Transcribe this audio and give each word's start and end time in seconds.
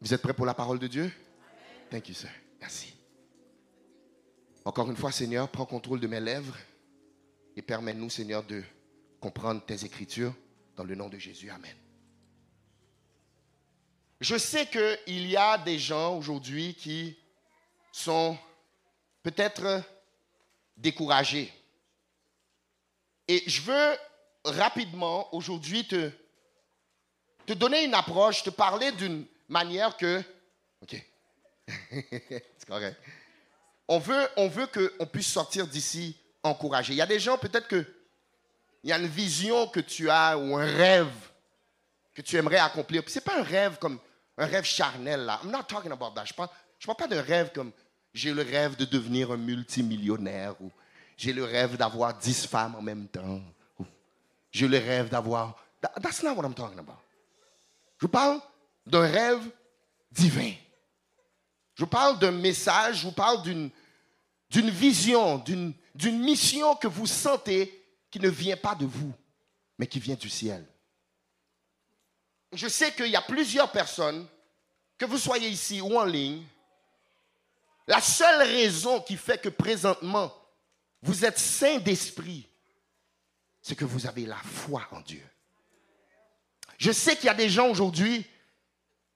Vous 0.00 0.12
êtes 0.12 0.20
prêts 0.20 0.34
pour 0.34 0.46
la 0.46 0.54
parole 0.54 0.78
de 0.78 0.86
Dieu? 0.86 1.10
Thank 1.90 2.08
you, 2.08 2.14
sir. 2.14 2.30
Merci. 2.60 2.92
Encore 4.64 4.90
une 4.90 4.96
fois, 4.96 5.12
Seigneur, 5.12 5.48
prends 5.48 5.64
contrôle 5.64 6.00
de 6.00 6.06
mes 6.06 6.20
lèvres 6.20 6.56
et 7.56 7.62
permets-nous, 7.62 8.10
Seigneur, 8.10 8.42
de 8.42 8.62
comprendre 9.20 9.64
tes 9.64 9.84
écritures 9.84 10.34
dans 10.76 10.84
le 10.84 10.94
nom 10.94 11.08
de 11.08 11.18
Jésus. 11.18 11.50
Amen. 11.50 11.74
Je 14.20 14.36
sais 14.36 14.66
qu'il 14.66 15.26
y 15.28 15.36
a 15.36 15.56
des 15.58 15.78
gens 15.78 16.16
aujourd'hui 16.18 16.74
qui 16.74 17.16
sont 17.92 18.36
peut-être 19.22 19.82
découragés. 20.76 21.52
Et 23.28 23.42
je 23.46 23.62
veux 23.62 23.96
rapidement 24.44 25.34
aujourd'hui 25.34 25.86
te, 25.86 26.10
te 27.46 27.52
donner 27.52 27.84
une 27.84 27.94
approche, 27.94 28.42
te 28.42 28.50
parler 28.50 28.92
d'une 28.92 29.26
manière 29.48 29.96
que... 29.96 30.22
OK. 30.82 31.04
C'est 31.90 32.66
correct. 32.66 32.96
On 33.88 33.98
veut, 33.98 34.28
on 34.36 34.48
veut 34.48 34.66
qu'on 34.66 35.06
puisse 35.06 35.28
sortir 35.28 35.66
d'ici 35.66 36.16
encouragé. 36.42 36.92
Il 36.92 36.96
y 36.96 37.02
a 37.02 37.06
des 37.06 37.20
gens, 37.20 37.38
peut-être 37.38 37.68
que 37.68 37.84
il 38.82 38.90
y 38.90 38.92
a 38.92 38.98
une 38.98 39.06
vision 39.06 39.66
que 39.66 39.80
tu 39.80 40.08
as 40.08 40.38
ou 40.38 40.56
un 40.56 40.64
rêve 40.64 41.10
que 42.14 42.22
tu 42.22 42.36
aimerais 42.36 42.58
accomplir. 42.58 43.02
Ce 43.08 43.18
n'est 43.18 43.24
pas 43.24 43.40
un 43.40 43.42
rêve 43.42 43.78
comme 43.80 43.98
un 44.38 44.46
rêve 44.46 44.64
charnel 44.64 45.20
là. 45.20 45.40
I'm 45.42 45.50
not 45.50 45.64
talking 45.64 45.90
about 45.90 46.12
that. 46.14 46.24
Je 46.24 46.32
ne 46.32 46.36
parle, 46.36 46.50
parle 46.84 46.96
pas 46.96 47.08
d'un 47.08 47.22
rêve 47.22 47.50
comme 47.52 47.72
j'ai 48.14 48.32
le 48.32 48.42
rêve 48.42 48.76
de 48.76 48.84
devenir 48.84 49.32
un 49.32 49.36
multimillionnaire 49.36 50.54
ou 50.60 50.70
j'ai 51.16 51.32
le 51.32 51.44
rêve 51.44 51.76
d'avoir 51.76 52.16
dix 52.16 52.46
femmes 52.46 52.76
en 52.76 52.82
même 52.82 53.08
temps. 53.08 53.40
J'ai 54.52 54.68
le 54.68 54.78
rêve 54.78 55.08
d'avoir. 55.08 55.56
That's 56.00 56.22
not 56.22 56.34
what 56.34 56.44
I'm 56.44 56.54
talking 56.54 56.78
about. 56.78 56.98
Je 58.00 58.06
parle 58.06 58.40
d'un 58.86 59.06
rêve 59.06 59.42
divin. 60.10 60.52
Je 61.74 61.84
parle 61.84 62.18
d'un 62.18 62.30
message, 62.30 63.00
je 63.00 63.06
vous 63.06 63.12
parle 63.12 63.42
d'une, 63.42 63.70
d'une 64.48 64.70
vision, 64.70 65.38
d'une, 65.38 65.74
d'une 65.94 66.20
mission 66.20 66.74
que 66.76 66.88
vous 66.88 67.06
sentez 67.06 67.82
qui 68.10 68.20
ne 68.20 68.30
vient 68.30 68.56
pas 68.56 68.74
de 68.74 68.86
vous, 68.86 69.12
mais 69.78 69.86
qui 69.86 70.00
vient 70.00 70.14
du 70.14 70.30
ciel. 70.30 70.66
Je 72.52 72.68
sais 72.68 72.92
qu'il 72.92 73.08
y 73.08 73.16
a 73.16 73.22
plusieurs 73.22 73.70
personnes, 73.70 74.26
que 74.96 75.04
vous 75.04 75.18
soyez 75.18 75.48
ici 75.48 75.80
ou 75.80 75.98
en 75.98 76.04
ligne, 76.04 76.44
la 77.86 78.00
seule 78.00 78.42
raison 78.42 79.00
qui 79.00 79.16
fait 79.16 79.40
que 79.40 79.48
présentement 79.48 80.32
vous 81.02 81.24
êtes 81.24 81.38
saint 81.38 81.78
d'esprit, 81.78 82.48
c'est 83.60 83.76
que 83.76 83.84
vous 83.84 84.06
avez 84.06 84.26
la 84.26 84.36
foi 84.36 84.86
en 84.90 85.00
Dieu. 85.00 85.22
Je 86.78 86.90
sais 86.90 87.16
qu'il 87.16 87.26
y 87.26 87.30
a 87.30 87.34
des 87.34 87.48
gens 87.48 87.68
aujourd'hui, 87.68 88.26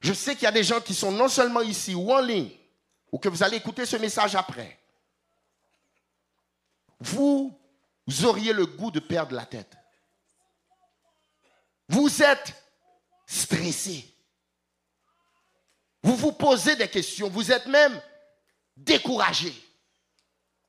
je 0.00 0.14
sais 0.14 0.34
qu'il 0.34 0.44
y 0.44 0.46
a 0.46 0.52
des 0.52 0.64
gens 0.64 0.80
qui 0.80 0.94
sont 0.94 1.12
non 1.12 1.28
seulement 1.28 1.60
ici 1.60 1.94
ou 1.94 2.10
en 2.12 2.20
ligne, 2.20 2.50
ou 3.12 3.18
que 3.18 3.28
vous 3.28 3.42
allez 3.42 3.58
écouter 3.58 3.84
ce 3.84 3.96
message 3.96 4.34
après. 4.34 4.78
Vous, 7.00 7.58
auriez 8.24 8.52
le 8.52 8.66
goût 8.66 8.90
de 8.90 9.00
perdre 9.00 9.34
la 9.34 9.46
tête. 9.46 9.76
Vous 11.88 12.22
êtes 12.22 12.54
stressé. 13.26 14.06
Vous 16.02 16.16
vous 16.16 16.32
posez 16.32 16.76
des 16.76 16.88
questions. 16.88 17.28
Vous 17.28 17.52
êtes 17.52 17.66
même 17.66 18.00
découragé. 18.76 19.52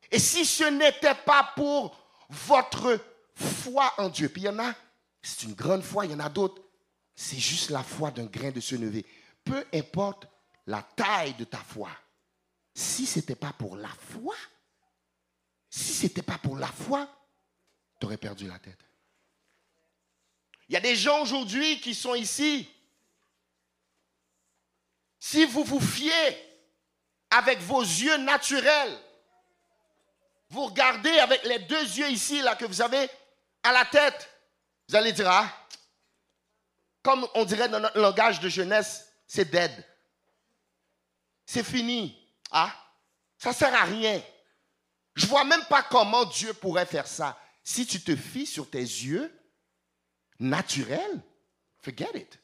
Et 0.09 0.19
si 0.19 0.45
ce 0.45 0.65
n'était 0.65 1.15
pas 1.15 1.51
pour 1.55 1.97
votre 2.29 2.99
foi 3.35 3.93
en 3.97 4.09
Dieu, 4.09 4.27
puis 4.29 4.41
il 4.41 4.45
y 4.45 4.49
en 4.49 4.59
a, 4.59 4.73
c'est 5.21 5.43
une 5.43 5.53
grande 5.53 5.83
foi, 5.83 6.05
il 6.05 6.11
y 6.11 6.15
en 6.15 6.19
a 6.19 6.29
d'autres, 6.29 6.61
c'est 7.15 7.39
juste 7.39 7.69
la 7.69 7.83
foi 7.83 8.11
d'un 8.11 8.25
grain 8.25 8.51
de 8.51 8.59
senevé. 8.59 9.05
Peu 9.43 9.65
importe 9.73 10.27
la 10.67 10.83
taille 10.83 11.33
de 11.33 11.43
ta 11.43 11.57
foi, 11.57 11.89
si 12.73 13.05
ce 13.05 13.19
n'était 13.19 13.35
pas 13.35 13.53
pour 13.53 13.75
la 13.75 13.89
foi, 13.89 14.35
si 15.69 15.93
ce 15.93 16.03
n'était 16.03 16.21
pas 16.21 16.37
pour 16.37 16.57
la 16.57 16.67
foi, 16.67 17.09
tu 17.99 18.05
aurais 18.05 18.17
perdu 18.17 18.47
la 18.47 18.59
tête. 18.59 18.79
Il 20.67 20.73
y 20.73 20.77
a 20.77 20.81
des 20.81 20.95
gens 20.95 21.21
aujourd'hui 21.21 21.81
qui 21.81 21.93
sont 21.93 22.15
ici. 22.15 22.69
Si 25.19 25.45
vous 25.45 25.63
vous 25.63 25.81
fiez 25.81 26.11
avec 27.29 27.59
vos 27.59 27.81
yeux 27.81 28.17
naturels, 28.17 28.97
vous 30.49 30.65
regardez 30.65 31.11
avec 31.19 31.43
les 31.43 31.59
deux 31.59 31.83
yeux 31.83 32.09
ici, 32.09 32.41
là, 32.41 32.55
que 32.55 32.65
vous 32.65 32.81
avez 32.81 33.09
à 33.63 33.71
la 33.71 33.85
tête, 33.85 34.29
vous 34.87 34.95
allez 34.95 35.11
dire, 35.13 35.29
ah, 35.29 35.49
comme 37.03 37.27
on 37.35 37.45
dirait 37.45 37.69
dans 37.69 37.79
notre 37.79 37.99
langage 37.99 38.39
de 38.39 38.49
jeunesse, 38.49 39.10
c'est 39.33 39.49
dead. 39.49 39.71
C'est 41.45 41.63
fini. 41.63 42.17
Ah, 42.51 42.69
ça 43.37 43.53
sert 43.53 43.73
à 43.73 43.85
rien. 43.85 44.21
Je 45.15 45.25
vois 45.25 45.45
même 45.45 45.63
pas 45.69 45.83
comment 45.83 46.25
Dieu 46.25 46.53
pourrait 46.53 46.85
faire 46.85 47.07
ça. 47.07 47.39
Si 47.63 47.85
tu 47.85 48.01
te 48.01 48.13
fies 48.13 48.45
sur 48.45 48.69
tes 48.69 48.81
yeux 48.81 49.33
naturels, 50.37 51.21
forget 51.81 52.09
it. 52.13 52.39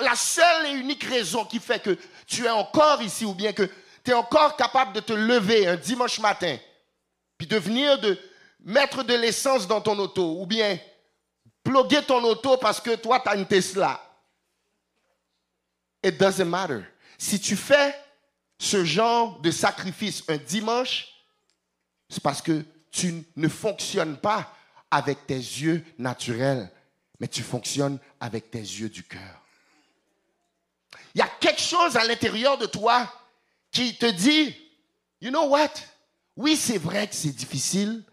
La 0.00 0.16
seule 0.16 0.66
et 0.66 0.72
unique 0.72 1.04
raison 1.04 1.44
qui 1.44 1.60
fait 1.60 1.80
que 1.80 1.96
tu 2.26 2.46
es 2.46 2.50
encore 2.50 3.00
ici 3.00 3.24
ou 3.24 3.34
bien 3.34 3.52
que 3.52 3.70
tu 4.02 4.10
es 4.10 4.14
encore 4.14 4.56
capable 4.56 4.94
de 4.94 5.00
te 5.00 5.12
lever 5.12 5.68
un 5.68 5.76
dimanche 5.76 6.18
matin, 6.18 6.58
puis 7.38 7.46
de 7.46 7.56
venir 7.56 8.00
de 8.00 8.18
mettre 8.58 9.04
de 9.04 9.14
l'essence 9.14 9.68
dans 9.68 9.80
ton 9.80 9.96
auto, 9.96 10.40
ou 10.40 10.46
bien 10.46 10.76
ploguer 11.62 12.02
ton 12.02 12.24
auto 12.24 12.56
parce 12.56 12.80
que 12.80 12.96
toi, 12.96 13.20
tu 13.20 13.28
as 13.28 13.36
une 13.36 13.46
Tesla. 13.46 14.03
It 16.04 16.18
doesn't 16.18 16.48
matter. 16.48 16.84
Si 17.16 17.40
tu 17.40 17.56
fais 17.56 17.94
ce 18.58 18.84
genre 18.84 19.40
de 19.40 19.50
sacrifice 19.50 20.22
un 20.28 20.36
dimanche, 20.36 21.08
c'est 22.10 22.22
parce 22.22 22.42
que 22.42 22.62
tu 22.90 23.24
ne 23.36 23.48
fonctionnes 23.48 24.18
pas 24.18 24.54
avec 24.90 25.26
tes 25.26 25.34
yeux 25.34 25.82
naturels, 25.98 26.70
mais 27.18 27.26
tu 27.26 27.42
fonctionnes 27.42 27.98
avec 28.20 28.50
tes 28.50 28.60
yeux 28.60 28.90
du 28.90 29.02
cœur. 29.02 29.40
Il 31.14 31.20
y 31.20 31.22
a 31.22 31.30
quelque 31.40 31.60
chose 31.60 31.96
à 31.96 32.04
l'intérieur 32.04 32.58
de 32.58 32.66
toi 32.66 33.10
qui 33.70 33.96
te 33.96 34.06
dit, 34.06 34.54
you 35.22 35.30
know 35.30 35.48
what? 35.48 35.72
Oui, 36.36 36.54
c'est 36.56 36.78
vrai 36.78 37.08
que 37.08 37.14
c'est 37.14 37.34
difficile, 37.34 38.04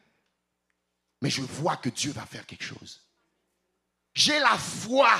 mais 1.21 1.29
je 1.29 1.41
vois 1.41 1.75
que 1.75 1.89
Dieu 1.89 2.11
va 2.11 2.25
faire 2.25 2.45
quelque 2.45 2.63
chose. 2.63 3.01
J'ai 4.13 4.39
la 4.39 4.57
foi 4.57 5.11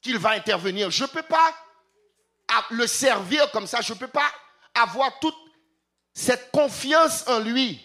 qu'il 0.00 0.18
va 0.18 0.30
intervenir. 0.30 0.90
Je 0.90 1.04
ne 1.04 1.08
peux 1.08 1.22
pas 1.22 1.54
le 2.70 2.86
servir 2.86 3.50
comme 3.50 3.66
ça. 3.66 3.80
Je 3.80 3.92
ne 3.92 3.98
peux 3.98 4.08
pas 4.08 4.30
avoir 4.74 5.18
toute 5.20 5.36
cette 6.14 6.50
confiance 6.50 7.26
en 7.28 7.40
lui 7.40 7.84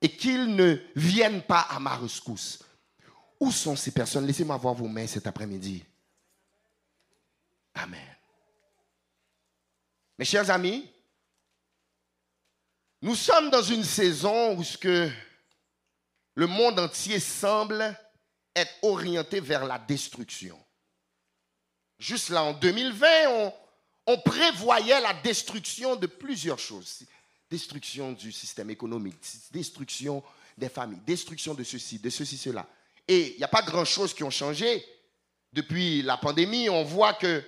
et 0.00 0.08
qu'il 0.08 0.54
ne 0.54 0.76
vienne 0.94 1.42
pas 1.42 1.62
à 1.62 1.80
ma 1.80 1.96
rescousse. 1.96 2.60
Où 3.40 3.50
sont 3.52 3.76
ces 3.76 3.92
personnes? 3.92 4.26
Laissez-moi 4.26 4.56
voir 4.56 4.74
vos 4.74 4.88
mains 4.88 5.06
cet 5.06 5.26
après-midi. 5.26 5.84
Amen. 7.74 8.16
Mes 10.18 10.24
chers 10.24 10.50
amis, 10.50 10.90
nous 13.00 13.14
sommes 13.14 13.50
dans 13.50 13.62
une 13.62 13.84
saison 13.84 14.56
où 14.56 14.64
ce 14.64 14.76
que 14.76 15.08
le 16.34 16.46
monde 16.48 16.80
entier 16.80 17.20
semble 17.20 17.96
être 18.54 18.74
orienté 18.82 19.38
vers 19.38 19.64
la 19.64 19.78
destruction. 19.78 20.58
Juste 21.98 22.30
là, 22.30 22.44
en 22.44 22.52
2020, 22.52 23.06
on, 24.06 24.18
prévoyait 24.18 25.00
la 25.00 25.12
destruction 25.14 25.96
de 25.96 26.06
plusieurs 26.06 26.58
choses. 26.58 27.00
Destruction 27.50 28.12
du 28.12 28.30
système 28.30 28.70
économique, 28.70 29.16
destruction 29.50 30.22
des 30.56 30.68
familles, 30.68 31.00
destruction 31.06 31.54
de 31.54 31.64
ceci, 31.64 31.98
de 31.98 32.08
ceci, 32.08 32.36
cela. 32.36 32.66
Et 33.06 33.32
il 33.32 33.38
n'y 33.38 33.44
a 33.44 33.48
pas 33.48 33.62
grand-chose 33.62 34.14
qui 34.14 34.22
ont 34.22 34.30
changé. 34.30 34.84
Depuis 35.52 36.02
la 36.02 36.16
pandémie, 36.16 36.68
on 36.68 36.84
voit 36.84 37.14
que 37.14 37.42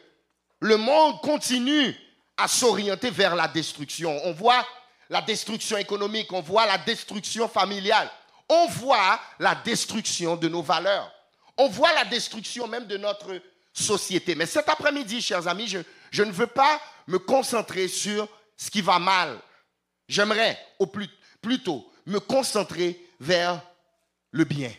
le 0.60 0.76
monde 0.76 1.20
continue 1.20 1.94
à 2.36 2.48
s'orienter 2.48 3.10
vers 3.10 3.36
la 3.36 3.46
destruction. 3.46 4.18
On 4.24 4.32
voit 4.32 4.66
la 5.10 5.22
destruction 5.22 5.76
économique, 5.76 6.32
on 6.32 6.41
voit 6.41 6.66
la 6.66 6.78
destruction 6.78 7.48
familiale, 7.48 8.10
on 8.48 8.68
voit 8.68 9.20
la 9.38 9.54
destruction 9.54 10.36
de 10.36 10.48
nos 10.48 10.62
valeurs, 10.62 11.12
on 11.56 11.68
voit 11.68 11.92
la 11.92 12.04
destruction 12.04 12.66
même 12.66 12.86
de 12.86 12.96
notre 12.96 13.41
société. 13.72 14.34
Mais 14.34 14.46
cet 14.46 14.68
après-midi, 14.68 15.20
chers 15.20 15.46
amis, 15.48 15.68
je, 15.68 16.22
ne 16.22 16.32
veux 16.32 16.46
pas 16.46 16.80
me 17.06 17.18
concentrer 17.18 17.88
sur 17.88 18.28
ce 18.56 18.70
qui 18.70 18.80
va 18.80 18.98
mal. 18.98 19.38
J'aimerais, 20.08 20.58
au 20.78 20.86
plus, 20.86 21.08
plutôt, 21.40 21.90
me 22.06 22.18
concentrer 22.18 23.08
vers 23.20 23.62
le 24.32 24.44
bien. 24.44 24.72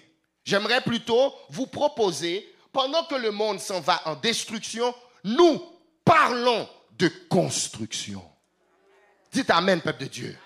J'aimerais 0.43 0.81
plutôt 0.81 1.33
vous 1.49 1.67
proposer, 1.67 2.47
pendant 2.73 3.03
que 3.05 3.15
le 3.15 3.31
monde 3.31 3.59
s'en 3.59 3.79
va 3.79 4.01
en 4.05 4.15
destruction, 4.15 4.93
nous 5.23 5.61
parlons 6.03 6.67
de 6.97 7.09
construction. 7.29 8.23
Dites 9.31 9.49
Amen, 9.49 9.81
peuple 9.81 10.03
de 10.03 10.07
Dieu. 10.07 10.38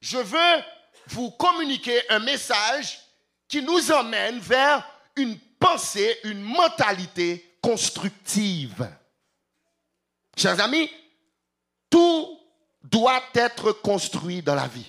Je 0.00 0.18
veux 0.18 0.62
vous 1.08 1.30
communiquer 1.32 2.00
un 2.10 2.20
message 2.20 3.00
qui 3.48 3.62
nous 3.62 3.90
emmène 3.90 4.38
vers 4.38 4.86
une 5.16 5.38
pensée, 5.58 6.18
une 6.24 6.40
mentalité 6.40 7.58
constructive. 7.60 8.88
Chers 10.36 10.60
amis, 10.60 10.90
tout 11.90 12.38
doit 12.82 13.22
être 13.34 13.72
construit 13.72 14.42
dans 14.42 14.54
la 14.54 14.68
vie. 14.68 14.86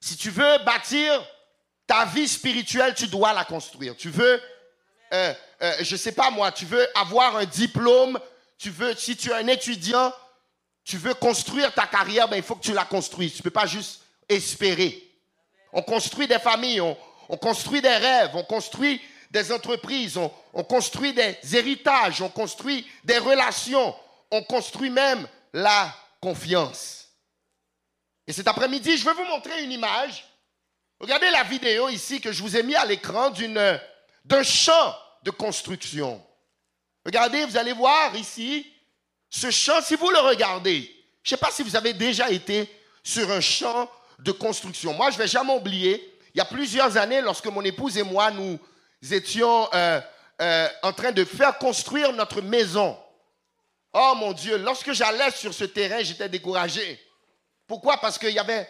Si 0.00 0.16
tu 0.16 0.30
veux 0.30 0.58
bâtir 0.64 1.24
ta 1.86 2.04
vie 2.04 2.28
spirituelle, 2.28 2.94
tu 2.94 3.06
dois 3.08 3.32
la 3.32 3.44
construire. 3.44 3.96
Tu 3.96 4.10
veux, 4.10 4.40
euh, 5.12 5.34
euh, 5.62 5.74
je 5.80 5.94
ne 5.94 5.98
sais 5.98 6.12
pas 6.12 6.30
moi, 6.30 6.52
tu 6.52 6.64
veux 6.64 6.86
avoir 6.98 7.36
un 7.36 7.44
diplôme, 7.44 8.18
tu 8.58 8.70
veux, 8.70 8.94
si 8.94 9.16
tu 9.16 9.30
es 9.30 9.34
un 9.34 9.46
étudiant, 9.46 10.12
tu 10.84 10.96
veux 10.96 11.14
construire 11.14 11.72
ta 11.74 11.86
carrière, 11.86 12.28
ben, 12.28 12.36
il 12.36 12.42
faut 12.42 12.54
que 12.54 12.64
tu 12.64 12.72
la 12.72 12.84
construises. 12.84 13.32
Tu 13.32 13.38
ne 13.38 13.42
peux 13.42 13.50
pas 13.50 13.66
juste 13.66 14.02
espérer. 14.28 15.02
On 15.72 15.82
construit 15.82 16.26
des 16.26 16.38
familles, 16.38 16.80
on, 16.80 16.96
construit 17.36 17.82
des 17.82 17.88
rêves, 17.94 18.30
on 18.34 18.42
construit 18.42 19.00
des 19.30 19.52
entreprises, 19.52 20.16
on, 20.16 20.32
on 20.54 20.64
construit 20.64 21.12
des 21.12 21.36
héritages, 21.52 22.22
on 22.22 22.28
construit 22.28 22.86
des 23.04 23.18
relations, 23.18 23.94
on 24.30 24.42
construit 24.42 24.90
même 24.90 25.26
la 25.52 25.94
confiance. 26.20 27.08
Et 28.26 28.32
cet 28.32 28.48
après-midi, 28.48 28.96
je 28.96 29.04
vais 29.04 29.14
vous 29.14 29.24
montrer 29.24 29.62
une 29.64 29.72
image. 29.72 30.24
Regardez 31.00 31.30
la 31.30 31.44
vidéo 31.44 31.88
ici 31.88 32.20
que 32.20 32.32
je 32.32 32.42
vous 32.42 32.56
ai 32.56 32.62
mis 32.62 32.74
à 32.74 32.84
l'écran 32.84 33.30
d'un 34.24 34.42
champ 34.42 34.94
de 35.22 35.30
construction. 35.30 36.22
Regardez, 37.04 37.44
vous 37.44 37.56
allez 37.56 37.72
voir 37.72 38.14
ici 38.16 38.66
ce 39.30 39.50
champ, 39.50 39.80
si 39.82 39.94
vous 39.94 40.10
le 40.10 40.18
regardez, 40.18 40.82
je 41.22 41.34
ne 41.34 41.36
sais 41.36 41.40
pas 41.40 41.50
si 41.50 41.62
vous 41.62 41.76
avez 41.76 41.92
déjà 41.92 42.30
été 42.30 42.68
sur 43.02 43.30
un 43.30 43.40
champ 43.40 43.90
de 44.18 44.32
construction. 44.32 44.92
Moi, 44.94 45.10
je 45.10 45.16
ne 45.16 45.22
vais 45.22 45.28
jamais 45.28 45.54
oublier, 45.54 46.18
il 46.34 46.38
y 46.38 46.40
a 46.40 46.44
plusieurs 46.44 46.96
années, 46.96 47.20
lorsque 47.20 47.46
mon 47.46 47.62
épouse 47.62 47.96
et 47.96 48.02
moi, 48.02 48.30
nous 48.30 48.58
étions 49.02 49.68
euh, 49.74 50.00
euh, 50.40 50.68
en 50.82 50.92
train 50.92 51.12
de 51.12 51.24
faire 51.24 51.58
construire 51.58 52.12
notre 52.12 52.40
maison. 52.40 52.96
Oh 53.92 54.14
mon 54.16 54.32
Dieu, 54.32 54.58
lorsque 54.58 54.92
j'allais 54.92 55.30
sur 55.30 55.52
ce 55.54 55.64
terrain, 55.64 56.02
j'étais 56.02 56.28
découragé. 56.28 57.00
Pourquoi? 57.66 57.98
Parce 57.98 58.18
qu'il 58.18 58.32
n'y 58.32 58.38
avait, 58.38 58.68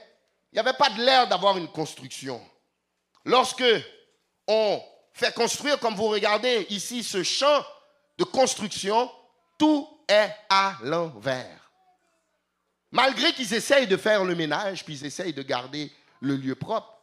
avait 0.56 0.72
pas 0.72 0.90
de 0.90 1.02
l'air 1.02 1.28
d'avoir 1.28 1.58
une 1.58 1.68
construction. 1.68 2.40
Lorsque 3.24 3.64
on 4.46 4.82
fait 5.12 5.34
construire, 5.34 5.78
comme 5.78 5.94
vous 5.94 6.08
regardez 6.08 6.66
ici, 6.70 7.02
ce 7.02 7.22
champ 7.22 7.64
de 8.16 8.24
construction, 8.24 9.10
tout 9.58 9.88
est 10.08 10.30
à 10.48 10.76
l'envers. 10.82 11.70
Malgré 12.90 13.32
qu'ils 13.32 13.52
essayent 13.52 13.86
de 13.86 13.96
faire 13.96 14.24
le 14.24 14.34
ménage, 14.34 14.84
puis 14.84 14.94
ils 14.94 15.06
essayent 15.06 15.34
de 15.34 15.42
garder 15.42 15.92
le 16.20 16.36
lieu 16.36 16.54
propre, 16.54 16.97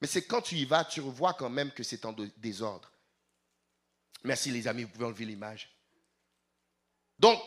mais 0.00 0.06
c'est 0.06 0.22
quand 0.22 0.40
tu 0.40 0.56
y 0.56 0.64
vas, 0.64 0.84
tu 0.84 1.00
revois 1.00 1.34
quand 1.34 1.50
même 1.50 1.70
que 1.72 1.82
c'est 1.82 2.04
en 2.04 2.14
désordre. 2.36 2.90
Merci 4.24 4.50
les 4.50 4.66
amis, 4.66 4.84
vous 4.84 4.90
pouvez 4.90 5.06
enlever 5.06 5.24
l'image. 5.24 5.70
Donc, 7.18 7.40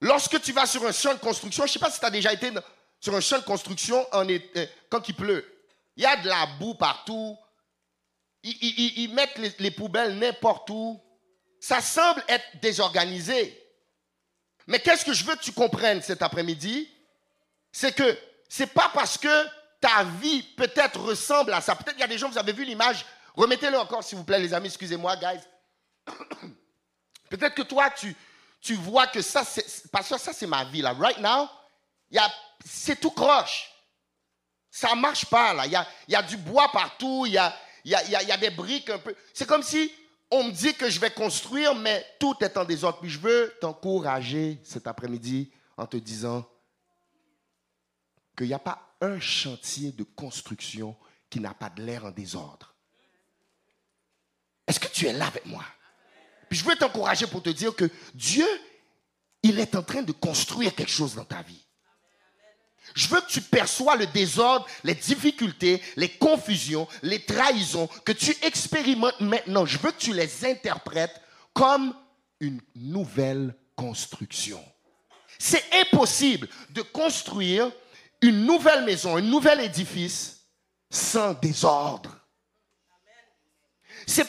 lorsque 0.00 0.40
tu 0.42 0.52
vas 0.52 0.66
sur 0.66 0.84
un 0.86 0.92
champ 0.92 1.14
de 1.14 1.18
construction, 1.18 1.64
je 1.64 1.70
ne 1.70 1.72
sais 1.72 1.78
pas 1.78 1.90
si 1.90 1.98
tu 1.98 2.06
as 2.06 2.10
déjà 2.10 2.32
été 2.32 2.50
sur 3.00 3.14
un 3.14 3.20
champ 3.20 3.38
de 3.38 3.44
construction 3.44 4.06
euh, 4.14 4.66
quand 4.90 5.08
il 5.08 5.14
pleut. 5.14 5.44
Il 5.96 6.02
y 6.02 6.06
a 6.06 6.16
de 6.16 6.28
la 6.28 6.46
boue 6.58 6.74
partout. 6.74 7.38
Ils, 8.42 9.10
mettent 9.12 9.38
les, 9.38 9.52
les 9.58 9.70
poubelles 9.70 10.18
n'importe 10.18 10.68
où. 10.70 11.02
Ça 11.60 11.80
semble 11.80 12.22
être 12.28 12.60
désorganisé. 12.60 13.60
Mais 14.66 14.80
qu'est-ce 14.80 15.04
que 15.04 15.14
je 15.14 15.24
veux 15.24 15.34
que 15.36 15.42
tu 15.42 15.52
comprennes 15.52 16.02
cet 16.02 16.22
après-midi? 16.22 16.88
C'est 17.72 17.94
que 17.94 18.18
c'est 18.48 18.72
pas 18.72 18.90
parce 18.94 19.18
que 19.18 19.46
ta 19.80 20.04
vie 20.04 20.42
peut-être 20.42 21.00
ressemble 21.00 21.52
à 21.52 21.60
ça. 21.60 21.74
Peut-être 21.74 21.92
qu'il 21.92 22.00
y 22.00 22.04
a 22.04 22.08
des 22.08 22.18
gens, 22.18 22.28
vous 22.28 22.38
avez 22.38 22.52
vu 22.52 22.64
l'image. 22.64 23.04
Remettez-le 23.34 23.78
encore, 23.78 24.02
s'il 24.02 24.18
vous 24.18 24.24
plaît, 24.24 24.38
les 24.38 24.54
amis. 24.54 24.68
Excusez-moi, 24.68 25.16
guys. 25.16 25.40
peut-être 27.30 27.54
que 27.54 27.62
toi, 27.62 27.90
tu, 27.90 28.16
tu 28.60 28.74
vois 28.74 29.06
que 29.06 29.20
ça, 29.20 29.44
c'est, 29.44 29.90
parce 29.90 30.08
que 30.08 30.18
ça, 30.18 30.32
c'est 30.32 30.46
ma 30.46 30.64
vie, 30.64 30.82
là. 30.82 30.92
Right 30.92 31.18
now, 31.18 31.48
c'est 32.64 32.98
tout 32.98 33.10
croche. 33.10 33.70
Ça 34.70 34.94
marche 34.94 35.26
pas, 35.26 35.52
là. 35.54 35.66
Il 35.66 35.72
y 35.72 35.76
a, 35.76 35.86
y 36.08 36.14
a, 36.14 36.22
du 36.22 36.36
bois 36.36 36.70
partout, 36.72 37.24
il 37.26 37.32
y 37.32 37.38
a, 37.38 37.54
y, 37.84 37.94
a, 37.94 38.22
y 38.22 38.32
a 38.32 38.36
des 38.36 38.50
briques 38.50 38.90
un 38.90 38.98
peu. 38.98 39.14
C'est 39.32 39.46
comme 39.46 39.62
si 39.62 39.92
on 40.30 40.44
me 40.44 40.50
dit 40.50 40.74
que 40.74 40.90
je 40.90 40.98
vais 40.98 41.10
construire, 41.10 41.74
mais 41.74 42.04
tout 42.18 42.34
est 42.40 42.56
en 42.56 42.64
désordre. 42.64 42.98
Puis 43.00 43.10
je 43.10 43.18
veux 43.18 43.54
t'encourager 43.60 44.60
cet 44.64 44.86
après-midi 44.86 45.52
en 45.76 45.86
te 45.86 45.96
disant 45.96 46.44
qu'il 48.36 48.48
n'y 48.48 48.54
a 48.54 48.58
pas 48.58 48.85
un 49.00 49.20
chantier 49.20 49.92
de 49.92 50.02
construction 50.02 50.96
qui 51.30 51.40
n'a 51.40 51.54
pas 51.54 51.70
de 51.70 51.82
l'air 51.82 52.04
en 52.04 52.10
désordre. 52.10 52.74
Est-ce 54.66 54.80
que 54.80 54.88
tu 54.88 55.06
es 55.06 55.12
là 55.12 55.26
avec 55.26 55.46
moi? 55.46 55.64
Puis 56.48 56.58
je 56.58 56.64
veux 56.64 56.76
t'encourager 56.76 57.26
pour 57.26 57.42
te 57.42 57.50
dire 57.50 57.74
que 57.74 57.90
Dieu, 58.14 58.46
il 59.42 59.58
est 59.58 59.74
en 59.74 59.82
train 59.82 60.02
de 60.02 60.12
construire 60.12 60.74
quelque 60.74 60.90
chose 60.90 61.14
dans 61.14 61.24
ta 61.24 61.42
vie. 61.42 61.66
Je 62.94 63.08
veux 63.08 63.20
que 63.20 63.28
tu 63.28 63.40
perçois 63.40 63.96
le 63.96 64.06
désordre, 64.06 64.66
les 64.84 64.94
difficultés, 64.94 65.82
les 65.96 66.08
confusions, 66.08 66.86
les 67.02 67.24
trahisons 67.24 67.88
que 68.04 68.12
tu 68.12 68.34
expérimentes 68.42 69.20
maintenant. 69.20 69.66
Je 69.66 69.78
veux 69.78 69.90
que 69.90 69.98
tu 69.98 70.12
les 70.12 70.44
interprètes 70.44 71.20
comme 71.52 71.94
une 72.40 72.60
nouvelle 72.76 73.56
construction. 73.74 74.62
C'est 75.38 75.64
impossible 75.74 76.48
de 76.70 76.82
construire 76.82 77.70
une 78.22 78.44
nouvelle 78.44 78.84
maison, 78.84 79.16
un 79.16 79.20
nouvel 79.20 79.60
édifice 79.60 80.46
sans 80.90 81.34
désordre. 81.34 82.16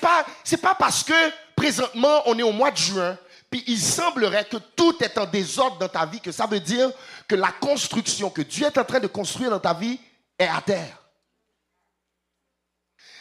Pas, 0.01 0.25
c'est 0.44 0.57
pas 0.57 0.75
parce 0.75 1.04
que 1.04 1.13
présentement 1.56 2.24
on 2.25 2.38
est 2.38 2.44
au 2.44 2.51
mois 2.51 2.72
de 2.72 2.78
juin 2.78 3.18
puis 3.50 3.63
il 3.68 3.80
semblerait 3.80 4.45
que 4.45 4.57
tout 4.57 5.01
est 5.04 5.18
en 5.18 5.25
désordre 5.25 5.78
dans 5.78 5.88
ta 5.88 6.06
vie, 6.06 6.19
que 6.19 6.31
ça 6.31 6.48
veut 6.48 6.60
dire 6.60 6.92
que 7.28 7.36
la 7.36 7.51
construction 7.51 8.30
que 8.30 8.42
Dieu 8.42 8.66
est 8.66 8.78
en 8.78 8.84
train 8.84 9.00
de 9.00 9.07
construire 9.07 9.51
dans 9.51 9.60
ta 9.60 9.74
vie 9.74 10.00
est 10.38 10.48
à 10.48 10.62
terre. 10.62 11.01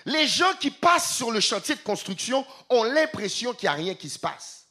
Les 0.04 0.26
gens 0.26 0.52
qui 0.60 0.70
passent 0.70 1.16
sur 1.16 1.30
le 1.30 1.40
chantier 1.40 1.74
de 1.74 1.80
construction 1.80 2.44
ont 2.68 2.84
l'impression 2.84 3.52
qu'il 3.52 3.68
n'y 3.68 3.74
a 3.74 3.76
rien 3.76 3.94
qui 3.94 4.08
se 4.08 4.18
passe. 4.18 4.65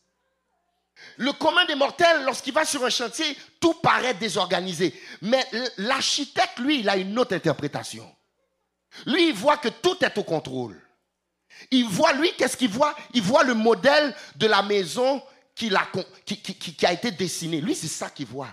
Le 1.18 1.32
commun 1.34 1.66
des 1.66 1.76
mortels, 1.76 2.24
lorsqu'il 2.24 2.54
va 2.54 2.66
sur 2.66 2.84
un 2.84 2.90
chantier, 2.90 3.38
tout 3.60 3.74
paraît 3.76 4.14
désorganisé. 4.14 4.94
Mais 5.22 5.46
l'architecte, 5.78 6.60
lui, 6.60 6.80
il 6.80 6.90
a 6.90 6.98
une 6.98 7.18
autre 7.18 7.36
interprétation. 7.36 8.10
Lui, 9.06 9.30
il 9.30 9.34
voit 9.34 9.58
que 9.58 9.70
tout 9.70 10.04
est 10.04 10.18
au 10.18 10.24
contrôle. 10.24 10.82
Il 11.72 11.86
voit, 11.86 12.14
lui, 12.14 12.32
qu'est-ce 12.38 12.58
qu'il 12.58 12.70
voit? 12.70 12.96
Il 13.14 13.22
voit 13.22 13.44
le 13.44 13.54
modèle 13.54 14.16
de 14.36 14.48
la 14.48 14.62
maison 14.62 15.22
qui, 15.54 15.72
a, 15.74 16.94
été 16.94 17.12
dessiné. 17.12 17.62
Lui, 17.62 17.76
c'est 17.76 17.88
ça 17.88 18.10
qu'il 18.10 18.28
voit. 18.28 18.50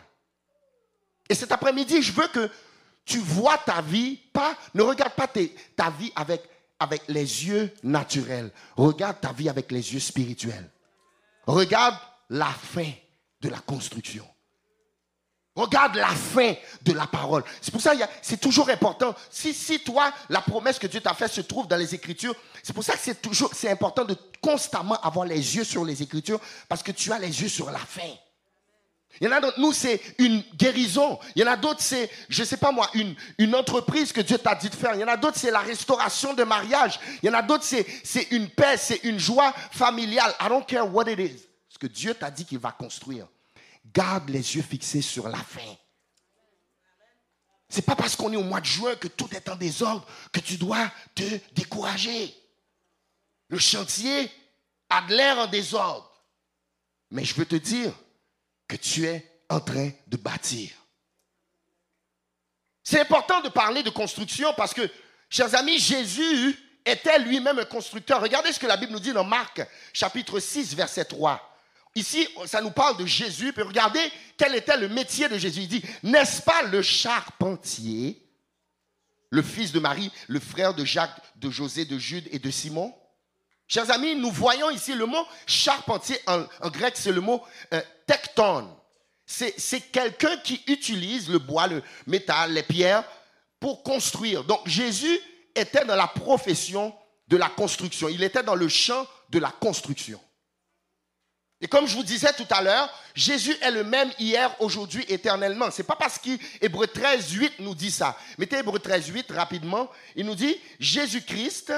Et 1.29 1.35
cet 1.35 1.53
après-midi, 1.53 2.03
je 2.03 2.13
veux 2.13 2.29
que 2.29 2.51
tu 3.05 3.19
vois 3.19 3.59
ta 3.59 3.81
vie, 3.81 4.17
pas, 4.33 4.57
ne 4.75 4.83
regarde 4.83 5.15
pas 5.15 5.29
ta 5.77 5.91
vie 5.91 6.13
avec 6.15 7.03
les 7.09 7.47
yeux 7.47 7.73
naturels. 7.83 8.51
Regarde 8.77 9.21
ta 9.21 9.33
vie 9.33 9.49
avec 9.49 9.71
les 9.73 9.95
yeux 9.95 10.01
spirituels. 10.01 10.71
Regarde 11.47 11.97
la 12.33 12.47
fin 12.47 12.91
de 13.41 13.49
la 13.49 13.59
construction. 13.59 14.27
Regarde 15.55 15.97
la 15.97 16.09
fin 16.09 16.55
de 16.83 16.93
la 16.95 17.07
parole. 17.07 17.45
C'est 17.61 17.71
pour 17.71 17.83
ça 17.83 17.95
que 17.95 18.03
c'est 18.23 18.41
toujours 18.41 18.71
important. 18.71 19.15
Si, 19.31 19.81
toi, 19.81 20.11
la 20.31 20.41
promesse 20.41 20.79
que 20.79 20.87
Dieu 20.87 21.03
t'a 21.03 21.13
faite 21.13 21.31
se 21.31 21.43
trouve 21.43 21.69
dans 21.69 21.77
les 21.77 21.95
Écritures, 21.95 22.35
c'est 22.63 22.73
pour 22.73 22.83
ça 22.85 22.95
que 22.95 23.01
c'est 23.03 23.21
toujours, 23.21 23.51
c'est 23.55 23.71
important 23.71 24.07
de 24.07 24.17
constamment 24.41 24.99
avoir 25.03 25.27
les 25.27 25.57
yeux 25.57 25.65
sur 25.65 25.85
les 25.85 26.03
Écritures 26.03 26.41
parce 26.71 26.83
que 26.83 26.91
tu 26.91 27.13
as 27.13 27.19
les 27.19 27.43
yeux 27.43 27.51
sur 27.51 27.71
la 27.71 27.79
fin. 27.79 28.11
Il 29.21 29.27
y 29.27 29.29
en 29.29 29.37
a 29.37 29.41
d'entre 29.43 29.61
nous, 29.61 29.75
c'est 29.75 30.01
une 30.17 30.43
guérison. 30.57 31.19
Il 31.37 31.43
y 31.43 31.45
en 31.45 31.53
a 31.53 31.57
d'autres, 31.59 31.83
c'est, 31.83 32.09
je 32.31 32.41
ne 32.41 32.47
sais 32.47 32.57
pas 32.57 32.73
moi, 32.73 32.89
une, 32.95 33.15
une 33.37 33.55
entreprise 33.55 34.11
que 34.11 34.23
Dieu 34.23 34.39
t'a 34.39 34.55
dit 34.55 34.71
de 34.71 34.75
faire. 34.75 34.95
Il 34.95 35.03
y 35.03 35.05
en 35.05 35.09
a 35.09 35.19
d'autres, 35.19 35.37
c'est 35.39 35.51
la 35.51 35.61
restauration 35.61 36.33
de 36.33 36.45
mariage. 36.45 36.99
Il 37.23 37.27
y 37.27 37.29
en 37.29 37.35
a 37.35 37.43
d'autres, 37.43 37.65
c'est, 37.65 37.85
c'est 38.03 38.31
une 38.31 38.49
paix, 38.49 38.79
c'est 38.79 39.05
une 39.05 39.19
joie 39.19 39.53
familiale. 39.71 40.35
I 40.41 40.49
don't 40.49 40.65
care 40.65 40.91
what 40.91 41.11
it 41.11 41.19
is. 41.19 41.52
Que 41.83 41.89
Dieu 41.89 42.15
t'a 42.15 42.31
dit 42.31 42.45
qu'il 42.45 42.61
va 42.61 42.71
construire 42.71 43.27
garde 43.93 44.29
les 44.29 44.55
yeux 44.55 44.63
fixés 44.63 45.03
sur 45.03 45.29
la 45.29 45.39
fin. 45.39 45.77
C'est 47.69 47.85
pas 47.85 47.97
parce 47.97 48.15
qu'on 48.15 48.33
est 48.33 48.37
au 48.37 48.45
mois 48.45 48.61
de 48.61 48.67
juin 48.67 48.95
que 48.95 49.09
tout 49.09 49.29
est 49.35 49.49
en 49.49 49.57
désordre 49.57 50.07
que 50.31 50.39
tu 50.39 50.59
dois 50.59 50.89
te 51.17 51.25
décourager. 51.55 52.33
Le 53.49 53.59
chantier 53.59 54.31
a 54.91 55.03
de 55.09 55.13
l'air 55.13 55.37
en 55.39 55.49
désordre. 55.49 56.09
Mais 57.11 57.25
je 57.25 57.35
veux 57.35 57.47
te 57.47 57.57
dire 57.57 57.93
que 58.69 58.77
tu 58.77 59.05
es 59.05 59.43
en 59.49 59.59
train 59.59 59.91
de 60.07 60.17
bâtir. 60.17 60.71
C'est 62.85 63.01
important 63.01 63.41
de 63.41 63.49
parler 63.49 63.83
de 63.83 63.91
construction 63.91 64.55
parce 64.57 64.73
que, 64.73 64.89
chers 65.29 65.53
amis, 65.57 65.81
Jésus 65.81 66.57
était 66.87 67.19
lui-même 67.19 67.59
un 67.59 67.65
constructeur. 67.65 68.21
Regardez 68.21 68.53
ce 68.53 68.61
que 68.61 68.69
la 68.69 68.77
Bible 68.77 68.93
nous 68.93 69.01
dit 69.01 69.13
dans 69.13 69.25
Marc 69.25 69.67
chapitre 69.93 70.39
6, 70.39 70.77
verset 70.77 71.07
3. 71.07 71.49
Ici, 71.95 72.27
ça 72.47 72.63
nous 72.63 72.71
parle 72.71 72.97
de 72.97 73.07
Jésus. 73.07 73.53
Regardez 73.57 74.01
quel 74.37 74.55
était 74.55 74.77
le 74.77 74.89
métier 74.89 75.29
de 75.29 75.37
Jésus. 75.37 75.63
Il 75.63 75.69
dit, 75.69 75.83
n'est-ce 76.03 76.41
pas 76.43 76.63
le 76.63 76.81
charpentier, 76.81 78.27
le 79.31 79.43
fils 79.43 79.73
de 79.73 79.81
Marie, 79.81 80.11
le 80.29 80.41
frère 80.41 80.75
de 80.75 80.85
Jacques, 80.85 81.21
de 81.37 81.51
José, 81.51 81.85
de 81.85 81.99
Jude 81.99 82.29
et 82.31 82.39
de 82.39 82.51
Simon? 82.51 82.95
Chers 83.69 83.91
amis, 83.91 84.15
nous 84.15 84.31
voyons 84.31 84.71
ici 84.71 84.95
le 84.95 85.07
mot 85.07 85.25
charpentier 85.47 86.19
en, 86.27 86.45
grec, 86.69 86.95
c'est 86.97 87.13
le 87.13 87.21
mot 87.21 87.43
euh, 87.73 87.81
tecton. 88.07 88.77
C'est 89.25 89.81
quelqu'un 89.93 90.37
qui 90.39 90.63
utilise 90.67 91.31
le 91.31 91.39
bois, 91.39 91.67
le 91.67 91.83
métal, 92.07 92.53
les 92.53 92.63
pierres 92.63 93.05
pour 93.61 93.83
construire. 93.83 94.45
Donc 94.45 94.67
Jésus 94.67 95.19
était 95.55 95.85
dans 95.85 95.97
la 95.97 96.07
profession 96.07 96.95
de 97.29 97.37
la 97.37 97.49
construction. 97.49 98.09
Il 98.09 98.23
était 98.23 98.43
dans 98.43 98.55
le 98.55 98.69
champ 98.69 99.07
de 99.31 99.39
la 99.39 99.51
construction. 99.51 100.21
Et 101.63 101.69
comme 101.69 101.87
je 101.87 101.95
vous 101.95 102.03
disais 102.03 102.33
tout 102.33 102.47
à 102.51 102.61
l'heure, 102.61 102.93
Jésus 103.15 103.57
est 103.63 103.71
le 103.71 103.85
même 103.85 104.11
hier, 104.19 104.53
aujourd'hui, 104.59 105.05
éternellement. 105.09 105.71
C'est 105.71 105.85
pas 105.85 105.95
parce 105.95 106.19
qu'Hébreu 106.19 106.89
13, 106.89 107.31
8 107.31 107.61
nous 107.61 107.77
dit 107.77 107.93
ça. 107.93 108.19
Mettez 108.37 108.59
Hébreu 108.59 108.81
13, 108.81 109.07
8 109.07 109.31
rapidement. 109.31 109.89
Il 110.17 110.27
nous 110.27 110.35
dit, 110.35 110.61
Jésus-Christ 110.81 111.73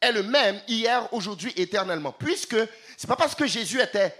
est 0.00 0.12
le 0.12 0.22
même 0.22 0.60
hier, 0.68 1.12
aujourd'hui, 1.12 1.52
éternellement. 1.56 2.12
Puisque 2.12 2.56
c'est 2.96 3.08
pas 3.08 3.16
parce 3.16 3.34
que 3.34 3.48
Jésus 3.48 3.80
était, 3.80 4.14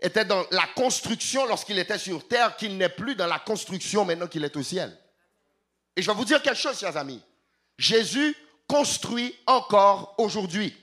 était 0.00 0.24
dans 0.24 0.44
la 0.50 0.66
construction 0.74 1.46
lorsqu'il 1.46 1.78
était 1.78 1.98
sur 1.98 2.26
terre 2.26 2.56
qu'il 2.56 2.76
n'est 2.76 2.88
plus 2.88 3.14
dans 3.14 3.28
la 3.28 3.38
construction 3.38 4.04
maintenant 4.04 4.26
qu'il 4.26 4.44
est 4.44 4.56
au 4.56 4.62
ciel. 4.64 4.92
Et 5.94 6.02
je 6.02 6.10
vais 6.10 6.16
vous 6.16 6.24
dire 6.24 6.42
quelque 6.42 6.58
chose, 6.58 6.80
chers 6.80 6.96
amis. 6.96 7.22
Jésus 7.78 8.36
construit 8.66 9.36
encore 9.46 10.16
aujourd'hui. 10.18 10.76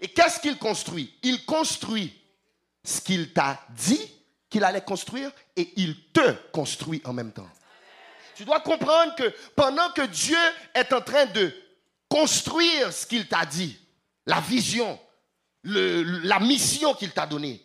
Et 0.00 0.08
qu'est-ce 0.08 0.40
qu'il 0.40 0.56
construit? 0.56 1.12
Il 1.22 1.44
construit 1.44 2.18
ce 2.84 3.00
qu'il 3.00 3.32
t'a 3.32 3.60
dit 3.70 4.00
qu'il 4.50 4.64
allait 4.64 4.82
construire 4.82 5.30
et 5.56 5.72
il 5.76 6.10
te 6.12 6.32
construit 6.50 7.00
en 7.04 7.12
même 7.12 7.32
temps. 7.32 7.48
Tu 8.34 8.44
dois 8.44 8.60
comprendre 8.60 9.14
que 9.14 9.34
pendant 9.54 9.90
que 9.92 10.02
Dieu 10.02 10.38
est 10.74 10.92
en 10.92 11.00
train 11.00 11.26
de 11.26 11.54
construire 12.08 12.92
ce 12.92 13.06
qu'il 13.06 13.28
t'a 13.28 13.46
dit, 13.46 13.78
la 14.26 14.40
vision, 14.40 14.98
la 15.64 16.40
mission 16.40 16.94
qu'il 16.94 17.12
t'a 17.12 17.26
donnée, 17.26 17.64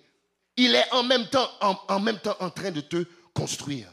il 0.55 0.75
est 0.75 0.91
en 0.91 1.03
même, 1.03 1.27
temps, 1.29 1.49
en 1.61 1.99
même 1.99 2.19
temps 2.19 2.37
en 2.39 2.49
train 2.49 2.71
de 2.71 2.81
te 2.81 3.05
construire. 3.33 3.89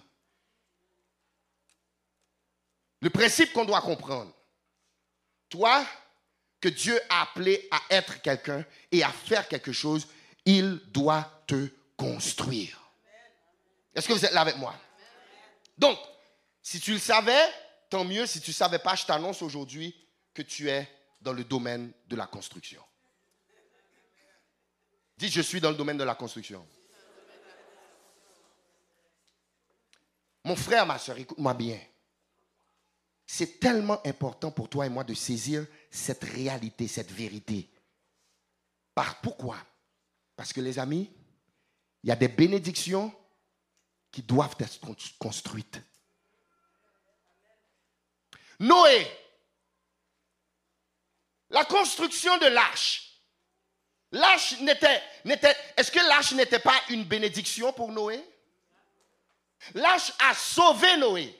Le 3.01 3.11
principe 3.11 3.53
qu'on 3.53 3.67
doit 3.67 3.83
comprendre, 3.83 4.33
toi, 5.51 5.85
que 6.61 6.71
Dieu 6.71 6.99
a 7.11 7.23
appelé 7.23 7.69
à 7.71 7.81
être 7.91 8.23
quelqu'un 8.23 8.65
et 8.91 9.05
à 9.05 9.11
faire 9.11 9.47
quelque 9.47 9.73
chose, 9.73 10.09
il 10.45 10.81
doit 10.87 11.43
te 11.47 11.69
construire. 11.97 12.81
Est-ce 13.95 14.09
que 14.09 14.13
vous 14.13 14.25
êtes 14.25 14.33
là 14.33 14.41
avec 14.41 14.57
moi? 14.57 14.75
Donc, 15.79 15.99
si 16.63 16.81
tu 16.81 16.93
le 16.93 16.99
savais, 16.99 17.49
tant 17.89 18.05
mieux. 18.05 18.27
Si 18.27 18.41
tu 18.41 18.51
ne 18.51 18.55
savais 18.55 18.79
pas, 18.79 18.95
je 18.95 19.05
t'annonce 19.05 19.43
aujourd'hui 19.43 19.95
que 20.33 20.43
tu 20.43 20.69
es 20.69 20.89
dans 21.21 21.33
le 21.33 21.45
domaine 21.45 21.93
de 22.07 22.17
la 22.17 22.27
construction. 22.27 22.83
Dis, 25.17 25.29
je 25.29 25.41
suis 25.41 25.61
dans 25.61 25.71
le 25.71 25.77
domaine 25.77 25.97
de 25.97 26.05
la 26.05 26.15
construction. 26.15 26.67
Mon 30.43 30.57
frère, 30.57 30.85
ma 30.87 30.99
soeur, 30.99 31.17
écoute-moi 31.19 31.55
bien. 31.55 31.81
C'est 33.27 33.59
tellement 33.59 34.05
important 34.07 34.51
pour 34.51 34.69
toi 34.69 34.87
et 34.87 34.91
moi 34.91 35.05
de 35.05 35.15
saisir 35.15 35.67
cette 35.91 36.25
réalité, 36.25 36.89
cette 36.89 37.11
vérité. 37.11 37.71
Par, 38.95 39.21
pourquoi? 39.21 39.57
Parce 40.37 40.53
que 40.53 40.61
les 40.61 40.79
amis, 40.79 41.11
il 42.03 42.09
y 42.09 42.13
a 42.13 42.17
des 42.17 42.29
bénédictions 42.29 43.15
qui 44.11 44.23
doivent 44.23 44.57
être 44.59 44.79
construites. 45.19 45.81
Noé, 48.61 49.07
la 51.51 51.65
construction 51.65 52.37
de 52.39 52.47
l'arche. 52.47 53.11
L'arche 54.13 54.61
n'était, 54.61 55.03
n'était, 55.25 55.57
est-ce 55.77 55.91
que 55.91 55.99
l'arche 55.99 56.33
n'était 56.33 56.61
pas 56.61 56.81
une 56.91 57.05
bénédiction 57.05 57.73
pour 57.73 57.91
Noé? 57.91 58.25
L'arche 59.75 60.13
a 60.21 60.35
sauvé 60.35 60.97
Noé. 60.99 61.37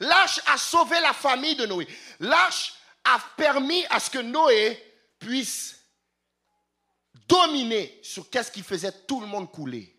L'arche 0.00 0.40
a 0.46 0.58
sauvé 0.58 1.00
la 1.00 1.12
famille 1.12 1.56
de 1.56 1.66
Noé. 1.66 1.86
L'arche 2.20 2.74
a 3.04 3.18
permis 3.36 3.84
à 3.90 4.00
ce 4.00 4.10
que 4.10 4.18
Noé 4.18 4.82
puisse 5.18 5.83
dominer 7.28 7.98
sur 8.02 8.28
qu'est-ce 8.30 8.50
qui 8.50 8.62
faisait 8.62 8.92
tout 9.06 9.20
le 9.20 9.26
monde 9.26 9.50
couler. 9.50 9.94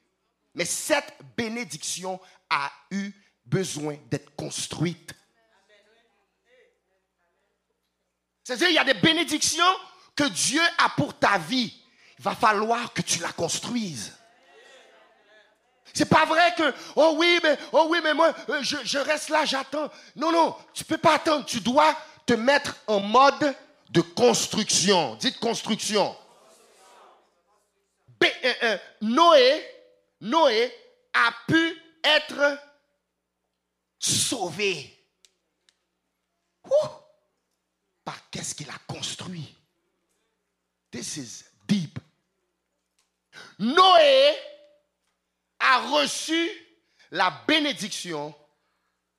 Mais 0.53 0.65
cette 0.65 1.13
bénédiction 1.35 2.19
a 2.49 2.71
eu 2.91 3.11
besoin 3.45 3.97
d'être 4.09 4.35
construite. 4.35 5.13
C'est-à-dire, 8.43 8.69
il 8.69 8.75
y 8.75 8.79
a 8.79 8.83
des 8.83 8.93
bénédictions 8.93 9.63
que 10.15 10.23
Dieu 10.25 10.61
a 10.77 10.89
pour 10.89 11.17
ta 11.17 11.37
vie. 11.37 11.73
Il 12.17 12.23
va 12.23 12.35
falloir 12.35 12.93
que 12.93 13.01
tu 13.01 13.19
la 13.19 13.31
construises. 13.31 14.13
C'est 15.93 16.09
pas 16.09 16.25
vrai 16.25 16.53
que, 16.57 16.73
oh 16.95 17.15
oui, 17.17 17.39
mais, 17.41 17.57
oh 17.71 17.87
oui, 17.89 17.99
mais 18.03 18.13
moi, 18.13 18.33
euh, 18.49 18.61
je, 18.61 18.77
je 18.83 18.97
reste 18.97 19.29
là, 19.29 19.45
j'attends. 19.45 19.89
Non, 20.15 20.31
non, 20.31 20.55
tu 20.73 20.83
peux 20.83 20.97
pas 20.97 21.15
attendre. 21.15 21.45
Tu 21.45 21.61
dois 21.61 21.97
te 22.25 22.33
mettre 22.33 22.75
en 22.87 22.99
mode 22.99 23.55
de 23.89 24.01
construction. 24.01 25.15
Dites 25.15 25.39
construction. 25.39 26.15
Euh, 28.65 28.77
Noé, 29.01 29.63
Noé 30.21 30.73
a 31.13 31.31
pu 31.47 31.81
être 32.03 32.59
sauvé. 33.99 34.91
par 38.03 38.29
qu'est-ce 38.29 38.55
qu'il 38.55 38.69
a 38.69 38.77
construit? 38.87 39.55
This 40.91 41.17
is 41.17 41.43
deep. 41.67 41.99
Noé 43.59 44.35
a 45.59 45.79
reçu 45.89 46.49
la 47.11 47.43
bénédiction 47.47 48.33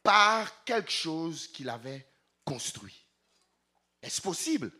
par 0.03 0.65
quelque 0.65 0.91
chose 0.91 1.49
qu'il 1.49 1.69
avait 1.69 2.09
construit. 2.45 3.07
Est-ce 4.03 4.21
possible 4.21 4.73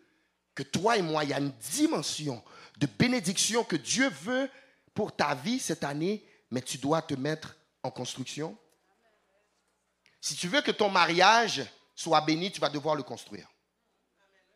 que 0.55 0.63
toi 0.63 0.97
et 0.97 1.03
moi, 1.03 1.25
il 1.25 1.31
y 1.31 1.35
a 1.35 1.39
une 1.39 1.53
dimension 1.53 2.43
de 2.77 2.87
bénédiction 2.87 3.65
que 3.65 3.77
Dieu 3.77 4.09
veut 4.09 4.51
pour 4.95 5.15
ta 5.15 5.35
vie 5.35 5.59
cette 5.59 5.85
année, 5.85 6.27
mais 6.51 6.63
tu 6.63 6.79
dois 6.79 7.03
te 7.03 7.15
mettre 7.15 7.57
en 7.83 7.91
construction. 7.91 8.57
Si 10.21 10.35
tu 10.35 10.49
veux 10.49 10.61
que 10.61 10.71
ton 10.71 10.89
mariage 10.89 11.65
soit 11.95 12.21
béni, 12.21 12.51
tu 12.51 12.61
vas 12.61 12.69
devoir 12.69 12.95
le 12.95 13.03
construire. 13.03 13.49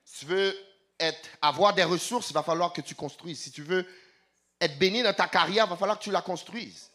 Si 0.05 0.21
tu 0.21 0.27
veux 0.27 0.57
avoir 1.41 1.75
des 1.75 1.85
ressources, 1.85 2.31
il 2.31 2.35
va 2.35 2.43
falloir 2.43 2.73
que 2.73 2.81
tu 2.81 2.95
construises. 2.95 3.41
Si 3.41 3.53
tu 3.53 3.63
veux 3.63 3.87
être 4.61 4.79
béni 4.79 5.03
dans 5.03 5.15
ta 5.15 5.29
carrière, 5.29 5.67
il 5.67 5.71
va 5.71 5.77
falloir 5.77 5.99
que 5.99 6.05
tu 6.05 6.11
la 6.11 6.23
construises. 6.23 6.91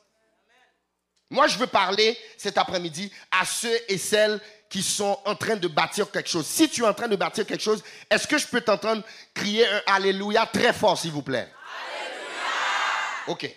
Moi, 1.29 1.47
je 1.47 1.57
veux 1.57 1.67
parler 1.67 2.17
cet 2.37 2.57
après-midi 2.57 3.11
à 3.31 3.45
ceux 3.45 3.77
et 3.87 3.97
celles 3.97 4.39
qui 4.69 4.83
sont 4.83 5.19
en 5.25 5.35
train 5.35 5.55
de 5.55 5.67
bâtir 5.67 6.09
quelque 6.11 6.29
chose. 6.29 6.45
Si 6.45 6.69
tu 6.69 6.83
es 6.83 6.87
en 6.87 6.93
train 6.93 7.07
de 7.07 7.15
bâtir 7.15 7.45
quelque 7.45 7.63
chose, 7.63 7.83
est-ce 8.09 8.27
que 8.27 8.37
je 8.37 8.47
peux 8.47 8.61
t'entendre 8.61 9.03
crier 9.33 9.65
un 9.67 9.81
Alléluia 9.87 10.45
très 10.45 10.73
fort, 10.73 10.97
s'il 10.97 11.11
vous 11.11 11.21
plaît? 11.21 11.51
Alléluia! 11.99 13.27
OK. 13.27 13.55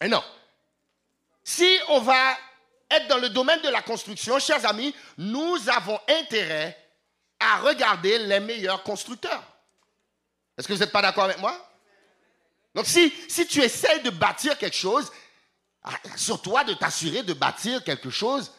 Mais 0.00 0.08
non. 0.08 0.22
Si 1.44 1.78
on 1.88 2.00
va 2.00 2.36
être 2.90 3.08
dans 3.08 3.18
le 3.18 3.28
domaine 3.28 3.60
de 3.62 3.68
la 3.68 3.82
construction, 3.82 4.38
chers 4.38 4.64
amis, 4.66 4.94
nous 5.16 5.68
avons 5.68 5.98
intérêt 6.08 6.76
à 7.38 7.58
regarder 7.58 8.18
les 8.18 8.40
meilleurs 8.40 8.82
constructeurs. 8.82 9.42
Est-ce 10.56 10.66
que 10.66 10.72
vous 10.72 10.80
n'êtes 10.80 10.92
pas 10.92 11.02
d'accord 11.02 11.24
avec 11.24 11.38
moi? 11.38 11.56
Donc 12.74 12.86
si, 12.86 13.12
si 13.28 13.46
tu 13.46 13.62
essayes 13.62 14.02
de 14.02 14.10
bâtir 14.10 14.58
quelque 14.58 14.76
chose, 14.76 15.10
sur 16.16 16.40
toi 16.42 16.64
de 16.64 16.74
t'assurer 16.74 17.22
de 17.22 17.32
bâtir 17.32 17.84
quelque 17.84 18.10
chose 18.10 18.52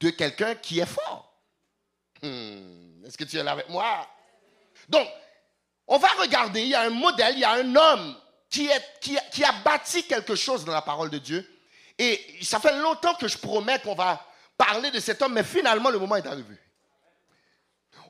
de 0.00 0.10
quelqu'un 0.10 0.54
qui 0.54 0.80
est 0.80 0.86
fort. 0.86 1.32
Hmm, 2.22 3.04
est-ce 3.04 3.16
que 3.16 3.24
tu 3.24 3.38
es 3.38 3.42
là 3.42 3.52
avec 3.52 3.68
moi? 3.68 4.06
Donc, 4.88 5.06
on 5.86 5.98
va 5.98 6.08
regarder, 6.18 6.62
il 6.62 6.68
y 6.68 6.74
a 6.74 6.82
un 6.82 6.90
modèle, 6.90 7.34
il 7.34 7.40
y 7.40 7.44
a 7.44 7.52
un 7.52 7.76
homme 7.76 8.16
qui, 8.48 8.66
est, 8.66 8.84
qui, 9.00 9.18
qui 9.32 9.44
a 9.44 9.52
bâti 9.52 10.04
quelque 10.04 10.34
chose 10.34 10.64
dans 10.64 10.72
la 10.72 10.82
parole 10.82 11.10
de 11.10 11.18
Dieu. 11.18 11.48
Et 11.98 12.38
ça 12.42 12.60
fait 12.60 12.76
longtemps 12.78 13.14
que 13.14 13.28
je 13.28 13.36
promets 13.36 13.78
qu'on 13.80 13.94
va 13.94 14.24
parler 14.56 14.90
de 14.90 15.00
cet 15.00 15.22
homme, 15.22 15.34
mais 15.34 15.44
finalement, 15.44 15.90
le 15.90 15.98
moment 15.98 16.16
est 16.16 16.26
arrivé. 16.26 16.56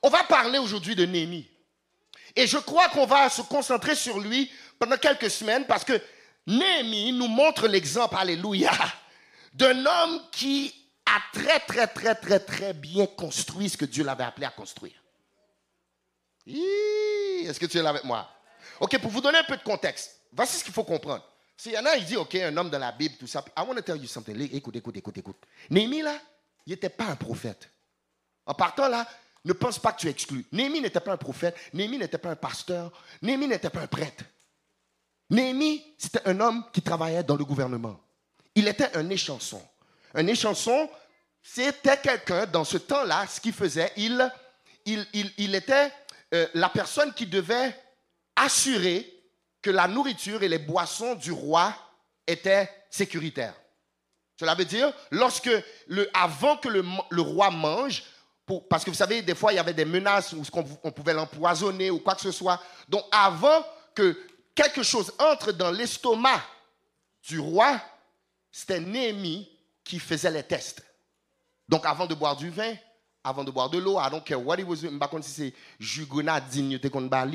On 0.02 0.08
va 0.08 0.24
parler 0.24 0.58
aujourd'hui 0.58 0.94
de 0.94 1.04
Néhémie. 1.04 1.48
Et 2.36 2.46
je 2.46 2.58
crois 2.58 2.88
qu'on 2.88 3.06
va 3.06 3.28
se 3.28 3.42
concentrer 3.42 3.94
sur 3.94 4.20
lui 4.20 4.50
pendant 4.78 4.96
quelques 4.96 5.30
semaines 5.30 5.66
parce 5.66 5.84
que 5.84 6.00
Néhémie 6.46 7.12
nous 7.12 7.28
montre 7.28 7.68
l'exemple, 7.68 8.16
alléluia, 8.16 8.72
d'un 9.52 9.84
homme 9.84 10.22
qui 10.32 10.74
a 11.06 11.20
très, 11.32 11.60
très, 11.60 11.86
très, 11.86 12.14
très, 12.14 12.40
très 12.40 12.72
bien 12.72 13.06
construit 13.06 13.68
ce 13.68 13.76
que 13.76 13.84
Dieu 13.84 14.04
l'avait 14.04 14.24
appelé 14.24 14.46
à 14.46 14.50
construire. 14.50 14.94
Est-ce 16.46 17.60
que 17.60 17.66
tu 17.66 17.78
es 17.78 17.82
là 17.82 17.90
avec 17.90 18.04
moi? 18.04 18.28
OK, 18.80 18.98
pour 18.98 19.10
vous 19.10 19.20
donner 19.20 19.38
un 19.38 19.44
peu 19.44 19.56
de 19.56 19.62
contexte, 19.62 20.20
voici 20.32 20.58
ce 20.58 20.64
qu'il 20.64 20.72
faut 20.72 20.84
comprendre. 20.84 21.24
S'il 21.56 21.72
y 21.72 21.78
en 21.78 21.84
a, 21.84 21.96
il 21.96 22.04
dit, 22.04 22.16
OK, 22.16 22.34
un 22.36 22.56
homme 22.56 22.70
dans 22.70 22.78
la 22.78 22.92
Bible, 22.92 23.16
tout 23.18 23.26
ça. 23.26 23.44
I 23.56 23.60
want 23.60 23.74
to 23.74 23.82
tell 23.82 24.00
you 24.00 24.06
something. 24.06 24.40
Écoute, 24.52 24.76
écoute, 24.76 24.96
écoute, 24.96 25.18
écoute. 25.18 25.36
Néhémie, 25.68 26.00
là, 26.00 26.18
il 26.66 26.70
n'était 26.70 26.88
pas 26.88 27.04
un 27.04 27.16
prophète. 27.16 27.68
En 28.46 28.54
partant 28.54 28.88
là, 28.88 29.06
ne 29.44 29.52
pense 29.52 29.78
pas 29.78 29.92
que 29.92 30.00
tu 30.00 30.06
es 30.06 30.10
exclu. 30.10 30.46
Néhémie 30.52 30.80
n'était 30.80 31.00
pas 31.00 31.12
un 31.12 31.16
prophète, 31.16 31.56
Néhémie 31.72 31.98
n'était 31.98 32.18
pas 32.18 32.30
un 32.30 32.36
pasteur, 32.36 32.92
Néhémie 33.20 33.46
n'était 33.46 33.70
pas 33.70 33.80
un 33.80 33.86
prêtre. 33.86 34.24
Néhémie, 35.30 35.94
c'était 35.96 36.26
un 36.28 36.38
homme 36.40 36.64
qui 36.72 36.82
travaillait 36.82 37.22
dans 37.22 37.36
le 37.36 37.44
gouvernement. 37.44 37.98
Il 38.54 38.66
était 38.66 38.96
un 38.96 39.08
échanson. 39.08 39.62
Un 40.14 40.26
échanson, 40.26 40.90
c'était 41.42 41.96
quelqu'un, 41.98 42.46
dans 42.46 42.64
ce 42.64 42.78
temps-là, 42.78 43.26
ce 43.28 43.40
qu'il 43.40 43.52
faisait, 43.52 43.92
il, 43.96 45.54
était 45.54 45.92
euh, 46.34 46.46
la 46.54 46.68
personne 46.68 47.14
qui 47.14 47.26
devait 47.26 47.74
assurer 48.34 49.08
que 49.62 49.70
la 49.70 49.86
nourriture 49.86 50.42
et 50.42 50.48
les 50.48 50.58
boissons 50.58 51.14
du 51.14 51.30
roi 51.30 51.74
étaient 52.26 52.68
sécuritaires. 52.90 53.54
Cela 54.38 54.54
veut 54.54 54.64
dire, 54.64 54.92
lorsque 55.10 55.50
le, 55.86 56.08
avant 56.14 56.56
que 56.56 56.68
le, 56.68 57.20
roi 57.20 57.50
mange, 57.50 58.02
parce 58.68 58.84
que 58.84 58.90
vous 58.90 58.96
savez, 58.96 59.22
des 59.22 59.34
fois, 59.34 59.52
il 59.52 59.56
y 59.56 59.58
avait 59.60 59.74
des 59.74 59.84
menaces 59.84 60.32
où 60.32 60.42
on 60.82 60.90
pouvait 60.90 61.12
l'empoisonner 61.12 61.90
ou 61.90 62.00
quoi 62.00 62.14
que 62.14 62.22
ce 62.22 62.32
soit. 62.32 62.60
Donc, 62.88 63.04
avant 63.12 63.64
que 63.94 64.18
quelque 64.54 64.82
chose 64.82 65.12
entre 65.18 65.52
dans 65.52 65.70
l'estomac 65.70 66.42
du 67.28 67.38
roi, 67.38 67.80
c'était 68.50 68.80
Néhémie 68.80 69.48
qui 69.84 69.98
faisait 69.98 70.30
les 70.30 70.42
tests. 70.42 70.82
Donc, 71.68 71.86
avant 71.86 72.06
de 72.06 72.14
boire 72.14 72.36
du 72.36 72.50
vin, 72.50 72.74
avant 73.22 73.44
de 73.44 73.50
boire 73.50 73.70
de 73.70 73.78
l'eau, 73.78 73.98
I 73.98 74.08
don't 74.10 74.24
care 74.24 74.44
what 74.44 74.58
it 74.58 74.66
was, 74.66 74.76
je 74.76 75.22
si 75.22 75.30
c'est 75.30 75.54
jus 75.78 76.06
grenadine, 76.06 76.78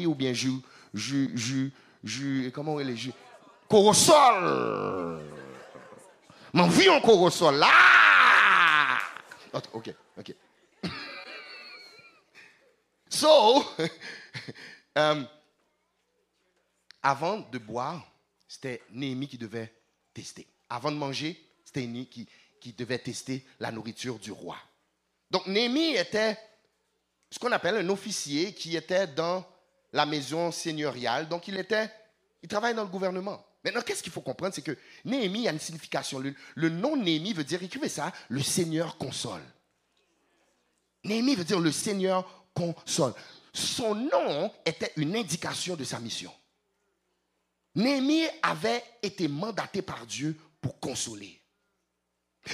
ou 0.07 0.15
bien 0.15 0.34
jus, 0.34 0.62
jus, 0.93 1.31
jus, 1.36 1.74
jus, 2.03 2.51
comment 2.53 2.74
on 2.74 2.79
est 2.79 2.95
jus? 2.95 3.13
Corosol! 3.69 5.22
M'en 6.53 6.67
vie 6.67 6.89
en 6.89 7.01
corosol, 7.01 7.55
là! 7.55 7.67
Ok, 9.74 9.93
ok. 10.17 10.36
so, 13.10 13.63
um, 14.95 15.27
avant 17.05 17.38
de 17.51 17.59
boire, 17.59 18.03
c'était 18.47 18.81
Néhémie 18.89 19.27
qui 19.27 19.38
devait 19.38 19.71
tester. 20.12 20.47
Avant 20.67 20.91
de 20.91 20.97
manger, 20.97 21.39
c'était 21.63 21.81
Néhémie 21.81 22.07
qui, 22.07 22.27
qui 22.59 22.74
devait 22.74 22.97
tester 22.97 23.45
la 23.59 23.71
nourriture 23.71 24.17
du 24.17 24.31
roi. 24.31 24.57
Donc 25.29 25.45
Néhémie 25.45 25.95
était 25.95 26.35
ce 27.29 27.38
qu'on 27.38 27.51
appelle 27.51 27.75
un 27.75 27.89
officier 27.89 28.53
qui 28.53 28.75
était 28.75 29.05
dans 29.05 29.45
la 29.93 30.07
maison 30.07 30.51
seigneuriale. 30.51 31.29
Donc 31.29 31.47
il 31.47 31.57
était, 31.57 31.91
il 32.41 32.50
travaillait 32.50 32.75
dans 32.75 32.83
le 32.83 32.89
gouvernement. 32.89 33.45
Maintenant, 33.63 33.81
qu'est-ce 33.81 34.01
qu'il 34.01 34.12
faut 34.12 34.21
comprendre, 34.21 34.55
c'est 34.55 34.63
que 34.63 34.77
Néhémie 35.05 35.47
a 35.47 35.51
une 35.51 35.59
signification. 35.59 36.19
Le, 36.55 36.69
nom 36.69 36.97
Néhémie 36.97 37.33
veut 37.33 37.43
dire, 37.43 37.62
écrivez 37.62 37.89
ça, 37.89 38.12
le 38.29 38.41
Seigneur 38.41 38.97
console. 38.97 39.43
Néhémie 41.03 41.35
veut 41.35 41.43
dire 41.43 41.59
le 41.59 41.71
Seigneur 41.71 42.47
console. 42.55 43.13
Son 43.53 43.93
nom 43.93 44.51
était 44.65 44.91
une 44.95 45.15
indication 45.15 45.75
de 45.75 45.83
sa 45.83 46.00
mission. 46.00 46.31
Néhémie 47.75 48.27
avait 48.41 48.84
été 49.01 49.27
mandaté 49.27 49.82
par 49.82 50.05
Dieu 50.05 50.38
pour 50.62 50.79
consoler. 50.79 51.41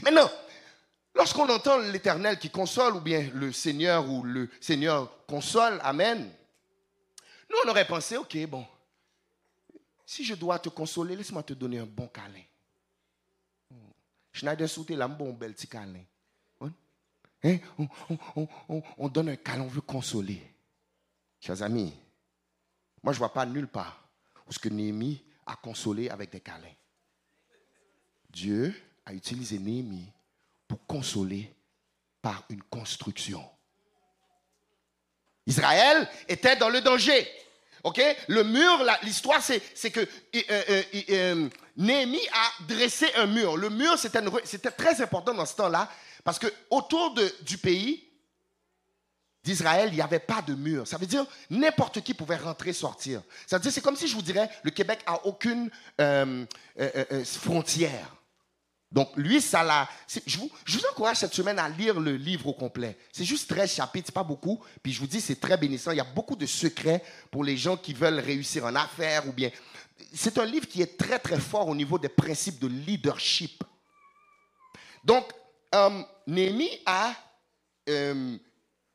Maintenant, 0.04 0.30
lorsqu'on 1.14 1.48
entend 1.48 1.78
l'Éternel 1.78 2.40
qui 2.40 2.50
console, 2.50 2.96
ou 2.96 3.02
bien 3.02 3.30
le 3.36 3.52
Seigneur 3.52 4.10
ou 4.10 4.24
le 4.24 4.50
Seigneur 4.60 5.26
console, 5.28 5.80
Amen, 5.84 6.30
nous 7.50 7.58
on 7.66 7.70
aurait 7.70 7.88
pensé, 7.88 8.18
ok, 8.18 8.36
bon, 8.48 8.66
si 10.06 10.26
je 10.26 10.34
dois 10.34 10.58
te 10.58 10.70
consoler, 10.70 11.16
laisse-moi 11.16 11.44
te 11.44 11.54
donner 11.54 11.80
un 11.80 11.86
bon 11.86 12.08
câlin. 12.08 12.44
Schneider 14.34 14.68
sauté 14.68 14.96
bel 14.96 15.54
petit 15.54 15.68
câlin. 15.68 16.04
Hein? 17.44 17.60
On, 18.98 19.10
donne 19.10 19.30
un 19.30 19.36
câlin, 19.36 19.64
on 19.64 19.68
veut 19.68 19.82
consoler. 19.82 20.42
Chers 21.40 21.62
amis, 21.62 21.94
moi 23.04 23.14
je 23.14 23.18
ne 23.18 23.20
vois 23.20 23.34
pas 23.34 23.46
nulle 23.46 23.68
part 23.68 24.02
où 24.48 24.54
ce 24.54 24.60
que 24.60 24.70
Néhémie 24.70 25.24
a 25.46 25.56
consolé 25.56 26.10
avec 26.10 26.32
des 26.32 26.40
câlins. 26.40 26.76
Dieu 28.30 28.74
a 29.06 29.14
utilisé 29.14 29.60
Néhémie 29.60 30.12
pour 30.68 30.86
consoler 30.86 31.54
par 32.22 32.44
une 32.50 32.64
construction. 32.64 33.44
Israël 35.46 36.08
était 36.28 36.56
dans 36.56 36.70
le 36.70 36.82
danger. 36.82 37.28
Le 38.28 38.44
mur, 38.44 38.86
l'histoire, 39.04 39.42
c'est 39.42 39.92
que 39.92 40.00
euh, 40.00 40.42
euh, 40.50 40.84
euh, 41.10 41.50
Néhémie 41.78 42.28
a 42.32 42.64
dressé 42.66 43.08
un 43.16 43.26
mur. 43.26 43.58
Le 43.58 43.70
mur, 43.70 43.98
c'était 43.98 44.72
très 44.72 45.02
important 45.02 45.34
dans 45.34 45.46
ce 45.46 45.56
temps-là, 45.56 45.90
parce 46.24 46.38
que 46.38 46.48
autour 46.70 47.16
du 47.42 47.58
pays 47.58 48.11
d'Israël, 49.44 49.90
il 49.92 49.96
n'y 49.96 50.02
avait 50.02 50.20
pas 50.20 50.42
de 50.42 50.54
mur. 50.54 50.88
Ça 50.88 50.98
veut 50.98 51.08
dire 51.08 51.26
n'importe 51.50 52.02
qui 52.02 52.14
pouvait 52.14 52.38
rentrer, 52.38 52.74
sortir. 52.74 53.22
Ça 53.48 53.58
veut 53.58 53.64
dire, 53.64 53.72
c'est 53.72 53.82
comme 53.82 53.96
si 53.96 54.08
je 54.08 54.16
vous 54.16 54.22
dirais, 54.22 54.50
le 54.64 54.72
Québec 54.72 55.00
a 55.06 55.26
aucune 55.26 55.70
frontière. 57.26 58.22
Donc, 58.92 59.10
lui, 59.16 59.40
ça 59.40 59.64
l'a. 59.64 59.88
Je 60.26 60.38
vous, 60.38 60.52
encourage 60.92 61.18
cette 61.18 61.34
semaine 61.34 61.58
à 61.60 61.70
lire 61.70 62.00
le 62.00 62.16
livre 62.16 62.48
au 62.48 62.54
complet. 62.54 62.98
C'est 63.12 63.24
juste 63.24 63.50
13 63.50 63.74
chapitres, 63.74 64.12
pas 64.12 64.24
beaucoup. 64.24 64.62
Puis 64.84 64.92
je 64.92 65.00
vous 65.00 65.08
dis, 65.08 65.22
c'est 65.22 65.40
très 65.40 65.56
bénissant. 65.56 65.92
Il 65.92 65.98
y 65.98 66.02
a 66.02 66.06
beaucoup 66.06 66.36
de 66.36 66.46
secrets 66.46 67.02
pour 67.32 67.44
les 67.44 67.56
gens 67.56 67.78
qui 67.78 67.94
veulent 67.94 68.20
réussir 68.20 68.66
en 68.66 68.76
affaires 68.76 69.28
ou 69.28 69.32
bien. 69.32 69.50
C'est 70.14 70.38
un 70.38 70.46
livre 70.46 70.68
qui 70.68 70.82
est 70.82 70.98
très, 70.98 71.20
très 71.20 71.40
fort 71.40 71.70
au 71.70 71.76
niveau 71.76 71.98
des 71.98 72.10
principes 72.10 72.60
de 72.60 72.68
leadership. 72.68 73.64
Donc, 75.06 75.26
euh, 75.74 76.02
Néhémie 76.28 76.82
a, 76.86 77.14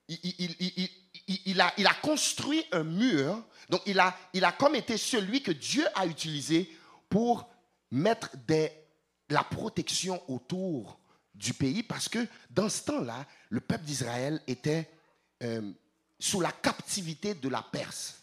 il, 0.08 1.60
a, 1.60 1.94
construit 2.02 2.64
un 2.72 2.84
mur. 2.84 3.42
Donc, 3.68 3.82
il 3.86 3.98
a, 3.98 4.16
il 4.32 4.46
comme 4.58 4.74
été 4.74 4.96
celui 4.96 5.42
que 5.42 5.52
Dieu 5.52 5.84
a 5.94 6.06
utilisé 6.06 6.70
pour 7.08 7.48
mettre 7.90 8.30
la 9.28 9.42
protection 9.44 10.22
autour 10.28 10.98
du 11.34 11.52
pays 11.52 11.82
parce 11.82 12.08
que 12.08 12.26
dans 12.50 12.68
ce 12.68 12.82
temps-là, 12.84 13.26
le 13.50 13.60
peuple 13.60 13.84
d'Israël 13.84 14.40
était 14.46 14.88
euh, 15.42 15.72
sous 16.18 16.40
la 16.40 16.52
captivité 16.52 17.34
de 17.34 17.48
la 17.48 17.62
Perse. 17.62 18.22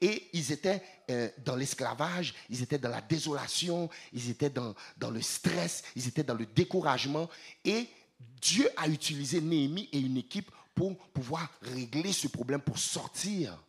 Et 0.00 0.30
ils 0.32 0.50
étaient 0.50 0.82
euh, 1.10 1.28
dans 1.44 1.56
l'esclavage, 1.56 2.34
ils 2.48 2.62
étaient 2.62 2.78
dans 2.78 2.88
la 2.88 3.02
désolation, 3.02 3.90
ils 4.12 4.30
étaient 4.30 4.48
dans, 4.48 4.74
dans 4.96 5.10
le 5.10 5.20
stress, 5.20 5.82
ils 5.94 6.08
étaient 6.08 6.22
dans 6.22 6.34
le 6.34 6.46
découragement. 6.46 7.28
Et 7.64 7.86
Dieu 8.40 8.68
a 8.76 8.88
utilisé 8.88 9.40
Néhémie 9.40 9.90
et 9.92 10.00
une 10.00 10.16
équipe 10.16 10.50
pour 10.74 10.96
pouvoir 11.12 11.50
régler 11.62 12.12
ce 12.12 12.28
problème, 12.28 12.60
pour 12.60 12.78
sortir 12.78 13.62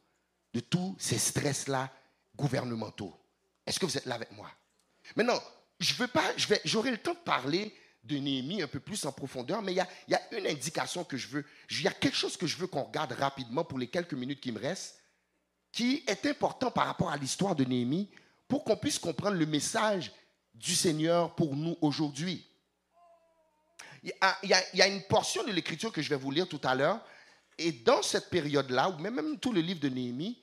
de 0.54 0.60
tous 0.60 0.96
ces 1.00 1.18
stress-là 1.18 1.92
gouvernementaux. 2.36 3.13
Est-ce 3.66 3.80
que 3.80 3.86
vous 3.86 3.98
êtes 3.98 4.06
là 4.06 4.16
avec 4.16 4.32
moi? 4.32 4.50
Maintenant, 5.16 5.39
je 5.80 5.94
veux 5.96 6.08
pas, 6.08 6.24
j'aurai 6.63 6.92
le 6.92 6.98
temps 6.98 7.13
de 7.13 7.20
parler 7.20 7.76
de 8.04 8.18
Néhémie 8.18 8.62
un 8.62 8.68
peu 8.68 8.80
plus 8.80 9.06
en 9.06 9.12
profondeur, 9.12 9.62
mais 9.62 9.74
il 9.74 9.76
y 9.76 9.82
a, 9.82 9.88
y 10.08 10.13
a, 10.13 10.22
une 10.38 10.48
indication 10.48 11.04
que 11.04 11.18
je 11.18 11.28
veux, 11.28 11.46
il 11.70 11.82
y 11.82 11.88
a 11.88 11.92
quelque 11.92 12.18
chose 12.18 12.38
que 12.38 12.48
je 12.48 12.58
veux 12.58 12.68
qu'on 12.68 12.84
regarde 12.84 13.13
rapidement 13.13 13.63
pour 13.63 13.80
les 13.80 13.88
quelques 13.88 14.13
minutes 14.13 14.42
qui 14.42 14.52
me 14.52 14.60
restent, 14.60 15.00
qui 15.72 16.04
est 16.08 16.26
important 16.26 16.70
par 16.70 16.86
rapport 16.86 17.10
à 17.10 17.18
l'histoire 17.18 17.56
de 17.56 17.63
Néhémie, 17.63 18.10
pour 18.48 18.63
qu'on 18.63 18.78
puisse 18.78 19.00
comprendre 19.00 19.38
le 19.38 19.46
message 19.46 20.12
du 20.54 20.76
Seigneur 20.76 21.34
pour 21.36 21.56
nous 21.56 21.78
aujourd'hui. 21.82 22.46
Il 24.04 24.12
y, 24.44 24.82
a, 24.82 24.88
une 24.88 25.04
portion 25.04 25.44
de 25.44 25.52
l'écriture 25.52 25.92
que 25.92 26.02
je 26.02 26.10
vais 26.10 26.18
vous 26.18 26.32
lire 26.32 26.48
tout 26.48 26.60
à 26.63 26.76
l'heure, 26.76 27.00
et 27.58 27.72
dans 27.72 28.02
cette 28.02 28.30
période-là, 28.30 28.89
ou 28.89 28.98
même, 29.00 29.16
même 29.16 29.39
tout 29.39 29.54
le 29.54 29.62
livre 29.62 29.80
de 29.80 29.89
Néhémie, 29.89 30.38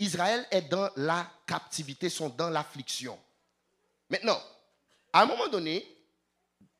Israël 0.00 0.46
est 0.50 0.68
dans 0.68 0.90
la 0.96 1.30
captivité, 1.46 2.08
sont 2.08 2.28
dans 2.28 2.50
l'affliction. 2.50 3.18
Maintenant, 4.10 4.38
à 5.12 5.22
un 5.22 5.26
moment 5.26 5.48
donné, 5.48 5.86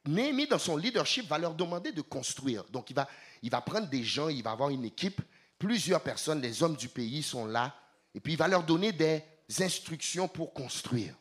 Néhémie, 0.07 0.47
dans 0.47 0.59
son 0.59 0.77
leadership, 0.77 1.27
va 1.27 1.39
leur 1.39 1.55
demander 1.55 1.93
de 1.93 2.03
construire. 2.03 2.65
Donc, 2.65 2.91
il 2.91 2.97
va, 2.97 3.09
il 3.43 3.51
va 3.51 3.63
prendre 3.63 3.89
des 3.89 4.05
gens, 4.05 4.29
il 4.29 4.43
va 4.43 4.51
avoir 4.51 4.69
une 4.69 4.85
équipe, 4.85 5.23
plusieurs 5.59 6.03
personnes, 6.03 6.43
les 6.43 6.63
hommes 6.63 6.77
du 6.77 6.89
pays 6.89 7.23
sont 7.23 7.47
là, 7.47 7.75
et 8.15 8.21
puis 8.21 8.35
il 8.35 8.39
va 8.39 8.49
leur 8.49 8.63
donner 8.63 8.93
des 8.93 9.23
instructions 9.61 10.29
pour 10.29 10.53
construire. 10.53 11.15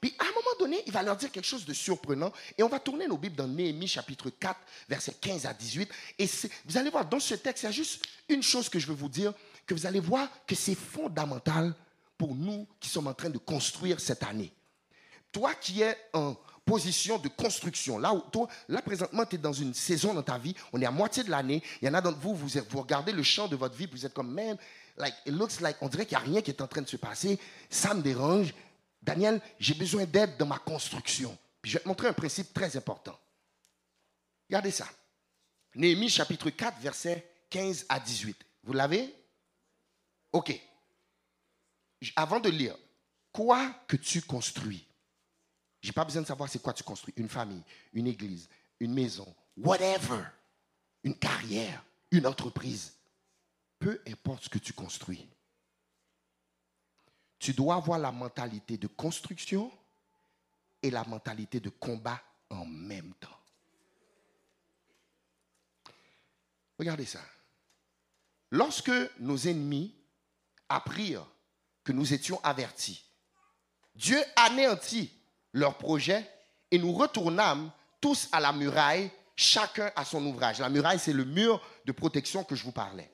Puis 0.00 0.14
à 0.18 0.24
un 0.24 0.32
moment 0.32 0.45
donné, 0.58 0.82
il 0.86 0.92
va 0.92 1.02
leur 1.02 1.16
dire 1.16 1.30
quelque 1.30 1.46
chose 1.46 1.64
de 1.64 1.72
surprenant. 1.72 2.32
Et 2.56 2.62
on 2.62 2.68
va 2.68 2.80
tourner 2.80 3.06
nos 3.06 3.16
Bibles 3.16 3.36
dans 3.36 3.48
Néhémie 3.48 3.88
chapitre 3.88 4.30
4, 4.30 4.58
versets 4.88 5.14
15 5.20 5.46
à 5.46 5.54
18. 5.54 5.88
Et 6.18 6.28
vous 6.64 6.76
allez 6.76 6.90
voir, 6.90 7.04
dans 7.06 7.20
ce 7.20 7.34
texte, 7.34 7.62
il 7.62 7.66
y 7.66 7.68
a 7.68 7.72
juste 7.72 8.04
une 8.28 8.42
chose 8.42 8.68
que 8.68 8.78
je 8.78 8.86
veux 8.86 8.94
vous 8.94 9.08
dire, 9.08 9.32
que 9.66 9.74
vous 9.74 9.86
allez 9.86 10.00
voir 10.00 10.28
que 10.46 10.54
c'est 10.54 10.74
fondamental 10.74 11.74
pour 12.18 12.34
nous 12.34 12.66
qui 12.80 12.88
sommes 12.88 13.06
en 13.06 13.14
train 13.14 13.30
de 13.30 13.38
construire 13.38 14.00
cette 14.00 14.22
année. 14.22 14.52
Toi 15.32 15.54
qui 15.54 15.82
es 15.82 15.96
en 16.12 16.36
position 16.64 17.18
de 17.18 17.28
construction, 17.28 17.98
là 17.98 18.12
où 18.12 18.20
toi, 18.32 18.48
là 18.68 18.82
présentement, 18.82 19.24
tu 19.24 19.36
es 19.36 19.38
dans 19.38 19.52
une 19.52 19.72
saison 19.72 20.12
dans 20.12 20.22
ta 20.22 20.36
vie, 20.36 20.54
on 20.72 20.82
est 20.82 20.86
à 20.86 20.90
moitié 20.90 21.22
de 21.22 21.30
l'année, 21.30 21.62
il 21.80 21.86
y 21.86 21.88
en 21.88 21.94
a 21.94 22.00
d'entre 22.00 22.18
vous, 22.18 22.34
vous, 22.34 22.48
vous 22.68 22.80
regardez 22.80 23.12
le 23.12 23.22
champ 23.22 23.46
de 23.46 23.54
votre 23.54 23.76
vie, 23.76 23.86
vous 23.90 24.04
êtes 24.04 24.12
comme, 24.12 24.32
man, 24.32 24.56
like, 24.98 25.14
it 25.24 25.32
looks 25.32 25.60
like, 25.60 25.76
on 25.80 25.88
dirait 25.88 26.06
qu'il 26.06 26.18
n'y 26.18 26.24
a 26.24 26.26
rien 26.26 26.42
qui 26.42 26.50
est 26.50 26.60
en 26.60 26.66
train 26.66 26.82
de 26.82 26.88
se 26.88 26.96
passer, 26.96 27.38
ça 27.70 27.94
me 27.94 28.02
dérange, 28.02 28.52
Daniel, 29.06 29.40
j'ai 29.60 29.74
besoin 29.74 30.04
d'aide 30.04 30.36
dans 30.36 30.46
ma 30.46 30.58
construction. 30.58 31.38
Puis 31.62 31.70
je 31.70 31.78
vais 31.78 31.84
te 31.84 31.88
montrer 31.88 32.08
un 32.08 32.12
principe 32.12 32.52
très 32.52 32.76
important. 32.76 33.16
Regardez 34.48 34.72
ça. 34.72 34.88
Néhémie 35.76 36.10
chapitre 36.10 36.50
4, 36.50 36.80
verset 36.80 37.24
15 37.48 37.86
à 37.88 38.00
18. 38.00 38.36
Vous 38.64 38.72
l'avez? 38.72 39.14
Ok. 40.32 40.60
Avant 42.16 42.40
de 42.40 42.50
lire, 42.50 42.76
quoi 43.32 43.70
que 43.86 43.96
tu 43.96 44.22
construis, 44.22 44.84
j'ai 45.80 45.92
pas 45.92 46.04
besoin 46.04 46.22
de 46.22 46.26
savoir 46.26 46.48
c'est 46.48 46.60
quoi 46.60 46.72
tu 46.72 46.82
construis. 46.82 47.14
Une 47.16 47.28
famille, 47.28 47.62
une 47.92 48.08
église, 48.08 48.48
une 48.80 48.92
maison, 48.92 49.32
whatever, 49.56 50.24
une 51.04 51.16
carrière, 51.16 51.84
une 52.10 52.26
entreprise. 52.26 52.92
Peu 53.78 54.02
importe 54.08 54.44
ce 54.44 54.48
que 54.48 54.58
tu 54.58 54.72
construis. 54.72 55.28
Tu 57.38 57.52
dois 57.52 57.76
avoir 57.76 57.98
la 57.98 58.12
mentalité 58.12 58.76
de 58.76 58.86
construction 58.86 59.70
et 60.82 60.90
la 60.90 61.04
mentalité 61.04 61.60
de 61.60 61.68
combat 61.68 62.20
en 62.50 62.64
même 62.64 63.12
temps. 63.14 63.28
Regardez 66.78 67.06
ça. 67.06 67.20
Lorsque 68.50 68.92
nos 69.18 69.38
ennemis 69.38 69.94
apprirent 70.68 71.26
que 71.84 71.92
nous 71.92 72.12
étions 72.12 72.40
avertis, 72.42 73.04
Dieu 73.94 74.22
anéantit 74.36 75.12
leur 75.52 75.78
projet 75.78 76.30
et 76.70 76.78
nous 76.78 76.92
retournâmes 76.92 77.70
tous 78.00 78.28
à 78.32 78.40
la 78.40 78.52
muraille, 78.52 79.10
chacun 79.34 79.90
à 79.96 80.04
son 80.04 80.24
ouvrage. 80.26 80.60
La 80.60 80.68
muraille, 80.68 80.98
c'est 80.98 81.12
le 81.12 81.24
mur 81.24 81.60
de 81.84 81.92
protection 81.92 82.44
que 82.44 82.54
je 82.54 82.62
vous 82.62 82.72
parlais. 82.72 83.10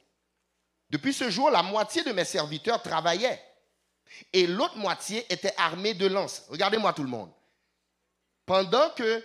Depuis 0.91 1.13
ce 1.15 1.31
jour, 1.31 1.51
la 1.51 1.63
moitié 1.63 2.03
de 2.03 2.13
mes 2.13 2.25
serviteurs 2.25 2.83
travaillaient 2.83 3.41
et 4.33 4.47
l'autre 4.47 4.77
moitié 4.77 5.25
était 5.33 5.55
armée 5.57 5.95
de 5.95 6.07
lances. 6.07 6.45
Regardez-moi 6.49 6.93
tout 6.93 7.03
le 7.03 7.09
monde. 7.09 7.31
Pendant 8.47 8.91
que 8.91 9.25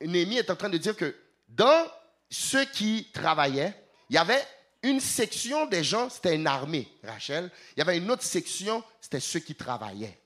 Néhémie 0.00 0.38
est 0.38 0.50
en 0.50 0.56
train 0.56 0.68
de 0.68 0.78
dire 0.78 0.96
que 0.96 1.14
dans 1.48 1.86
ceux 2.30 2.64
qui 2.64 3.10
travaillaient, 3.12 3.74
il 4.10 4.16
y 4.16 4.18
avait 4.18 4.44
une 4.82 5.00
section 5.00 5.66
des 5.66 5.82
gens, 5.82 6.10
c'était 6.10 6.34
une 6.34 6.46
armée, 6.46 6.88
Rachel. 7.02 7.50
Il 7.76 7.78
y 7.78 7.82
avait 7.82 7.96
une 7.96 8.10
autre 8.10 8.22
section, 8.22 8.84
c'était 9.00 9.20
ceux 9.20 9.40
qui 9.40 9.54
travaillaient. 9.54 10.18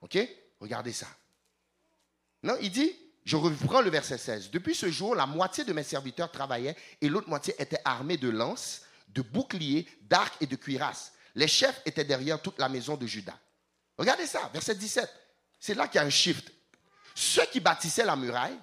OK? 0.00 0.18
Regardez 0.60 0.92
ça. 0.92 1.06
Non, 2.42 2.56
il 2.62 2.70
dit, 2.70 2.94
je 3.24 3.36
reprends 3.36 3.82
le 3.82 3.90
verset 3.90 4.16
16. 4.16 4.50
Depuis 4.50 4.74
ce 4.74 4.90
jour, 4.90 5.14
la 5.14 5.26
moitié 5.26 5.64
de 5.64 5.72
mes 5.72 5.82
serviteurs 5.82 6.32
travaillaient 6.32 6.76
et 7.00 7.08
l'autre 7.08 7.28
moitié 7.28 7.54
était 7.58 7.80
armée 7.84 8.16
de 8.16 8.30
lances, 8.30 8.82
de 9.08 9.22
boucliers, 9.22 9.86
d'arcs 10.02 10.36
et 10.40 10.46
de 10.46 10.56
cuirasses. 10.56 11.12
Les 11.34 11.48
chefs 11.48 11.80
étaient 11.84 12.04
derrière 12.04 12.40
toute 12.40 12.58
la 12.58 12.68
maison 12.68 12.96
de 12.96 13.06
Judas. 13.06 13.38
Regardez 13.96 14.26
ça, 14.26 14.50
verset 14.52 14.74
17. 14.74 15.08
C'est 15.58 15.74
là 15.74 15.86
qu'il 15.86 15.96
y 15.96 16.02
a 16.02 16.06
un 16.06 16.10
shift. 16.10 16.50
Ceux 17.14 17.44
qui 17.46 17.60
bâtissaient 17.60 18.04
la 18.04 18.16
muraille 18.16 18.58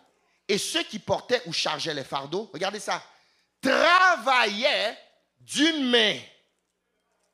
et 0.48 0.58
ceux 0.58 0.84
qui 0.84 1.00
portaient 1.00 1.42
ou 1.46 1.54
chargeaient 1.54 1.94
les 1.94 2.04
fardeaux, 2.04 2.50
regardez 2.54 2.80
ça, 2.80 3.04
travaillaient 3.62 4.98
d'une 5.40 5.90
main 5.90 6.18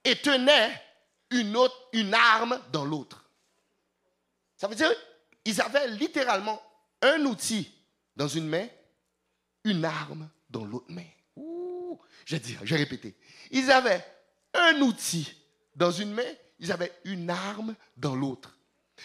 et 0.03 0.15
tenaient 0.17 0.81
une, 1.31 1.55
autre, 1.55 1.75
une 1.93 2.13
arme 2.13 2.59
dans 2.71 2.85
l'autre. 2.85 3.23
Ça 4.57 4.67
veut 4.67 4.75
dire, 4.75 4.91
ils 5.45 5.61
avaient 5.61 5.87
littéralement 5.87 6.61
un 7.01 7.21
outil 7.25 7.71
dans 8.15 8.27
une 8.27 8.47
main, 8.47 8.67
une 9.63 9.83
arme 9.85 10.29
dans 10.49 10.65
l'autre 10.65 10.89
main. 10.89 11.05
je 12.25 12.35
dire, 12.37 12.59
je 12.63 12.75
vais 12.75 12.81
répéter. 12.81 13.15
Ils 13.51 13.71
avaient 13.71 14.05
un 14.53 14.81
outil 14.81 15.33
dans 15.75 15.91
une 15.91 16.11
main, 16.11 16.31
ils 16.59 16.71
avaient 16.71 16.93
une 17.05 17.29
arme 17.29 17.75
dans 17.97 18.15
l'autre. 18.15 18.57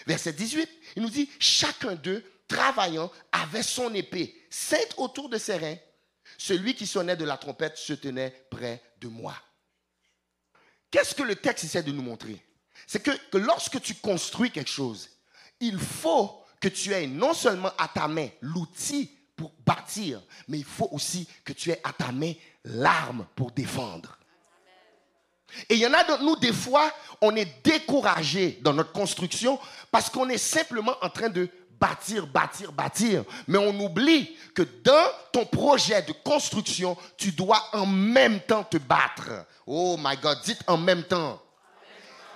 Verset 0.06 0.32
18, 0.32 0.68
il 0.96 1.02
nous 1.02 1.10
dit, 1.10 1.30
chacun 1.38 1.94
d'eux, 1.94 2.24
travaillant, 2.46 3.10
avait 3.32 3.62
son 3.62 3.92
épée, 3.94 4.46
ceinte 4.50 4.94
autour 4.96 5.28
de 5.28 5.38
ses 5.38 5.56
reins. 5.56 5.78
Celui 6.36 6.74
qui 6.74 6.86
sonnait 6.86 7.16
de 7.16 7.24
la 7.24 7.36
trompette 7.36 7.76
se 7.76 7.94
tenait 7.94 8.46
près 8.50 8.82
de 9.00 9.08
moi. 9.08 9.34
Qu'est-ce 10.90 11.14
que 11.14 11.22
le 11.22 11.36
texte 11.36 11.64
essaie 11.64 11.82
de 11.82 11.92
nous 11.92 12.02
montrer? 12.02 12.42
C'est 12.86 13.02
que, 13.02 13.10
que 13.30 13.38
lorsque 13.38 13.80
tu 13.80 13.94
construis 13.94 14.50
quelque 14.50 14.70
chose, 14.70 15.10
il 15.60 15.78
faut 15.78 16.42
que 16.60 16.68
tu 16.68 16.92
aies 16.92 17.06
non 17.06 17.34
seulement 17.34 17.72
à 17.78 17.88
ta 17.88 18.08
main 18.08 18.28
l'outil 18.40 19.10
pour 19.36 19.52
bâtir, 19.64 20.22
mais 20.48 20.58
il 20.58 20.64
faut 20.64 20.88
aussi 20.92 21.28
que 21.44 21.52
tu 21.52 21.70
aies 21.70 21.80
à 21.84 21.92
ta 21.92 22.12
main 22.12 22.32
l'arme 22.64 23.26
pour 23.36 23.52
défendre. 23.52 24.18
Et 25.68 25.74
il 25.74 25.80
y 25.80 25.86
en 25.86 25.94
a 25.94 26.04
de 26.04 26.22
nous, 26.24 26.36
des 26.36 26.52
fois, 26.52 26.90
on 27.20 27.34
est 27.36 27.64
découragé 27.64 28.58
dans 28.62 28.72
notre 28.72 28.92
construction 28.92 29.58
parce 29.90 30.10
qu'on 30.10 30.28
est 30.28 30.38
simplement 30.38 30.94
en 31.00 31.08
train 31.08 31.28
de 31.28 31.48
bâtir, 31.80 32.26
bâtir, 32.26 32.72
bâtir. 32.72 33.24
Mais 33.46 33.58
on 33.58 33.78
oublie 33.80 34.36
que 34.54 34.62
dans 34.82 35.10
ton 35.32 35.46
projet 35.46 36.02
de 36.02 36.12
construction, 36.12 36.96
tu 37.16 37.32
dois 37.32 37.62
en 37.72 37.86
même 37.86 38.40
temps 38.40 38.64
te 38.64 38.76
battre. 38.76 39.30
Oh 39.66 39.96
my 39.98 40.16
God, 40.16 40.38
dites 40.44 40.62
en 40.66 40.76
même 40.76 41.04
temps. 41.04 41.40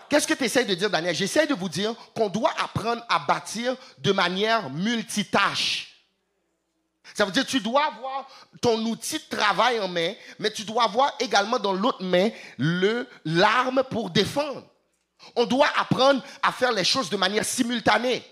Qu'est-ce 0.09 0.27
que 0.27 0.35
tu 0.35 0.45
essaies 0.45 0.65
de 0.65 0.75
dire, 0.75 0.91
Daniel? 0.91 1.15
J'essaie 1.15 1.47
de 1.47 1.55
vous 1.55 1.71
dire 1.71 1.95
qu'on 2.15 2.29
doit 2.29 2.53
apprendre 2.63 3.03
à 3.09 3.19
bâtir 3.21 3.75
de 3.99 4.13
manière 4.13 4.69
multitâche. 4.69 5.92
Ça 7.15 7.25
veut 7.25 7.33
dire 7.33 7.45
que 7.45 7.51
tu 7.51 7.61
dois 7.61 7.85
avoir 7.85 8.27
ton 8.61 8.79
outil 8.87 9.19
de 9.19 9.37
travail 9.37 9.81
en 9.81 9.89
main, 9.89 10.15
mais 10.39 10.51
tu 10.51 10.65
dois 10.65 10.85
avoir 10.85 11.13
également 11.21 11.59
dans 11.59 11.73
l'autre 11.73 12.03
main 12.03 12.31
le, 12.59 13.09
l'arme 13.25 13.83
pour 13.91 14.11
défendre. 14.11 14.65
On 15.37 15.45
doit 15.45 15.69
apprendre 15.77 16.23
à 16.43 16.53
faire 16.53 16.73
les 16.73 16.85
choses 16.85 17.11
de 17.11 17.17
manière 17.17 17.45
simultanée. 17.45 18.25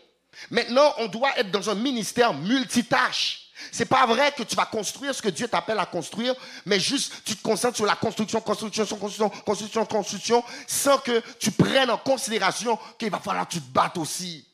Maintenant, 0.50 0.94
on 0.98 1.06
doit 1.06 1.38
être 1.38 1.50
dans 1.50 1.68
un 1.68 1.74
ministère 1.74 2.32
multitâche. 2.32 3.50
C'est 3.72 3.84
pas 3.84 4.06
vrai 4.06 4.32
que 4.32 4.42
tu 4.42 4.56
vas 4.56 4.64
construire 4.64 5.14
ce 5.14 5.20
que 5.20 5.28
Dieu 5.28 5.46
t'appelle 5.46 5.78
à 5.78 5.84
construire, 5.84 6.34
mais 6.64 6.80
juste 6.80 7.22
tu 7.24 7.36
te 7.36 7.42
concentres 7.42 7.76
sur 7.76 7.84
la 7.84 7.96
construction, 7.96 8.40
construction, 8.40 8.86
construction, 8.86 9.28
construction, 9.44 9.84
construction, 9.84 10.44
sans 10.66 10.98
que 10.98 11.22
tu 11.38 11.50
prennes 11.50 11.90
en 11.90 11.98
considération 11.98 12.78
qu'il 12.98 13.10
va 13.10 13.18
falloir 13.18 13.46
que 13.46 13.54
tu 13.54 13.60
te 13.60 13.70
battes 13.70 13.98
aussi. 13.98 14.46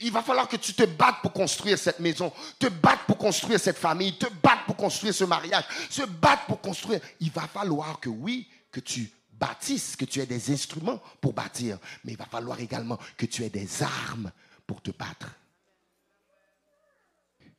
Il 0.00 0.12
va 0.12 0.22
falloir 0.22 0.48
que 0.48 0.56
tu 0.56 0.72
te 0.74 0.84
battes 0.84 1.20
pour 1.22 1.32
construire 1.32 1.78
cette 1.78 2.00
maison, 2.00 2.32
te 2.58 2.66
battes 2.66 3.04
pour 3.06 3.18
construire 3.18 3.60
cette 3.60 3.78
famille, 3.78 4.16
te 4.16 4.26
battes 4.42 4.64
pour 4.66 4.76
construire 4.76 5.14
ce 5.14 5.24
mariage, 5.24 5.64
se 5.90 6.02
battre 6.02 6.46
pour 6.46 6.60
construire. 6.60 7.00
Il 7.20 7.30
va 7.30 7.46
falloir 7.46 8.00
que 8.00 8.08
oui, 8.08 8.48
que 8.70 8.80
tu 8.80 9.10
bâtisses, 9.32 9.96
que 9.96 10.04
tu 10.04 10.20
aies 10.20 10.26
des 10.26 10.52
instruments 10.52 11.00
pour 11.20 11.32
bâtir, 11.32 11.78
mais 12.04 12.12
il 12.12 12.18
va 12.18 12.26
falloir 12.26 12.58
également 12.60 12.98
que 13.16 13.26
tu 13.26 13.42
aies 13.44 13.50
des 13.50 13.82
armes 13.82 14.30
pour 14.66 14.80
te 14.80 14.90
battre. 14.90 15.28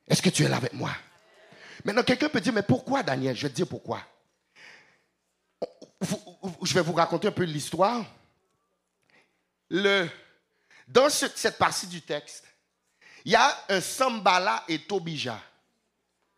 Est-ce 0.08 0.22
que 0.22 0.30
tu 0.30 0.44
es 0.44 0.50
là 0.50 0.58
avec 0.58 0.74
moi? 0.74 0.92
Maintenant, 1.84 2.04
quelqu'un 2.04 2.30
peut 2.30 2.42
dire, 2.42 2.54
mais 2.54 2.64
pourquoi 2.64 3.04
Daniel? 3.04 3.36
Je 3.36 3.44
vais 3.44 3.50
te 3.50 3.56
dire 3.56 3.68
pourquoi. 3.68 4.02
Je 6.62 6.74
vais 6.74 6.82
vous 6.82 6.94
raconter 6.94 7.28
un 7.28 7.32
peu 7.32 7.44
l'histoire. 7.44 8.06
Le, 9.70 10.08
dans 10.88 11.10
cette 11.10 11.58
partie 11.58 11.88
du 11.88 12.02
texte, 12.02 12.44
il 13.24 13.32
y 13.32 13.36
a 13.36 13.66
un 13.70 13.82
Sambala 13.82 14.64
et 14.68 14.80
Tobija, 14.80 15.42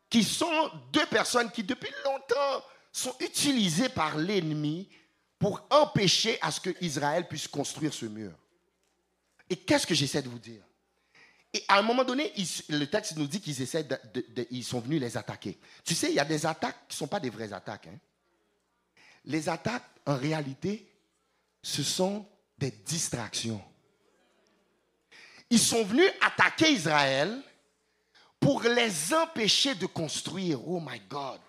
qui 0.10 0.24
sont 0.24 0.72
deux 0.92 1.06
personnes 1.08 1.52
qui 1.52 1.64
depuis 1.64 1.92
longtemps 2.06 2.64
sont 2.92 3.16
utilisées 3.20 3.90
par 3.90 4.18
l'ennemi 4.18 4.90
pour 5.38 5.68
empêcher 5.70 6.40
à 6.42 6.52
ce 6.52 6.60
que 6.60 6.76
Israël 6.82 7.28
puisse 7.28 7.48
construire 7.48 7.94
ce 7.94 8.06
mur. 8.06 8.32
Et 9.50 9.56
qu'est-ce 9.56 9.86
que 9.86 9.94
j'essaie 9.94 10.22
de 10.22 10.30
vous 10.30 10.40
dire? 10.40 10.64
Et 11.54 11.64
à 11.68 11.78
un 11.78 11.82
moment 11.82 12.04
donné, 12.04 12.34
le 12.70 12.86
texte 12.86 13.16
nous 13.18 13.28
dit 13.28 13.40
qu'ils 13.40 13.62
essaient 13.62 13.88
ils 14.52 14.64
sont 14.64 14.80
venus 14.80 15.00
les 15.00 15.18
attaquer. 15.18 15.58
Tu 15.84 15.96
sais, 15.96 16.10
il 16.10 16.16
y 16.16 16.20
a 16.20 16.26
des 16.26 16.46
attaques 16.46 16.88
qui 16.88 16.96
ne 16.96 16.98
sont 16.98 17.08
pas 17.08 17.20
des 17.20 17.30
vraies 17.30 17.54
attaques. 17.54 17.88
Hein. 17.88 18.00
Les 19.26 19.48
attaques, 19.50 19.86
en 20.06 20.18
réalité, 20.18 20.92
ce 21.62 21.84
sont 21.84 22.26
des 22.58 22.72
distractions. 22.72 23.64
Ils 25.50 25.60
sont 25.60 25.84
venus 25.84 26.10
attaquer 26.22 26.72
Israël 26.72 27.42
pour 28.40 28.62
les 28.64 29.14
empêcher 29.14 29.76
de 29.76 29.86
construire. 29.86 30.68
Oh 30.68 30.80
my 30.80 31.00
God. 31.10 31.40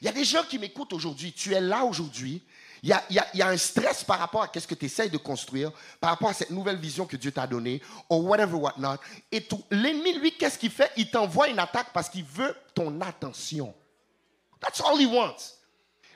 Il 0.00 0.04
y 0.04 0.08
a 0.08 0.12
des 0.12 0.24
gens 0.24 0.44
qui 0.44 0.58
m'écoutent 0.58 0.92
aujourd'hui. 0.92 1.32
Tu 1.32 1.54
es 1.54 1.60
là 1.60 1.84
aujourd'hui 1.84 2.42
il 2.82 2.90
y, 3.10 3.42
a, 3.42 3.48
un 3.48 3.56
stress 3.56 4.04
par 4.04 4.18
rapport 4.18 4.42
à 4.42 4.60
ce 4.60 4.66
que 4.66 4.74
tu 4.74 4.86
essayes 4.86 5.10
de 5.10 5.18
construire, 5.18 5.72
par 6.00 6.10
rapport 6.10 6.28
à 6.28 6.34
cette 6.34 6.50
nouvelle 6.50 6.76
vision 6.76 7.06
que 7.06 7.16
Dieu 7.16 7.32
t'a 7.32 7.46
donnée, 7.46 7.82
ou 8.08 8.16
whatever, 8.16 8.54
whatnot. 8.54 8.98
Et 9.32 9.46
l'ennemi, 9.70 10.18
lui, 10.18 10.32
qu'est-ce 10.32 10.58
qu'il 10.58 10.70
fait? 10.70 10.90
Il 10.96 11.10
t'envoie 11.10 11.48
une 11.48 11.58
attaque 11.58 11.88
parce 11.92 12.08
qu'il 12.08 12.24
veut 12.24 12.54
ton 12.74 13.00
attention. 13.00 13.74
That's 14.60 14.80
all 14.80 15.00
he 15.00 15.06
wants. 15.06 15.54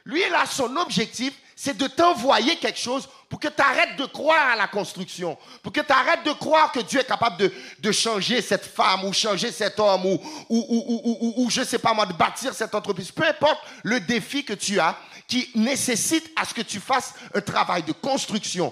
Lui, 0.05 0.21
là, 0.31 0.45
son 0.47 0.77
objectif, 0.77 1.35
c'est 1.57 1.77
de 1.77 1.87
t'envoyer 1.87 2.57
quelque 2.57 2.79
chose 2.79 3.09
pour 3.33 3.41
que 3.41 3.49
tu 3.49 3.63
arrêtes 3.63 3.97
de 3.97 4.05
croire 4.05 4.51
à 4.51 4.57
la 4.57 4.69
construction, 4.69 5.39
pour 5.63 5.73
que 5.73 5.81
tu 5.81 5.91
arrêtes 5.91 6.23
de 6.23 6.33
croire 6.33 6.71
que 6.71 6.81
Dieu 6.81 7.01
est 7.01 7.07
capable 7.07 7.51
de, 7.79 7.91
changer 7.91 8.43
cette 8.43 8.67
femme 8.67 9.07
ou 9.07 9.13
changer 9.15 9.51
cet 9.51 9.81
homme 9.81 10.05
ou, 10.05 10.21
ou, 10.51 11.49
je 11.49 11.65
sais 11.65 11.79
pas 11.79 11.95
moi, 11.95 12.05
de 12.05 12.13
bâtir 12.13 12.53
cette 12.53 12.75
entreprise. 12.75 13.11
Peu 13.11 13.25
importe 13.25 13.59
le 13.85 14.01
défi 14.01 14.45
que 14.45 14.53
tu 14.53 14.79
as, 14.79 14.99
qui 15.27 15.51
nécessite 15.55 16.31
à 16.37 16.45
ce 16.45 16.53
que 16.53 16.61
tu 16.61 16.79
fasses 16.79 17.15
un 17.33 17.41
travail 17.41 17.83
de 17.85 17.93
construction 17.93 18.71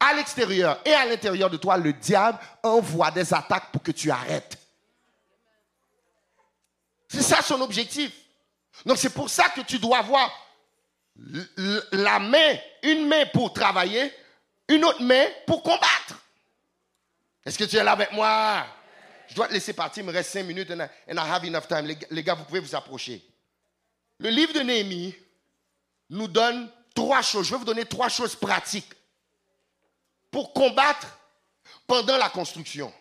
à 0.00 0.14
l'extérieur 0.14 0.80
et 0.84 0.94
à 0.94 1.06
l'intérieur 1.06 1.48
de 1.48 1.56
toi, 1.56 1.76
le 1.76 1.92
diable 1.92 2.40
envoie 2.64 3.12
des 3.12 3.32
attaques 3.32 3.70
pour 3.70 3.84
que 3.84 3.92
tu 3.92 4.10
arrêtes. 4.10 4.58
C'est 7.06 7.22
ça 7.22 7.40
son 7.40 7.60
objectif. 7.60 8.10
Donc 8.84 8.98
c'est 8.98 9.14
pour 9.14 9.30
ça 9.30 9.48
que 9.50 9.60
tu 9.60 9.78
dois 9.78 9.98
avoir 9.98 10.28
la 11.92 12.18
main, 12.18 12.56
une 12.82 13.06
main 13.06 13.26
pour 13.26 13.52
travailler, 13.52 14.12
une 14.68 14.84
autre 14.84 15.02
main 15.02 15.26
pour 15.46 15.62
combattre. 15.62 16.20
Est-ce 17.44 17.58
que 17.58 17.64
tu 17.64 17.76
es 17.76 17.84
là 17.84 17.92
avec 17.92 18.12
moi? 18.12 18.66
Je 19.28 19.34
dois 19.34 19.48
te 19.48 19.52
laisser 19.52 19.72
partir, 19.72 20.02
il 20.02 20.06
me 20.06 20.12
reste 20.12 20.30
cinq 20.30 20.44
minutes 20.44 20.70
and 20.70 20.86
I, 21.08 21.18
have 21.18 21.44
enough 21.44 21.66
time. 21.66 21.86
Les, 22.10 22.22
gars, 22.22 22.34
vous 22.34 22.44
pouvez 22.44 22.60
vous 22.60 22.74
approcher. 22.74 23.24
Le 24.18 24.28
livre 24.28 24.52
de 24.52 24.60
Néhémie 24.60 25.14
nous 26.10 26.28
donne 26.28 26.70
trois 26.94 27.22
choses. 27.22 27.46
Je 27.46 27.52
vais 27.52 27.58
vous 27.58 27.64
donner 27.64 27.86
trois 27.86 28.08
choses 28.08 28.36
pratiques 28.36 28.92
pour 30.30 30.52
combattre 30.52 31.18
pendant 31.86 32.16
la 32.18 32.28
construction. 32.28 32.92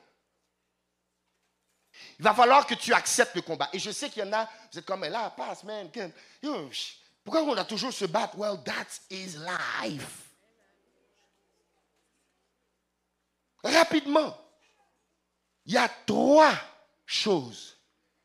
Il 2.17 2.23
va 2.23 2.33
falloir 2.33 2.65
que 2.65 2.75
tu 2.75 2.93
acceptes 2.93 3.35
le 3.35 3.41
combat. 3.41 3.69
Et 3.73 3.79
je 3.79 3.91
sais 3.91 4.09
qu'il 4.09 4.23
y 4.23 4.27
en 4.27 4.33
a, 4.33 4.47
vous 4.71 4.79
êtes 4.79 4.85
comme, 4.85 5.03
là, 5.05 5.31
passe, 5.31 5.63
man. 5.63 5.89
Pourquoi 7.23 7.43
on 7.43 7.57
a 7.57 7.65
toujours 7.65 7.93
se 7.93 8.05
battre? 8.05 8.37
Well, 8.37 8.57
that 8.63 8.87
is 9.09 9.37
life. 9.37 10.29
Rapidement, 13.63 14.35
il 15.65 15.73
y 15.73 15.77
a 15.77 15.87
trois 16.05 16.53
choses 17.05 17.77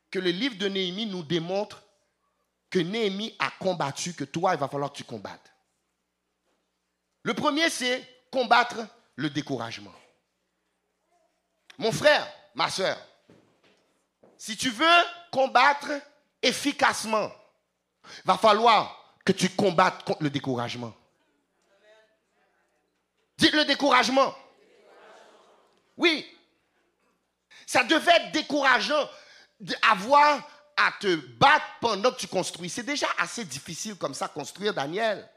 que 0.09 0.19
le 0.19 0.31
livre 0.31 0.57
de 0.57 0.67
Néhémie 0.67 1.05
nous 1.05 1.23
démontre 1.23 1.83
que 2.69 2.79
Néhémie 2.79 3.35
a 3.37 3.51
combattu, 3.51 4.13
que 4.13 4.23
toi, 4.23 4.53
il 4.53 4.59
va 4.59 4.67
falloir 4.67 4.91
que 4.91 4.97
tu 4.97 5.03
combattes. 5.03 5.53
Le 7.23 7.33
premier, 7.33 7.69
c'est 7.69 8.25
combattre 8.31 8.77
le 9.15 9.29
découragement. 9.29 9.93
Mon 11.77 11.91
frère, 11.91 12.27
ma 12.55 12.69
soeur, 12.69 12.97
si 14.37 14.57
tu 14.57 14.69
veux 14.69 14.85
combattre 15.31 15.91
efficacement, 16.41 17.31
va 18.25 18.37
falloir 18.37 19.15
que 19.25 19.31
tu 19.31 19.49
combattes 19.49 20.03
contre 20.03 20.23
le 20.23 20.29
découragement. 20.29 20.93
Dites 23.37 23.53
le 23.53 23.65
découragement. 23.65 24.33
Oui. 25.97 26.25
Ça 27.65 27.83
devait 27.83 28.15
être 28.15 28.31
décourageant 28.31 29.09
d'avoir 29.59 30.47
à 30.77 30.93
te 30.99 31.15
battre 31.15 31.65
pendant 31.81 32.11
que 32.11 32.19
tu 32.19 32.27
construis. 32.27 32.69
C'est 32.69 32.83
déjà 32.83 33.07
assez 33.17 33.43
difficile 33.43 33.95
comme 33.95 34.13
ça 34.13 34.27
construire, 34.27 34.73
Daniel. 34.73 35.27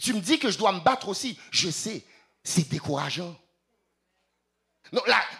Tu 0.00 0.12
me 0.12 0.20
dis 0.20 0.38
que 0.38 0.50
je 0.50 0.58
dois 0.58 0.72
me 0.72 0.80
battre 0.80 1.08
aussi. 1.08 1.38
Je 1.50 1.70
sais, 1.70 2.04
c'est 2.42 2.68
décourageant. 2.68 3.36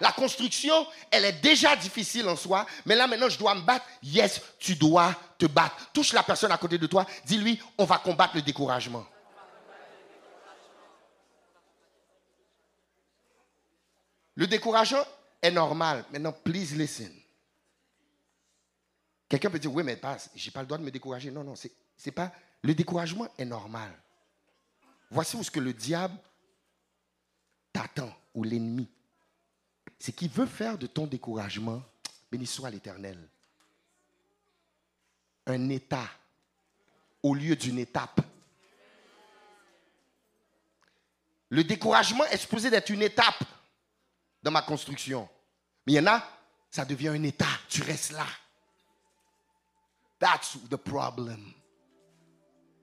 La, 0.01 0.13
construction, 0.13 0.87
elle 1.11 1.27
est 1.27 1.41
déjà 1.41 1.77
difficile 1.77 2.29
en 2.29 2.35
soi, 2.35 2.67
mais 2.87 2.97
là 2.97 3.07
maintenant 3.07 3.29
je 3.29 3.39
dois 3.39 3.55
me 3.55 3.61
battre. 3.61 3.87
Yes, 4.03 4.41
tu 4.59 4.75
dois 4.75 5.15
te 5.39 5.47
battre. 5.47 5.91
Touche 5.93 6.13
la 6.13 6.23
personne 6.23 6.51
à 6.51 6.59
côté 6.59 6.79
de 6.79 6.87
toi, 6.87 7.07
dis-lui, 7.25 7.61
on 7.79 7.85
va 7.85 7.99
combattre 7.99 8.35
le 8.35 8.43
découragement. 8.43 9.07
Le 14.37 14.47
découragement 14.47 15.05
est 15.41 15.51
normal. 15.51 16.05
Maintenant, 16.11 16.33
please 16.33 16.75
listen. 16.75 17.13
Quelqu'un 19.29 19.51
peut 19.51 19.59
dire, 19.59 19.73
oui, 19.73 19.83
mais 19.83 19.97
pas, 19.97 20.17
j'ai 20.35 20.51
pas 20.51 20.61
le 20.61 20.67
droit 20.67 20.79
de 20.79 20.85
me 20.85 20.91
décourager. 20.91 21.31
Non, 21.31 21.45
non, 21.45 21.55
c'est 21.97 22.11
pas. 22.11 22.33
Le 22.63 22.75
découragement 22.75 23.29
est 23.39 23.45
normal. 23.45 23.93
Voici 25.11 25.37
où 25.37 25.43
ce 25.43 25.51
que 25.51 25.61
le 25.61 25.73
diable 25.73 26.17
t'attend, 27.73 28.13
ou 28.35 28.43
l'ennemi. 28.43 28.89
C'est 29.99 30.13
qu'il 30.13 30.31
veut 30.31 30.47
faire 30.47 30.77
de 30.77 30.87
ton 30.87 31.07
découragement, 31.07 31.83
béni 32.31 32.47
soit 32.47 32.71
l'Éternel, 32.71 33.19
un 35.47 35.69
état 35.69 36.09
au 37.23 37.35
lieu 37.35 37.57
d'une 37.57 37.79
étape. 37.79 38.21
Le 41.49 41.65
découragement 41.65 42.25
est 42.27 42.37
supposé 42.37 42.71
d'être 42.71 42.91
une 42.91 43.03
étape 43.03 43.45
dans 44.43 44.51
ma 44.51 44.63
construction. 44.63 45.29
Mais 45.87 45.95
il 45.95 45.97
y 45.97 46.01
en 46.01 46.07
a, 46.07 46.23
ça 46.71 46.85
devient 46.85 47.09
un 47.09 47.23
état. 47.23 47.47
Tu 47.69 47.83
restes 47.83 48.13
là. 48.13 48.27
That's 50.19 50.59
the 50.71 50.77
problem. 50.77 51.53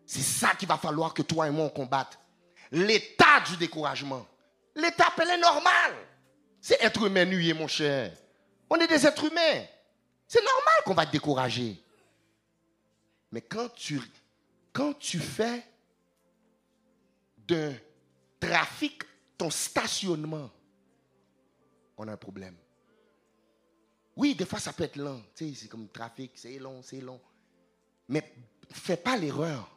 C'est 0.06 0.21
ça 0.21 0.56
qu'il 0.56 0.67
va 0.67 0.78
falloir 0.78 1.13
que 1.13 1.21
toi 1.21 1.47
et 1.47 1.52
moi 1.52 1.71
on. 1.76 1.89
L'état 2.71 3.41
du 3.41 3.58
découragement. 3.58 4.26
L'étape, 4.76 5.19
elle 5.21 5.32
est 5.32 5.38
normale. 5.38 5.95
C'est 6.62 6.82
être 6.82 7.08
humain 7.08 7.26
nué, 7.26 7.54
mon 7.54 7.67
cher. 7.67 8.15
On 8.69 8.76
est 8.76 8.88
des 8.88 9.06
êtres 9.06 9.26
humains. 9.26 9.65
C'est 10.28 10.43
normal 10.43 10.76
qu'on 10.86 10.93
va 10.93 11.08
te 11.08 11.12
décourager. 11.12 11.84
Mais 13.32 13.41
quand 13.41 13.67
tu, 13.74 14.00
fais 15.19 15.63
d'un 17.47 17.74
trafic 18.39 19.04
ton 19.38 19.50
stationnement, 19.50 20.50
on 21.97 22.08
a 22.08 22.13
un 22.13 22.17
problème. 22.17 22.56
Oui, 24.15 24.36
des 24.36 24.45
fois, 24.45 24.60
ça 24.60 24.71
peut 24.71 24.84
être 24.84 24.97
lent. 24.97 25.21
Tu 25.36 25.50
sais, 25.50 25.62
c'est 25.62 25.67
comme 25.67 25.84
le 25.84 25.89
trafic, 25.89 26.32
c'est 26.36 26.60
long, 26.60 26.82
c'est 26.84 27.02
long. 27.02 27.19
Mais 28.08 28.34
fais 28.69 28.97
pas 28.97 29.17
l'erreur 29.17 29.69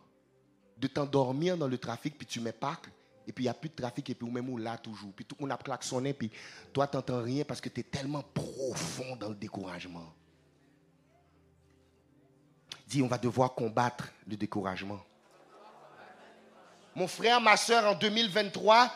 de 0.76 0.86
t'endormir 0.86 1.56
dans 1.56 1.68
le 1.68 1.78
trafic, 1.78 2.18
puis 2.18 2.26
tu 2.26 2.40
mets 2.40 2.52
pas, 2.52 2.80
et 3.26 3.32
puis 3.32 3.44
il 3.44 3.46
n'y 3.46 3.50
a 3.50 3.54
plus 3.54 3.68
de 3.70 3.74
trafic, 3.74 4.10
et 4.10 4.14
puis 4.14 4.28
même 4.30 4.48
où 4.48 4.58
là 4.58 4.76
toujours. 4.78 5.12
Puis 5.12 5.24
tout 5.24 5.36
le 5.38 5.44
monde 5.44 5.52
a 5.52 5.56
klaxonné, 5.56 6.12
puis 6.12 6.30
toi, 6.72 6.86
tu 6.86 6.96
n'entends 6.96 7.22
rien 7.22 7.44
parce 7.44 7.60
que 7.60 7.68
tu 7.68 7.80
es 7.80 7.84
tellement 7.84 8.22
profond 8.22 9.16
dans 9.16 9.28
le 9.28 9.34
découragement. 9.34 10.12
Dis, 12.86 13.02
on 13.02 13.08
va 13.08 13.18
devoir 13.18 13.54
combattre 13.54 14.08
le 14.28 14.36
découragement. 14.36 15.00
Mon 16.94 17.08
frère, 17.08 17.40
ma 17.40 17.56
soeur, 17.56 17.84
en 17.90 17.94
2023, 17.94 18.92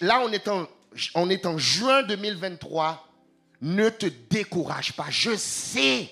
là, 0.00 0.20
on 0.22 0.32
est 0.32 0.48
en 0.48 0.66
on 1.14 1.30
est 1.30 1.46
en 1.46 1.56
juin 1.58 2.02
2023. 2.02 3.06
Ne 3.62 3.90
te 3.90 4.06
décourage 4.06 4.92
pas. 4.94 5.06
Je 5.10 5.36
sais. 5.36 6.10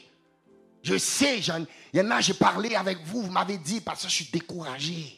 Je 0.82 0.96
sais, 0.96 1.40
il 1.40 1.66
y 1.92 2.00
en 2.00 2.10
a, 2.10 2.20
j'ai 2.20 2.34
parlé 2.34 2.74
avec 2.74 2.98
vous, 3.04 3.22
vous 3.22 3.32
m'avez 3.32 3.58
dit, 3.58 3.80
parce 3.80 4.04
que 4.04 4.08
je 4.08 4.14
suis 4.14 4.30
découragé. 4.32 5.17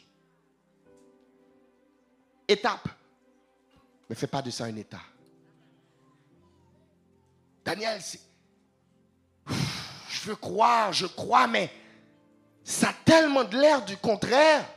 Étape. 2.51 2.87
Ne 4.09 4.15
fais 4.15 4.27
pas 4.27 4.41
de 4.41 4.51
ça 4.51 4.65
un 4.65 4.75
état. 4.75 5.01
Daniel, 7.63 8.01
je 9.47 10.21
veux 10.25 10.35
croire, 10.35 10.91
je 10.91 11.05
crois, 11.05 11.47
mais 11.47 11.71
ça 12.63 12.89
a 12.89 12.93
tellement 13.05 13.43
de 13.43 13.57
l'air 13.57 13.85
du 13.85 13.95
contraire. 13.97 14.67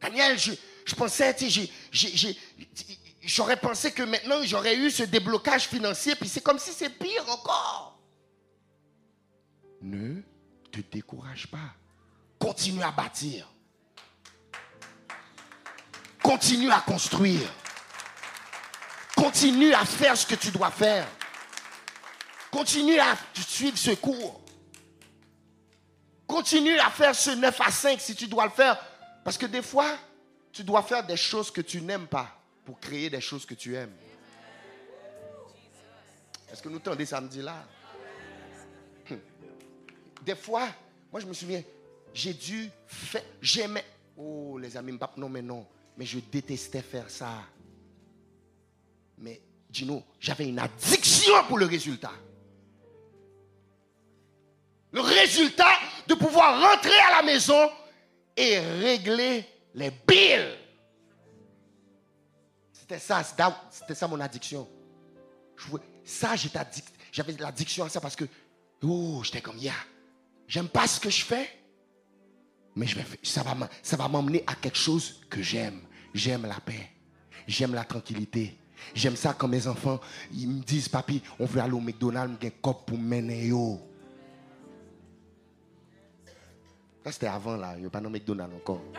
Daniel, 0.00 0.38
je, 0.38 0.94
pensais, 0.94 1.34
j'aurais 3.22 3.56
pensé 3.56 3.92
que 3.92 4.02
maintenant 4.02 4.42
j'aurais 4.44 4.76
eu 4.76 4.90
ce 4.90 5.04
déblocage 5.04 5.66
financier, 5.66 6.14
puis 6.14 6.28
c'est 6.28 6.42
comme 6.42 6.58
si 6.58 6.72
c'est 6.72 6.90
pire 6.90 7.28
encore. 7.30 7.98
Ne 9.80 10.22
te 10.70 10.80
décourage 10.80 11.46
pas. 11.46 11.74
Continue 12.38 12.82
à 12.82 12.90
bâtir. 12.90 13.48
Continue 16.22 16.70
à 16.70 16.80
construire. 16.80 17.48
Continue 19.16 19.72
à 19.72 19.84
faire 19.84 20.16
ce 20.16 20.26
que 20.26 20.34
tu 20.34 20.50
dois 20.50 20.70
faire. 20.70 21.06
Continue 22.50 22.98
à 22.98 23.16
suivre 23.34 23.76
ce 23.76 23.90
cours. 23.92 24.40
Continue 26.26 26.78
à 26.78 26.90
faire 26.90 27.14
ce 27.14 27.30
9 27.30 27.60
à 27.60 27.70
5 27.70 28.00
si 28.00 28.14
tu 28.14 28.26
dois 28.26 28.44
le 28.44 28.50
faire. 28.50 28.78
Parce 29.24 29.38
que 29.38 29.46
des 29.46 29.62
fois, 29.62 29.96
tu 30.52 30.62
dois 30.64 30.82
faire 30.82 31.04
des 31.06 31.16
choses 31.16 31.50
que 31.50 31.60
tu 31.60 31.80
n'aimes 31.80 32.06
pas 32.06 32.28
pour 32.64 32.78
créer 32.78 33.10
des 33.10 33.20
choses 33.20 33.46
que 33.46 33.54
tu 33.54 33.74
aimes. 33.74 33.94
Est-ce 36.52 36.62
que 36.62 36.68
nous 36.68 36.78
tendez 36.78 37.06
samedi 37.06 37.42
là? 37.42 37.64
Hum. 39.10 39.20
Des 40.22 40.36
fois, 40.36 40.68
moi 41.10 41.20
je 41.20 41.26
me 41.26 41.32
souviens, 41.32 41.62
j'ai 42.14 42.34
dû 42.34 42.70
faire, 42.86 43.22
j'aimais, 43.40 43.84
oh 44.16 44.58
les 44.58 44.76
amis, 44.76 44.98
non 45.16 45.28
mais 45.28 45.42
non, 45.42 45.66
mais 45.98 46.06
je 46.06 46.20
détestais 46.20 46.80
faire 46.80 47.10
ça. 47.10 47.42
Mais 49.18 49.42
Gino, 49.70 50.04
j'avais 50.20 50.48
une 50.48 50.60
addiction 50.60 51.34
pour 51.48 51.58
le 51.58 51.66
résultat. 51.66 52.12
Le 54.92 55.00
résultat 55.00 55.74
de 56.06 56.14
pouvoir 56.14 56.62
rentrer 56.62 56.98
à 57.10 57.16
la 57.16 57.22
maison 57.22 57.68
et 58.36 58.60
régler 58.60 59.44
les 59.74 59.90
billes. 59.90 60.56
C'était 62.72 63.00
ça, 63.00 63.22
c'était 63.68 63.96
ça 63.96 64.06
mon 64.06 64.20
addiction. 64.20 64.68
ça, 66.04 66.36
j'étais. 66.36 66.60
J'avais 67.10 67.32
l'addiction 67.32 67.84
à 67.84 67.88
ça 67.88 68.00
parce 68.00 68.14
que, 68.14 68.24
oh, 68.84 69.20
j'étais 69.24 69.40
comme, 69.40 69.58
yeah, 69.58 69.74
j'aime 70.46 70.68
pas 70.68 70.86
ce 70.86 71.00
que 71.00 71.10
je 71.10 71.24
fais, 71.24 71.58
mais 72.76 72.86
ça 73.24 73.42
va 73.42 74.08
m'emmener 74.08 74.44
à 74.46 74.54
quelque 74.54 74.78
chose 74.78 75.20
que 75.28 75.42
j'aime. 75.42 75.87
J'aime 76.14 76.46
la 76.46 76.60
paix. 76.60 76.90
J'aime 77.46 77.74
la 77.74 77.84
tranquillité. 77.84 78.56
J'aime 78.94 79.16
ça 79.16 79.34
quand 79.36 79.48
mes 79.48 79.66
enfants, 79.66 80.00
ils 80.32 80.48
me 80.48 80.62
disent, 80.62 80.88
papi, 80.88 81.22
on 81.38 81.46
veut 81.46 81.60
aller 81.60 81.72
au 81.72 81.80
McDonald's, 81.80 82.36
un 82.44 82.50
cop 82.62 82.86
pour 82.86 82.98
mener 82.98 83.50
Ça, 87.04 87.12
c'était 87.12 87.26
avant, 87.26 87.56
là. 87.56 87.74
Il 87.76 87.80
n'y 87.80 87.86
a 87.86 87.90
pas 87.90 88.00
de 88.00 88.08
McDonald's 88.08 88.54
encore. 88.54 88.82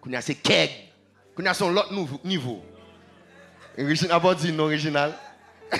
Qu'on 0.00 0.12
a 0.12 0.20
c'est 0.20 0.36
keg. 0.36 0.70
Qu'on 1.34 1.46
a 1.46 1.54
son 1.54 1.70
l'autre 1.70 1.92
niveau. 2.24 2.62
Original, 3.78 4.20
pas 4.20 4.34
dit 4.34 4.52
non 4.52 4.64
original. 4.64 5.14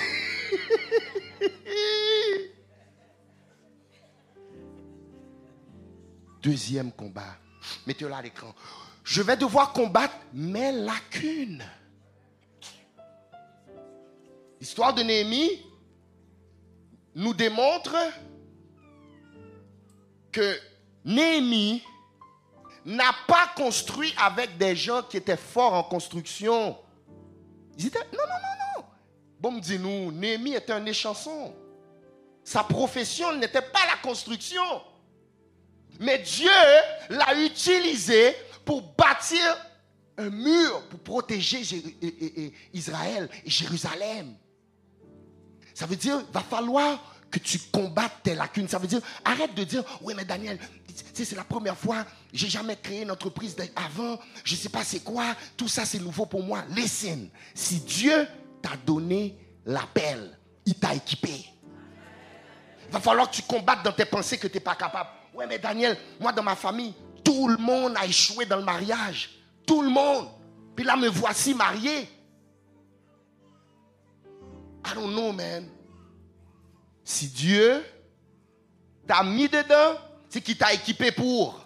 Deuxième 6.41 6.91
combat. 6.91 7.37
Mettez-le 7.85 8.13
à 8.13 8.21
l'écran. 8.21 8.53
Je 9.03 9.21
vais 9.21 9.37
devoir 9.37 9.73
combattre 9.73 10.15
mes 10.33 10.71
lacunes. 10.71 11.63
L'histoire 14.59 14.93
de 14.93 15.01
Néhémie 15.01 15.65
nous 17.15 17.33
démontre 17.33 17.95
que 20.31 20.59
Néhémie 21.05 21.83
n'a 22.85 23.13
pas 23.27 23.47
construit 23.55 24.13
avec 24.17 24.57
des 24.57 24.75
gens 24.75 25.03
qui 25.03 25.17
étaient 25.17 25.37
forts 25.37 25.73
en 25.73 25.83
construction. 25.83 26.77
Ils 27.77 27.87
étaient, 27.87 27.99
non, 27.99 28.23
non, 28.27 28.35
non, 28.35 28.81
non. 28.81 28.85
Bon, 29.39 29.57
dis-nous, 29.57 30.11
Néhémie 30.11 30.53
était 30.53 30.73
un 30.73 30.85
échanson. 30.85 31.53
Sa 32.43 32.63
profession 32.63 33.35
n'était 33.37 33.61
pas 33.61 33.85
la 33.85 33.97
construction. 34.01 34.63
Mais 35.99 36.19
Dieu 36.19 36.49
l'a 37.09 37.35
utilisé 37.43 38.35
pour 38.65 38.81
bâtir 38.81 39.57
un 40.17 40.29
mur 40.29 40.83
pour 40.89 40.99
protéger 40.99 41.61
Israël 42.73 43.29
et 43.45 43.49
Jérusalem. 43.49 44.35
Ça 45.73 45.85
veut 45.85 45.95
dire, 45.95 46.23
va 46.31 46.41
falloir 46.41 47.15
que 47.31 47.39
tu 47.39 47.59
combattes 47.71 48.23
tes 48.23 48.35
lacunes. 48.35 48.67
Ça 48.67 48.79
veut 48.79 48.87
dire, 48.87 49.01
arrête 49.23 49.53
de 49.53 49.63
dire, 49.63 49.83
oui, 50.01 50.13
mais 50.15 50.25
Daniel, 50.25 50.59
c'est 51.13 51.35
la 51.35 51.43
première 51.43 51.77
fois, 51.77 52.05
j'ai 52.33 52.49
jamais 52.49 52.75
créé 52.75 53.03
une 53.03 53.11
entreprise 53.11 53.55
avant, 53.75 54.19
je 54.43 54.55
ne 54.55 54.59
sais 54.59 54.69
pas 54.69 54.83
c'est 54.83 55.01
quoi, 55.01 55.35
tout 55.55 55.67
ça 55.67 55.85
c'est 55.85 55.99
nouveau 55.99 56.25
pour 56.25 56.43
moi. 56.43 56.63
Listen, 56.69 57.29
si 57.53 57.79
Dieu 57.81 58.27
t'a 58.61 58.75
donné 58.85 59.37
l'appel, 59.65 60.37
il 60.65 60.75
t'a 60.75 60.95
équipé. 60.95 61.45
Va 62.91 62.99
falloir 62.99 63.29
que 63.29 63.35
tu 63.35 63.41
combattes 63.43 63.83
dans 63.83 63.91
tes 63.91 64.05
pensées 64.05 64.37
que 64.37 64.47
tu 64.47 64.55
n'es 64.55 64.59
pas 64.59 64.75
capable. 64.75 65.09
Oui, 65.33 65.45
mais 65.47 65.59
Daniel, 65.59 65.97
moi 66.19 66.31
dans 66.31 66.43
ma 66.43 66.55
famille, 66.55 66.93
tout 67.23 67.47
le 67.47 67.57
monde 67.57 67.95
a 67.97 68.05
échoué 68.05 68.45
dans 68.45 68.57
le 68.57 68.63
mariage. 68.63 69.29
Tout 69.65 69.81
le 69.81 69.89
monde. 69.89 70.29
Puis 70.75 70.85
là, 70.85 70.95
me 70.95 71.07
voici 71.07 71.53
marié. 71.53 72.09
I 74.85 74.93
don't 74.95 75.11
know, 75.11 75.31
man. 75.31 75.69
Si 77.03 77.27
Dieu 77.27 77.83
t'a 79.07 79.23
mis 79.23 79.47
dedans, 79.47 79.99
c'est 80.29 80.41
qu'il 80.41 80.57
t'a 80.57 80.73
équipé 80.73 81.11
pour. 81.11 81.65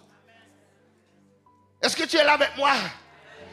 Est-ce 1.80 1.96
que 1.96 2.04
tu 2.04 2.16
es 2.16 2.24
là 2.24 2.32
avec 2.32 2.56
moi? 2.56 2.72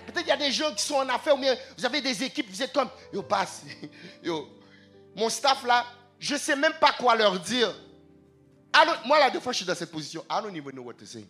Peut-être 0.05 0.19
qu'il 0.19 0.27
y 0.27 0.31
a 0.31 0.37
des 0.37 0.51
gens 0.51 0.73
qui 0.73 0.83
sont 0.83 0.95
en 0.95 1.09
affaires, 1.09 1.35
ou 1.35 1.39
bien 1.39 1.55
vous 1.77 1.85
avez 1.85 2.01
des 2.01 2.23
équipes, 2.23 2.49
vous 2.49 2.63
êtes 2.63 2.73
comme, 2.73 2.89
yo, 3.13 3.21
passe, 3.21 3.63
yo, 4.23 4.49
mon 5.15 5.29
staff 5.29 5.63
là, 5.65 5.85
je 6.21 6.35
ne 6.35 6.39
sais 6.39 6.55
même 6.55 6.73
pas 6.79 6.93
quoi 6.93 7.15
leur 7.15 7.39
dire. 7.39 7.73
moi 9.05 9.19
là, 9.19 9.31
deux 9.31 9.39
fois, 9.39 9.51
je 9.51 9.57
suis 9.57 9.65
dans 9.65 9.73
cette 9.73 9.91
position. 9.91 10.23
I 10.29 10.39
don't 10.41 10.55
even 10.55 10.71
know 10.71 10.83
what 10.83 10.93
to 10.93 11.05
say. 11.05 11.25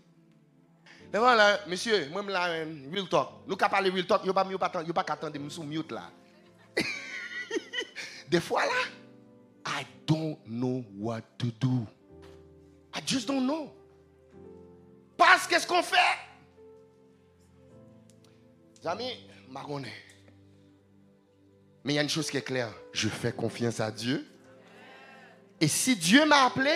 Mais 1.13 1.17
voilà, 1.17 1.61
monsieur, 1.65 2.09
moi, 2.09 2.21
là, 2.23 2.65
real 2.91 3.07
talk. 3.09 3.29
Nous, 3.47 3.55
quand 3.55 3.69
parler 3.69 3.89
real 3.89 4.05
talk, 4.05 4.21
il 4.23 4.25
n'y 4.25 4.31
a 4.31 4.33
pas, 4.33 4.69
pas, 4.69 4.83
pas 4.83 5.03
qu'à 5.03 5.13
attendre, 5.13 5.37
je 5.41 5.49
suis 5.49 5.63
mute 5.63 5.91
là. 5.93 6.11
Des 8.29 8.41
fois 8.41 8.65
là, 8.65 9.79
I 9.79 9.85
don't 10.05 10.37
know 10.45 10.83
what 10.97 11.21
to 11.37 11.47
do. 11.59 11.87
I 12.93 12.99
just 13.05 13.29
don't 13.29 13.45
know. 13.45 13.73
Parce 15.15 15.47
qu'est-ce 15.47 15.67
qu'on 15.67 15.83
fait? 15.83 15.97
Amis, 18.83 19.25
marronné. 19.49 19.93
Mais 21.85 21.93
il 21.93 21.95
y 21.95 21.99
a 21.99 22.01
une 22.01 22.09
chose 22.09 22.29
qui 22.29 22.35
est 22.35 22.41
claire. 22.41 22.73
Je 22.91 23.07
fais 23.07 23.31
confiance 23.31 23.79
à 23.79 23.89
Dieu. 23.89 24.30
Et 25.61 25.67
si 25.67 25.95
Dieu 25.95 26.25
m'a 26.25 26.45
appelé, 26.45 26.75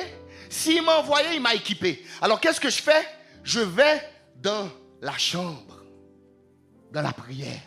s'il 0.49 0.83
m'a 0.83 0.99
envoyé, 0.99 1.33
il 1.33 1.41
m'a 1.41 1.55
équipé. 1.55 2.05
Alors 2.21 2.39
qu'est-ce 2.39 2.61
que 2.61 2.69
je 2.69 2.81
fais? 2.81 3.05
Je 3.43 3.59
vais 3.59 4.01
dans 4.37 4.69
la 5.01 5.17
chambre, 5.17 5.83
dans 6.91 7.01
la 7.01 7.11
prière. 7.11 7.61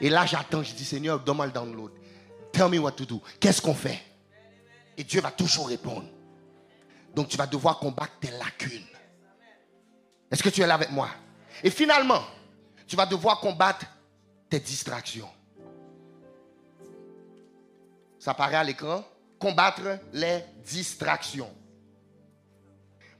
Et 0.00 0.08
là, 0.08 0.24
j'attends, 0.24 0.62
je 0.62 0.72
dis, 0.72 0.84
Seigneur, 0.84 1.20
donne-moi 1.20 1.46
le 1.46 1.52
download. 1.52 1.92
Tell 2.52 2.68
me 2.68 2.78
what 2.78 2.92
to 2.92 3.04
do. 3.04 3.20
Qu'est-ce 3.38 3.60
qu'on 3.60 3.74
fait? 3.74 4.02
Et 4.96 5.04
Dieu 5.04 5.20
va 5.20 5.30
toujours 5.30 5.68
répondre. 5.68 6.08
Donc 7.14 7.28
tu 7.28 7.36
vas 7.36 7.46
devoir 7.46 7.78
combattre 7.78 8.14
tes 8.20 8.30
lacunes. 8.30 8.86
Est-ce 10.30 10.42
que 10.42 10.48
tu 10.48 10.62
es 10.62 10.66
là 10.66 10.74
avec 10.74 10.90
moi? 10.90 11.10
Et 11.62 11.70
finalement, 11.70 12.22
tu 12.86 12.96
vas 12.96 13.04
devoir 13.04 13.40
combattre 13.40 13.84
tes 14.48 14.60
distractions. 14.60 15.28
Ça 18.18 18.32
paraît 18.32 18.56
à 18.56 18.64
l'écran? 18.64 19.04
Combattre 19.40 19.98
les 20.12 20.44
distractions. 20.64 21.50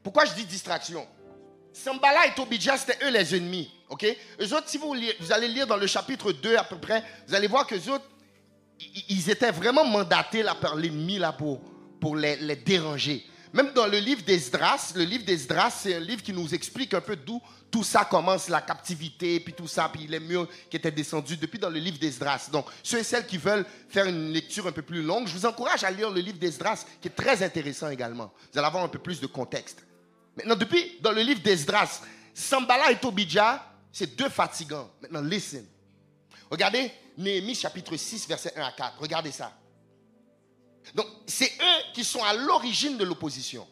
Pourquoi 0.02 0.26
je 0.26 0.34
dis 0.34 0.44
distraction? 0.44 1.06
Sambala 1.72 2.26
et 2.26 2.34
Tobidja, 2.34 2.76
c'était 2.76 3.04
eux 3.04 3.10
les 3.10 3.34
ennemis. 3.34 3.70
OK? 3.88 4.04
Eux 4.40 4.54
autres, 4.54 4.68
si 4.68 4.78
vous, 4.78 4.94
vous 5.20 5.32
allez 5.32 5.48
lire 5.48 5.66
dans 5.66 5.76
le 5.76 5.86
chapitre 5.86 6.32
2 6.32 6.56
à 6.56 6.64
peu 6.64 6.78
près, 6.78 7.02
vous 7.26 7.34
allez 7.34 7.46
voir 7.46 7.66
que 7.66 7.74
autres, 7.90 8.04
ils 9.08 9.30
étaient 9.30 9.50
vraiment 9.50 9.84
mandatés 9.84 10.42
là, 10.42 10.54
par 10.54 10.76
l'ennemi 10.76 11.18
pour, 12.00 12.16
les, 12.16 12.56
déranger. 12.56 13.24
Même 13.52 13.72
dans 13.72 13.86
le 13.86 13.98
livre 13.98 14.22
d'Esdras, 14.22 14.92
le 14.94 15.02
livre 15.02 15.24
d'Esdras, 15.24 15.70
c'est 15.70 15.96
un 15.96 16.00
livre 16.00 16.22
qui 16.22 16.32
nous 16.32 16.54
explique 16.54 16.94
un 16.94 17.00
peu 17.00 17.16
d'où 17.16 17.42
tout 17.70 17.82
ça 17.82 18.04
commence, 18.04 18.48
la 18.48 18.60
captivité, 18.60 19.40
puis 19.40 19.52
tout 19.52 19.66
ça, 19.66 19.88
puis 19.92 20.06
les 20.06 20.20
murs 20.20 20.48
qui 20.68 20.76
étaient 20.76 20.90
descendus 20.90 21.36
depuis 21.36 21.58
dans 21.58 21.70
le 21.70 21.78
livre 21.78 21.98
d'Esdras. 21.98 22.48
Donc, 22.52 22.66
ceux 22.82 22.98
et 22.98 23.04
celles 23.04 23.26
qui 23.26 23.38
veulent 23.38 23.66
faire 23.88 24.06
une 24.06 24.32
lecture 24.32 24.66
un 24.66 24.72
peu 24.72 24.82
plus 24.82 25.02
longue, 25.02 25.26
je 25.26 25.32
vous 25.32 25.46
encourage 25.46 25.82
à 25.84 25.90
lire 25.90 26.10
le 26.10 26.20
livre 26.20 26.38
d'Esdras, 26.38 26.84
qui 27.00 27.08
est 27.08 27.12
très 27.12 27.42
intéressant 27.42 27.88
également. 27.90 28.32
Vous 28.52 28.58
allez 28.58 28.66
avoir 28.66 28.84
un 28.84 28.88
peu 28.88 28.98
plus 28.98 29.20
de 29.20 29.26
contexte. 29.26 29.84
Maintenant, 30.36 30.56
depuis, 30.56 30.98
dans 31.00 31.12
le 31.12 31.22
livre 31.22 31.40
d'Esdras, 31.40 32.02
Sambala 32.34 32.92
et 32.92 32.96
Tobidja, 32.96 33.64
c'est 33.92 34.16
deux 34.16 34.28
fatigants. 34.28 34.90
Maintenant, 35.02 35.22
listen. 35.22 35.64
Regardez 36.50 36.90
Néhémie 37.18 37.54
chapitre 37.54 37.96
6, 37.96 38.28
verset 38.28 38.52
1 38.56 38.62
à 38.62 38.72
4. 38.72 38.94
Regardez 38.98 39.32
ça. 39.32 39.52
Donc, 40.94 41.06
c'est 41.26 41.52
eux 41.60 41.92
qui 41.94 42.04
sont 42.04 42.22
à 42.22 42.34
l'origine 42.34 42.96
de 42.96 43.04
l'opposition. 43.04 43.66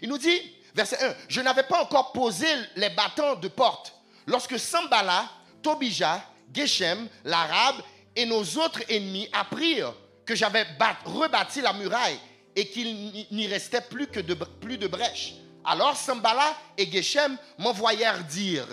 Il 0.00 0.08
nous 0.08 0.18
dit, 0.18 0.40
verset 0.74 1.02
1, 1.02 1.14
je 1.28 1.40
n'avais 1.40 1.64
pas 1.64 1.82
encore 1.82 2.12
posé 2.12 2.46
les 2.76 2.90
bâtons 2.90 3.36
de 3.36 3.48
porte 3.48 3.94
lorsque 4.26 4.58
Sambala, 4.58 5.28
Tobija, 5.62 6.24
Geshem, 6.52 7.08
l'Arabe 7.24 7.82
et 8.14 8.26
nos 8.26 8.42
autres 8.42 8.82
ennemis 8.88 9.28
apprirent 9.32 9.94
que 10.24 10.34
j'avais 10.34 10.66
rebâti 11.04 11.60
la 11.60 11.72
muraille 11.72 12.18
et 12.54 12.68
qu'il 12.68 13.26
n'y 13.30 13.46
restait 13.46 13.80
plus 13.80 14.06
que 14.06 14.20
de, 14.20 14.34
plus 14.34 14.78
de 14.78 14.86
brèches. 14.86 15.34
Alors 15.64 15.96
Sambala 15.96 16.56
et 16.76 16.90
Geshem 16.90 17.36
m'envoyèrent 17.58 18.24
dire, 18.24 18.66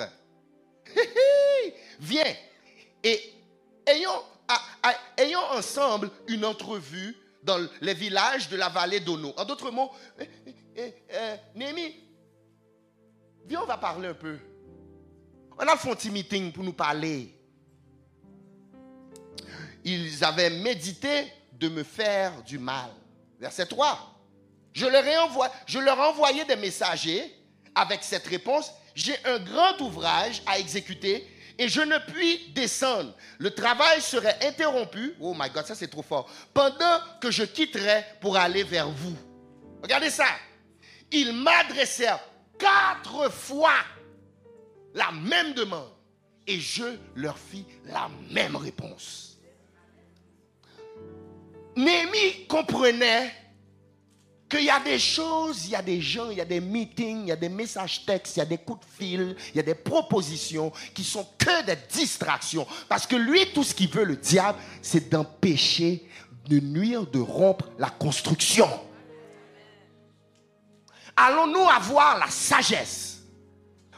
viens 1.99 2.36
et 3.04 3.34
ayons 3.86 5.45
ensemble 5.52 6.10
une 6.28 6.45
entrevue 6.45 7.15
les 7.81 7.93
villages 7.93 8.49
de 8.49 8.57
la 8.57 8.69
vallée 8.69 8.99
d'Ono. 8.99 9.33
En 9.38 9.45
d'autres 9.45 9.71
mots, 9.71 9.91
eh, 10.19 10.29
eh, 10.75 10.93
eh, 11.09 11.57
Némi, 11.57 11.95
viens, 13.45 13.62
on 13.62 13.65
va 13.65 13.77
parler 13.77 14.09
un 14.09 14.13
peu. 14.13 14.38
On 15.57 15.67
a 15.67 15.75
fait 15.75 15.91
un 15.91 15.95
petit 15.95 16.12
meeting 16.12 16.51
pour 16.51 16.63
nous 16.63 16.73
parler. 16.73 17.35
Ils 19.83 20.23
avaient 20.23 20.49
médité 20.49 21.31
de 21.53 21.69
me 21.69 21.83
faire 21.83 22.41
du 22.43 22.57
mal. 22.57 22.89
Verset 23.39 23.65
3. 23.65 24.15
Je 24.73 24.85
leur, 24.85 25.05
ai 25.05 25.15
je 25.65 25.79
leur 25.79 25.97
ai 26.29 26.45
des 26.45 26.56
messagers 26.56 27.35
avec 27.75 28.04
cette 28.04 28.27
réponse. 28.27 28.71
J'ai 28.95 29.15
un 29.25 29.39
grand 29.39 29.79
ouvrage 29.81 30.41
à 30.45 30.60
exécuter 30.60 31.27
et 31.60 31.67
je 31.67 31.81
ne 31.81 31.97
puis 31.97 32.51
descendre. 32.55 33.13
Le 33.37 33.51
travail 33.51 34.01
serait 34.01 34.37
interrompu. 34.47 35.13
Oh 35.19 35.35
my 35.37 35.49
God, 35.49 35.65
ça 35.65 35.75
c'est 35.75 35.89
trop 35.89 36.01
fort. 36.01 36.31
Pendant 36.53 36.99
que 37.19 37.29
je 37.29 37.43
quitterai 37.43 38.05
pour 38.21 38.37
aller 38.37 38.63
vers 38.63 38.89
vous. 38.89 39.15
Regardez 39.83 40.10
ça. 40.10 40.25
Ils 41.12 41.33
m'adressèrent 41.33 42.21
quatre 42.57 43.29
fois 43.29 43.73
la 44.93 45.12
même 45.12 45.53
demande. 45.53 45.91
Et 46.47 46.60
je 46.60 46.95
leur 47.15 47.37
fis 47.37 47.65
la 47.85 48.10
même 48.31 48.55
réponse. 48.55 49.37
Néhémie 51.75 52.47
comprenait 52.47 53.33
qu'il 54.50 54.63
y 54.63 54.69
a 54.69 54.79
des 54.79 54.97
choses, 54.97 55.65
il 55.65 55.71
y 55.71 55.75
a 55.75 55.81
des 55.81 56.02
gens, 56.02 56.31
il 56.31 56.37
y 56.37 56.41
a 56.41 56.45
des 56.45 56.60
meetings, 56.60 57.21
il 57.21 57.27
y 57.27 57.31
a 57.31 57.35
des 57.35 57.50
messages 57.50 58.04
textes, 58.06 58.37
il 58.37 58.39
y 58.39 58.41
a 58.41 58.45
des 58.45 58.58
coups 58.58 58.85
de 58.85 58.91
fil, 58.97 59.35
il 59.54 59.58
y 59.58 59.60
a 59.60 59.63
des 59.63 59.75
propositions 59.75 60.71
qui 60.93 61.04
sont 61.04 61.27
que 61.37 61.65
des 61.65 61.77
distractions. 61.91 62.65
Parce 62.87 63.06
que 63.06 63.15
lui, 63.15 63.45
tout 63.54 63.63
ce 63.63 63.75
qu'il 63.75 63.89
veut, 63.89 64.04
le 64.04 64.15
diable, 64.15 64.58
c'est 64.81 65.10
d'empêcher, 65.10 66.10
de 66.47 66.60
nuire, 66.60 67.06
de 67.06 67.19
rompre 67.19 67.69
la 67.77 67.89
construction. 67.89 68.67
allons-nous 71.15 71.67
avoir 71.69 72.17
la 72.17 72.29
sagesse 72.29 73.19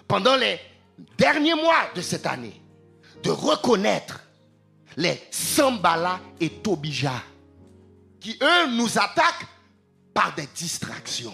pendant 0.07 0.35
les 0.35 0.59
derniers 1.17 1.55
mois 1.55 1.87
de 1.95 2.01
cette 2.01 2.25
année 2.25 2.61
de 3.23 3.29
reconnaître 3.29 4.21
les 4.97 5.21
Sambala 5.29 6.19
et 6.39 6.49
Tobija 6.49 7.23
qui, 8.19 8.37
eux, 8.41 8.67
nous 8.75 8.97
attaquent 8.97 9.47
par 10.13 10.35
des 10.35 10.47
distractions. 10.55 11.33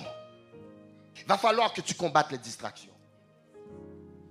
Il 1.17 1.25
va 1.27 1.37
falloir 1.37 1.73
que 1.73 1.81
tu 1.81 1.93
combattes 1.93 2.31
les 2.31 2.37
distractions. 2.37 2.91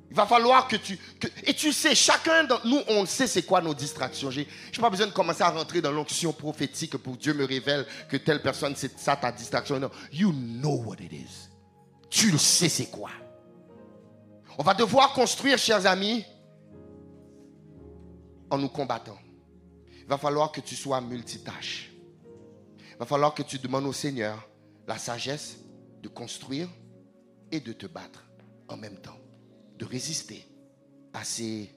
Il 0.09 0.17
va 0.17 0.25
falloir 0.25 0.69
que 0.69 0.77
tu... 0.77 0.99
et 1.45 1.53
tu 1.53 1.73
sais, 1.73 1.95
chacun 1.95 2.45
de 2.45 2.55
nous, 2.65 2.81
on 2.89 3.05
sait 3.07 3.27
c'est 3.27 3.43
quoi 3.43 3.61
nos 3.61 3.75
distractions. 3.75 4.31
Je 4.31 4.41
n'ai 4.41 4.47
pas 4.81 4.89
besoin 4.89 5.09
de 5.09 5.13
commencer 5.13 5.43
à 5.43 5.51
rentrer 5.51 5.81
dans 5.81 5.91
l'onction 5.91 6.33
prophétique 6.33 6.97
pour 6.97 7.17
Dieu 7.17 7.35
me 7.35 7.45
révèle 7.45 7.87
que 8.09 8.17
telle 8.17 8.41
personne, 8.41 8.75
c'est 8.77 8.99
ça 8.99 9.17
ta 9.17 9.33
distraction. 9.33 9.81
Non, 9.81 9.91
you 10.13 10.33
know 10.33 10.83
what 10.85 10.97
it 11.01 11.13
is. 11.13 11.51
Tu 12.09 12.31
le 12.31 12.39
sais 12.39 12.69
c'est 12.69 12.87
quoi. 12.87 13.11
On 14.59 14.63
va 14.63 14.75
devoir 14.75 15.13
construire, 15.13 15.59
chers 15.59 15.85
amis, 15.87 16.25
en 18.49 18.59
nous 18.59 18.69
combattant. 18.69 19.19
Il 19.99 20.07
va 20.07 20.19
falloir 20.19 20.53
que 20.53 20.61
tu 20.61 20.77
sois 20.77 21.01
multitâche. 21.01 21.91
Il 22.97 23.01
va 23.01 23.07
falloir 23.07 23.35
que 23.35 23.43
tu 23.43 23.59
demandes 23.59 23.85
au 23.85 23.93
Seigneur 23.93 24.49
la 24.89 24.97
sagesse 24.97 25.59
de 26.03 26.09
construire 26.09 26.69
et 27.53 27.61
de 27.61 27.73
te 27.73 27.87
battre 27.87 28.25
en 28.69 28.79
même 28.79 28.97
temps. 28.97 29.19
De 29.77 29.85
résister 29.85 30.43
à 31.13 31.23
ces 31.23 31.71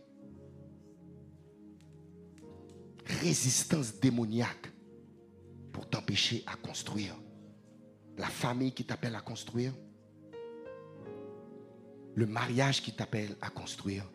résistances 3.05 3.99
démoniaques 3.99 4.71
pour 5.73 5.89
t'empêcher 5.89 6.43
à 6.47 6.55
construire. 6.55 7.15
La 8.17 8.27
famille 8.27 8.71
qui 8.71 8.85
t'appelle 8.85 9.15
à 9.15 9.21
construire. 9.21 9.73
Le 12.15 12.25
mariage 12.25 12.81
qui 12.81 12.93
t'appelle 12.93 13.35
à 13.41 13.49
construire 13.49 14.05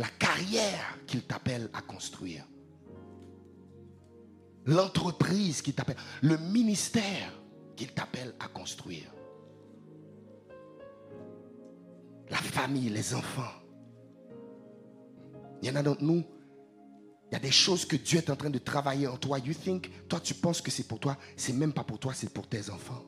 la 0.00 0.08
carrière 0.18 0.98
qu'il 1.06 1.22
t'appelle 1.22 1.68
à 1.74 1.82
construire. 1.82 2.46
L'entreprise 4.70 5.62
qu'il 5.62 5.74
t'appelle, 5.74 5.96
le 6.22 6.38
ministère 6.38 7.32
qu'il 7.74 7.92
t'appelle 7.92 8.32
à 8.38 8.46
construire. 8.46 9.12
La 12.30 12.36
famille, 12.36 12.88
les 12.88 13.12
enfants. 13.12 13.50
Il 15.60 15.68
y 15.68 15.72
en 15.72 15.74
a 15.74 15.82
d'entre 15.82 16.04
nous, 16.04 16.24
il 17.30 17.34
y 17.34 17.36
a 17.36 17.40
des 17.40 17.50
choses 17.50 17.84
que 17.84 17.96
Dieu 17.96 18.18
est 18.18 18.30
en 18.30 18.36
train 18.36 18.48
de 18.48 18.58
travailler 18.58 19.08
en 19.08 19.16
toi. 19.16 19.40
You 19.40 19.54
think, 19.54 19.90
toi 20.08 20.20
tu 20.20 20.34
penses 20.34 20.62
que 20.62 20.70
c'est 20.70 20.86
pour 20.86 21.00
toi, 21.00 21.16
c'est 21.36 21.52
même 21.52 21.72
pas 21.72 21.82
pour 21.82 21.98
toi, 21.98 22.14
c'est 22.14 22.32
pour 22.32 22.46
tes 22.48 22.70
enfants. 22.70 23.04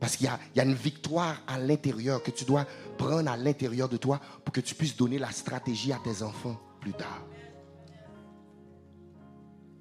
Parce 0.00 0.16
qu'il 0.16 0.30
y, 0.54 0.60
a, 0.60 0.64
une 0.64 0.74
victoire 0.74 1.42
à 1.46 1.58
l'intérieur 1.58 2.22
que 2.22 2.30
tu 2.30 2.46
dois 2.46 2.64
prendre 2.96 3.30
à 3.30 3.36
l'intérieur 3.36 3.90
de 3.90 3.98
toi 3.98 4.18
pour 4.44 4.52
que 4.54 4.60
tu 4.62 4.74
puisses 4.74 4.96
donner 4.96 5.18
la 5.18 5.30
stratégie 5.30 5.92
à 5.92 5.98
tes 6.02 6.22
enfants 6.22 6.58
plus 6.80 6.92
tard. 6.92 7.26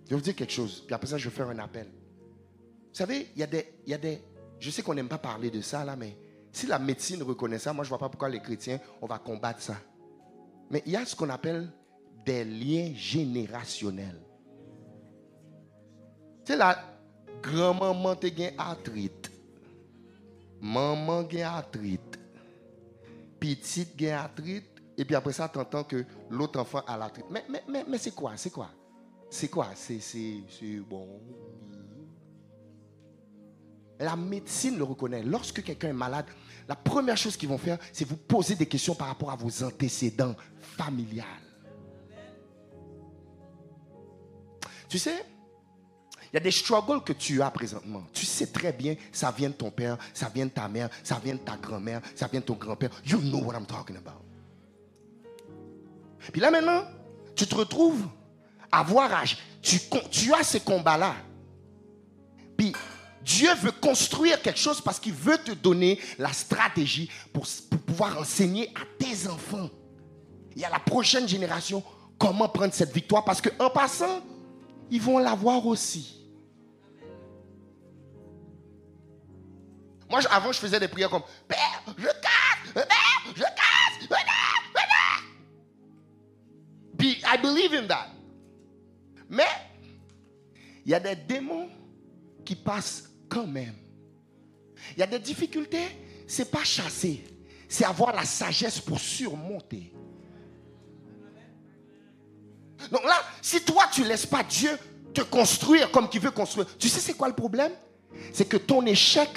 Je 0.07 0.11
vais 0.11 0.15
vous 0.15 0.21
dire 0.21 0.35
quelque 0.35 0.53
chose, 0.53 0.83
puis 0.85 0.95
après 0.95 1.07
ça, 1.07 1.17
je 1.17 1.27
vais 1.27 1.35
faire 1.35 1.49
un 1.49 1.59
appel. 1.59 1.87
Vous 1.87 2.93
savez, 2.93 3.27
il 3.35 3.41
y 3.41 3.43
a 3.43 3.47
des. 3.47 3.73
Il 3.85 3.91
y 3.91 3.93
a 3.93 3.97
des 3.97 4.21
je 4.59 4.71
sais 4.71 4.81
qu'on 4.81 4.93
n'aime 4.93 5.09
pas 5.09 5.17
parler 5.17 5.51
de 5.51 5.61
ça, 5.61 5.85
là, 5.85 5.95
mais 5.95 6.17
si 6.51 6.65
la 6.65 6.79
médecine 6.79 7.21
reconnaît 7.21 7.59
ça, 7.59 7.73
moi, 7.73 7.83
je 7.83 7.87
ne 7.87 7.89
vois 7.89 7.99
pas 7.99 8.09
pourquoi 8.09 8.29
les 8.29 8.39
chrétiens, 8.39 8.79
on 9.01 9.05
va 9.05 9.19
combattre 9.19 9.61
ça. 9.61 9.75
Mais 10.71 10.81
il 10.85 10.93
y 10.93 10.95
a 10.95 11.05
ce 11.05 11.15
qu'on 11.15 11.29
appelle 11.29 11.69
des 12.25 12.43
liens 12.43 12.93
générationnels. 12.95 14.21
Tu 16.43 16.53
sais, 16.53 16.57
la 16.57 16.77
grand-maman 17.41 18.15
te 18.15 18.27
arthrite. 18.57 19.31
Maman 20.61 21.27
a 21.31 21.57
arthrite. 21.57 22.19
Petite 23.39 24.01
a 24.03 24.23
arthrite. 24.23 24.65
Et 24.97 25.05
puis 25.05 25.15
après 25.15 25.33
ça, 25.33 25.47
tu 25.47 25.59
entends 25.59 25.83
que 25.83 26.03
l'autre 26.29 26.59
enfant 26.59 26.81
a 26.87 26.97
l'arthrite. 26.97 27.27
Mais, 27.29 27.43
mais, 27.49 27.63
mais, 27.67 27.85
mais 27.87 27.97
c'est 27.97 28.15
quoi 28.15 28.35
C'est 28.35 28.49
quoi? 28.49 28.69
C'est 29.29 29.49
quoi? 29.49 29.69
C'est 29.75 29.99
bon. 30.89 31.19
La 33.99 34.15
médecine 34.15 34.77
le 34.77 34.83
reconnaît. 34.83 35.23
Lorsque 35.23 35.63
quelqu'un 35.63 35.89
est 35.89 35.93
malade, 35.93 36.25
la 36.67 36.75
première 36.75 37.17
chose 37.17 37.35
qu'ils 37.35 37.49
vont 37.49 37.57
faire, 37.57 37.77
c'est 37.91 38.05
vous 38.05 38.17
poser 38.17 38.55
des 38.55 38.65
questions 38.65 38.93
par 38.93 39.07
rapport 39.07 39.31
à 39.31 39.35
vos 39.35 39.63
antécédents 39.63 40.35
familiales. 40.59 41.25
Tu 44.87 44.99
sais, 44.99 45.25
il 46.31 46.35
y 46.35 46.37
a 46.37 46.39
des 46.39 46.51
struggles 46.51 47.03
que 47.03 47.13
tu 47.13 47.41
as 47.41 47.49
présentement. 47.51 48.03
Tu 48.13 48.25
sais 48.25 48.47
très 48.47 48.71
bien, 48.71 48.95
ça 49.11 49.31
vient 49.31 49.49
de 49.49 49.53
ton 49.53 49.71
père, 49.71 49.97
ça 50.13 50.29
vient 50.29 50.45
de 50.45 50.51
ta 50.51 50.67
mère, 50.67 50.89
ça 51.03 51.19
vient 51.23 51.33
de 51.35 51.39
ta 51.39 51.57
grand-mère, 51.57 52.01
ça 52.15 52.27
vient 52.27 52.39
de 52.39 52.45
ton 52.45 52.55
grand-père. 52.55 52.91
You 53.05 53.19
know 53.19 53.39
what 53.39 53.55
I'm 53.55 53.65
talking 53.65 53.97
about. 53.97 54.21
Puis 56.31 56.41
là 56.41 56.51
maintenant, 56.51 56.83
tu 57.35 57.47
te 57.47 57.55
retrouves 57.55 58.05
à 58.71 58.83
voir 58.83 59.13
âge. 59.13 59.37
Tu, 59.61 60.33
as 60.33 60.43
ces 60.43 60.59
combats-là. 60.59 61.15
Puis 62.57 62.73
Dieu 63.21 63.53
veut 63.55 63.71
construire 63.71 64.41
quelque 64.41 64.59
chose 64.59 64.81
parce 64.81 64.99
qu'il 64.99 65.13
veut 65.13 65.37
te 65.37 65.51
donner 65.51 65.99
la 66.17 66.31
stratégie 66.31 67.09
pour, 67.33 67.45
pour 67.69 67.79
pouvoir 67.81 68.17
enseigner 68.19 68.71
à 68.75 68.81
tes 68.97 69.27
enfants 69.27 69.69
et 70.55 70.63
à 70.63 70.69
la 70.69 70.79
prochaine 70.79 71.27
génération 71.27 71.83
comment 72.17 72.47
prendre 72.47 72.73
cette 72.73 72.93
victoire. 72.93 73.23
Parce 73.25 73.41
qu'en 73.41 73.69
passant, 73.69 74.21
ils 74.89 75.01
vont 75.01 75.17
l'avoir 75.17 75.65
aussi. 75.65 76.17
Moi, 80.09 80.21
avant, 80.31 80.51
je 80.51 80.59
faisais 80.59 80.79
des 80.79 80.87
prières 80.87 81.09
comme 81.09 81.23
Père, 81.47 81.83
je 81.97 82.05
casse, 82.05 82.73
Père, 82.73 83.33
je 83.35 83.41
casse, 83.41 84.07
Père, 84.07 85.23
Puis, 86.97 87.21
I 87.25 87.37
believe 87.41 87.73
in 87.73 87.87
that. 87.87 88.16
Mais, 89.29 89.47
il 90.85 90.91
y 90.91 90.95
a 90.95 90.99
des 90.99 91.15
démons 91.15 91.69
qui 92.45 92.55
passent 92.55 93.09
quand 93.29 93.47
même. 93.47 93.75
Il 94.95 94.99
y 94.99 95.03
a 95.03 95.07
des 95.07 95.19
difficultés, 95.19 95.85
c'est 96.27 96.49
pas 96.49 96.63
chasser, 96.63 97.23
c'est 97.67 97.85
avoir 97.85 98.15
la 98.15 98.23
sagesse 98.23 98.79
pour 98.79 98.99
surmonter. 98.99 99.91
Donc 102.91 103.03
là, 103.03 103.15
si 103.41 103.61
toi 103.61 103.85
tu 103.91 104.03
laisses 104.03 104.25
pas 104.25 104.43
Dieu 104.43 104.71
te 105.13 105.21
construire 105.21 105.91
comme 105.91 106.09
tu 106.09 106.19
veut 106.19 106.31
construire, 106.31 106.67
tu 106.77 106.87
sais 106.87 106.99
c'est 106.99 107.15
quoi 107.15 107.27
le 107.27 107.33
problème? 107.33 107.71
C'est 108.31 108.45
que 108.45 108.57
ton 108.57 108.85
échec 108.85 109.29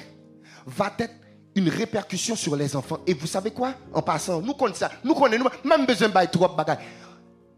va 0.67 0.95
être 0.99 1.15
une 1.55 1.69
répercussion 1.69 2.37
sur 2.37 2.55
les 2.55 2.77
enfants. 2.77 3.01
Et 3.07 3.15
vous 3.15 3.27
savez 3.27 3.51
quoi? 3.51 3.75
En 3.93 4.03
passant, 4.03 4.41
nous 4.41 4.55
connaissons 4.55 4.81
ça. 4.81 4.93
Nous 5.03 5.15
connaissons, 5.15 5.51
même 5.65 5.85
besoin 5.85 6.09
de 6.09 6.31
trop 6.31 6.49
bagaille. 6.49 6.79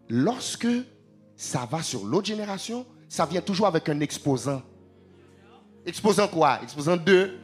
Lorsque 0.08 0.66
ça 1.42 1.66
va 1.68 1.82
sur 1.82 2.04
l'autre 2.04 2.28
génération, 2.28 2.86
ça 3.08 3.26
vient 3.26 3.40
toujours 3.40 3.66
avec 3.66 3.88
un 3.88 3.98
exposant. 3.98 4.62
Exposant 5.84 6.28
quoi? 6.28 6.60
Exposant 6.62 6.96
2, 6.96 7.36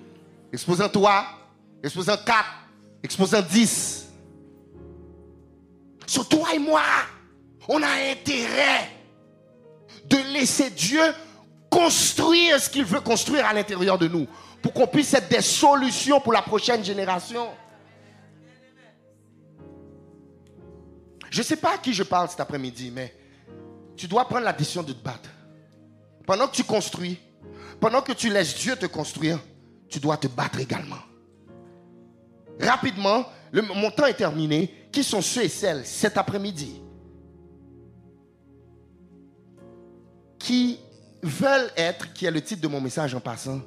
exposant 0.53 0.88
3, 0.88 1.26
exposant 1.82 2.16
4, 2.16 2.44
exposant 3.03 3.42
10. 3.42 4.09
Sur 6.07 6.28
toi 6.28 6.55
et 6.55 6.61
moi, 6.61 6.80
on 7.68 7.82
a 7.82 7.90
intérêt 8.12 8.88
de 10.05 10.32
laisser 10.32 10.70
Dieu 10.70 11.03
construire 11.68 12.61
ce 12.61 12.70
qu'il 12.70 12.84
veut 12.84 13.01
construire 13.01 13.46
à 13.46 13.53
l'intérieur 13.53 13.99
de 13.99 14.07
nous 14.07 14.28
pour 14.62 14.72
qu'on 14.74 14.86
puisse 14.86 15.12
être 15.12 15.28
des 15.28 15.42
solutions 15.42 16.20
pour 16.20 16.32
la 16.32 16.42
prochaine 16.42 16.84
génération. 16.84 17.49
Je 21.30 21.40
ne 21.40 21.44
sais 21.44 21.57
pas 21.57 21.74
à 21.74 21.78
qui 21.78 21.92
je 21.92 22.05
parle 22.05 22.28
cet 22.28 22.38
après-midi, 22.38 22.92
mais 22.94 23.18
tu 23.99 24.07
dois 24.07 24.26
prendre 24.26 24.44
la 24.44 24.53
décision 24.53 24.82
de 24.82 24.92
te 24.92 25.05
battre. 25.05 25.28
Pendant 26.24 26.46
que 26.46 26.55
tu 26.55 26.64
construis, 26.64 27.18
pendant 27.80 28.01
que 28.01 28.12
tu 28.12 28.30
laisses 28.30 28.55
Dieu 28.57 28.76
te 28.76 28.86
construire, 28.86 29.38
tu 29.88 29.99
dois 29.99 30.16
te 30.16 30.28
battre 30.28 30.61
également. 30.61 31.03
Rapidement, 32.61 33.26
mon 33.53 33.90
temps 33.90 34.07
est 34.07 34.14
terminé. 34.14 34.74
Qui 34.90 35.05
sont 35.05 35.20
ceux 35.20 35.44
et 35.44 35.49
celles 35.49 35.84
cet 35.84 36.16
après-midi 36.16 36.80
qui 40.38 40.78
veulent 41.22 41.70
être, 41.76 42.12
qui 42.14 42.24
est 42.24 42.30
le 42.30 42.40
titre 42.40 42.62
de 42.62 42.68
mon 42.68 42.80
message 42.80 43.14
en 43.14 43.20
passant, 43.20 43.61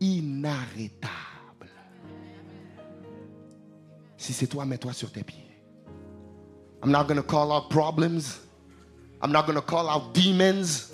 inarrêtable. 0.00 1.12
Si 4.16 4.32
c'est 4.32 4.48
toi, 4.48 4.66
mets-toi 4.66 4.92
sur 4.92 5.10
tes 5.10 5.22
pieds. 5.22 5.51
I'm 6.82 6.90
not 6.90 7.06
going 7.06 7.16
to 7.16 7.22
call 7.22 7.52
out 7.52 7.70
problems. 7.70 8.40
I'm 9.20 9.30
not 9.30 9.46
going 9.46 9.56
to 9.56 9.62
call 9.62 9.88
out 9.88 10.14
demons. 10.14 10.92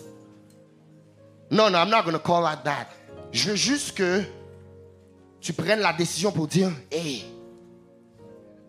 Non, 1.50 1.72
non, 1.72 1.82
I'm 1.82 1.90
not 1.90 2.04
going 2.04 2.16
to 2.16 2.22
call 2.22 2.44
out 2.44 2.64
that. 2.64 2.92
Je 3.32 3.50
veux 3.50 3.56
juste 3.56 3.96
que 3.96 4.22
tu 5.40 5.52
prennes 5.52 5.80
la 5.80 5.92
décision 5.92 6.30
pour 6.30 6.46
dire, 6.46 6.70
hé, 6.90 7.24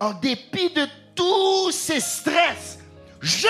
en 0.00 0.12
dépit 0.14 0.70
de 0.70 0.86
tous 1.14 1.72
ces 1.72 2.00
stress, 2.00 2.78
je 3.20 3.48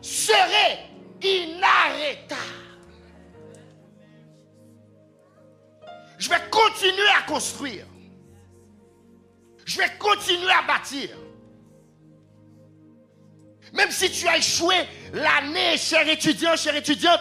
serai 0.00 0.78
inarrêtable. 1.20 2.40
Je 6.18 6.28
vais 6.28 6.40
continuer 6.50 7.08
à 7.18 7.22
construire. 7.22 7.86
Je 9.64 9.78
vais 9.78 9.90
continuer 9.98 10.50
à 10.50 10.66
bâtir. 10.66 11.10
Même 13.72 13.90
si 13.90 14.10
tu 14.10 14.26
as 14.26 14.38
échoué 14.38 14.74
l'année, 15.12 15.76
cher 15.76 16.08
étudiant, 16.08 16.56
chère 16.56 16.76
étudiante, 16.76 17.20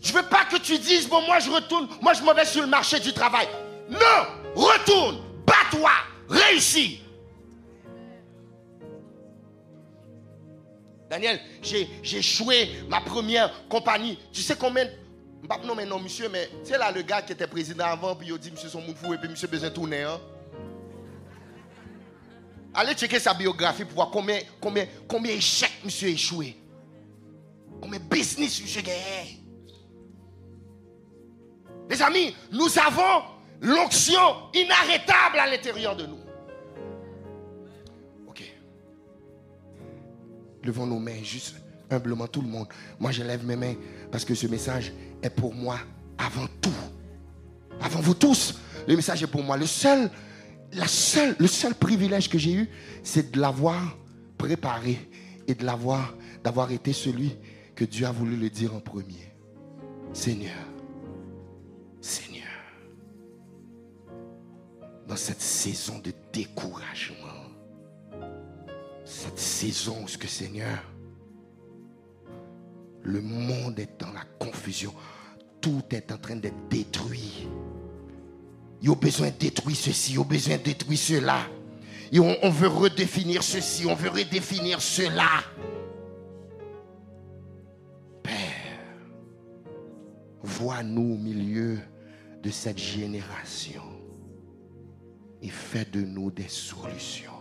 je 0.00 0.12
ne 0.12 0.18
veux 0.18 0.28
pas 0.28 0.44
que 0.44 0.56
tu 0.56 0.78
dises, 0.78 1.08
bon, 1.08 1.22
moi 1.22 1.40
je 1.40 1.50
retourne, 1.50 1.88
moi 2.00 2.12
je 2.12 2.22
m'en 2.22 2.34
vais 2.34 2.44
sur 2.44 2.62
le 2.62 2.68
marché 2.68 3.00
du 3.00 3.12
travail. 3.12 3.48
Non, 3.90 3.98
retourne, 4.54 5.20
bats-toi, 5.46 5.90
réussis. 6.28 7.00
Daniel, 11.10 11.40
j'ai 11.62 11.88
échoué 12.18 12.68
ma 12.88 13.00
première 13.00 13.66
compagnie. 13.68 14.18
Tu 14.32 14.42
sais 14.42 14.56
combien 14.56 14.86
non, 15.64 15.74
mais 15.74 15.86
non, 15.86 15.98
monsieur, 15.98 16.28
mais 16.28 16.50
sais 16.62 16.76
là, 16.76 16.90
le 16.90 17.02
gars 17.02 17.22
qui 17.22 17.32
était 17.32 17.46
président 17.46 17.84
avant, 17.84 18.14
puis 18.14 18.28
il 18.28 18.38
dit, 18.38 18.50
monsieur, 18.50 18.68
son 18.68 18.80
monde 18.80 18.96
fou, 18.96 19.14
et 19.14 19.18
puis 19.18 19.28
monsieur 19.28 19.48
besoin 19.48 19.70
tourner. 19.70 20.02
Hein? 20.02 20.20
Allez 22.80 22.94
checker 22.94 23.18
sa 23.18 23.34
biographie 23.34 23.84
pour 23.84 23.94
voir 23.94 24.10
combien, 24.10 24.38
combien, 24.60 24.86
combien 25.08 25.34
d'échecs 25.34 25.80
monsieur 25.84 26.06
a 26.06 26.12
échoué. 26.12 26.56
Combien 27.82 27.98
business 27.98 28.62
monsieur 28.62 28.78
a 28.78 28.82
gagné. 28.84 29.40
Les 31.90 32.00
amis, 32.00 32.36
nous 32.52 32.68
avons 32.78 33.24
l'onction 33.60 34.20
inarrêtable 34.54 35.40
à 35.40 35.50
l'intérieur 35.50 35.96
de 35.96 36.06
nous. 36.06 36.20
Ok. 38.28 38.44
Levons 40.62 40.86
nos 40.86 41.00
mains 41.00 41.20
juste 41.24 41.56
humblement 41.90 42.28
tout 42.28 42.42
le 42.42 42.48
monde. 42.48 42.68
Moi, 43.00 43.10
je 43.10 43.24
lève 43.24 43.44
mes 43.44 43.56
mains 43.56 43.74
parce 44.12 44.24
que 44.24 44.36
ce 44.36 44.46
message 44.46 44.92
est 45.20 45.30
pour 45.30 45.52
moi 45.52 45.80
avant 46.16 46.46
tout. 46.60 46.70
Avant 47.80 48.00
vous 48.00 48.14
tous, 48.14 48.54
le 48.86 48.94
message 48.94 49.24
est 49.24 49.26
pour 49.26 49.42
moi. 49.42 49.56
Le 49.56 49.66
seul, 49.66 50.08
le 50.72 51.46
seul 51.46 51.74
privilège 51.74 52.28
que 52.28 52.38
j'ai 52.38 52.52
eu, 52.52 52.68
c'est 53.02 53.32
de 53.32 53.40
l'avoir 53.40 53.96
préparé 54.36 54.98
et 55.46 55.54
de 55.54 55.64
l'avoir, 55.64 56.14
d'avoir 56.44 56.70
été 56.70 56.92
celui 56.92 57.36
que 57.74 57.84
Dieu 57.84 58.06
a 58.06 58.12
voulu 58.12 58.36
le 58.36 58.50
dire 58.50 58.74
en 58.74 58.80
premier. 58.80 59.32
Seigneur, 60.12 60.66
Seigneur, 62.00 62.42
dans 65.06 65.16
cette 65.16 65.40
saison 65.40 65.98
de 65.98 66.12
découragement, 66.32 67.16
cette 69.04 69.38
saison 69.38 70.04
où 70.04 70.08
Seigneur, 70.26 70.78
le 73.02 73.22
monde 73.22 73.78
est 73.78 73.98
dans 73.98 74.12
la 74.12 74.24
confusion. 74.38 74.92
Tout 75.60 75.82
est 75.90 76.12
en 76.12 76.18
train 76.18 76.36
d'être 76.36 76.68
détruit. 76.68 77.48
Il 78.80 78.88
y 78.88 78.92
a 78.92 78.94
besoin 78.94 79.28
de 79.28 79.36
détruire 79.38 79.76
ceci, 79.76 80.12
il 80.12 80.18
y 80.18 80.20
a 80.20 80.24
besoin 80.24 80.56
de 80.56 80.62
détruire 80.62 80.98
cela. 80.98 81.40
Et 82.10 82.20
on, 82.20 82.50
veut 82.50 82.68
redéfinir 82.68 83.42
ceci, 83.42 83.84
on 83.86 83.94
veut 83.94 84.08
redéfinir 84.08 84.80
cela. 84.80 85.28
Père, 88.22 88.32
vois-nous 90.42 91.14
au 91.14 91.18
milieu 91.18 91.78
de 92.42 92.50
cette 92.50 92.78
génération 92.78 93.82
et 95.42 95.48
fais 95.48 95.84
de 95.84 96.00
nous 96.00 96.30
des 96.30 96.48
solutions. 96.48 97.32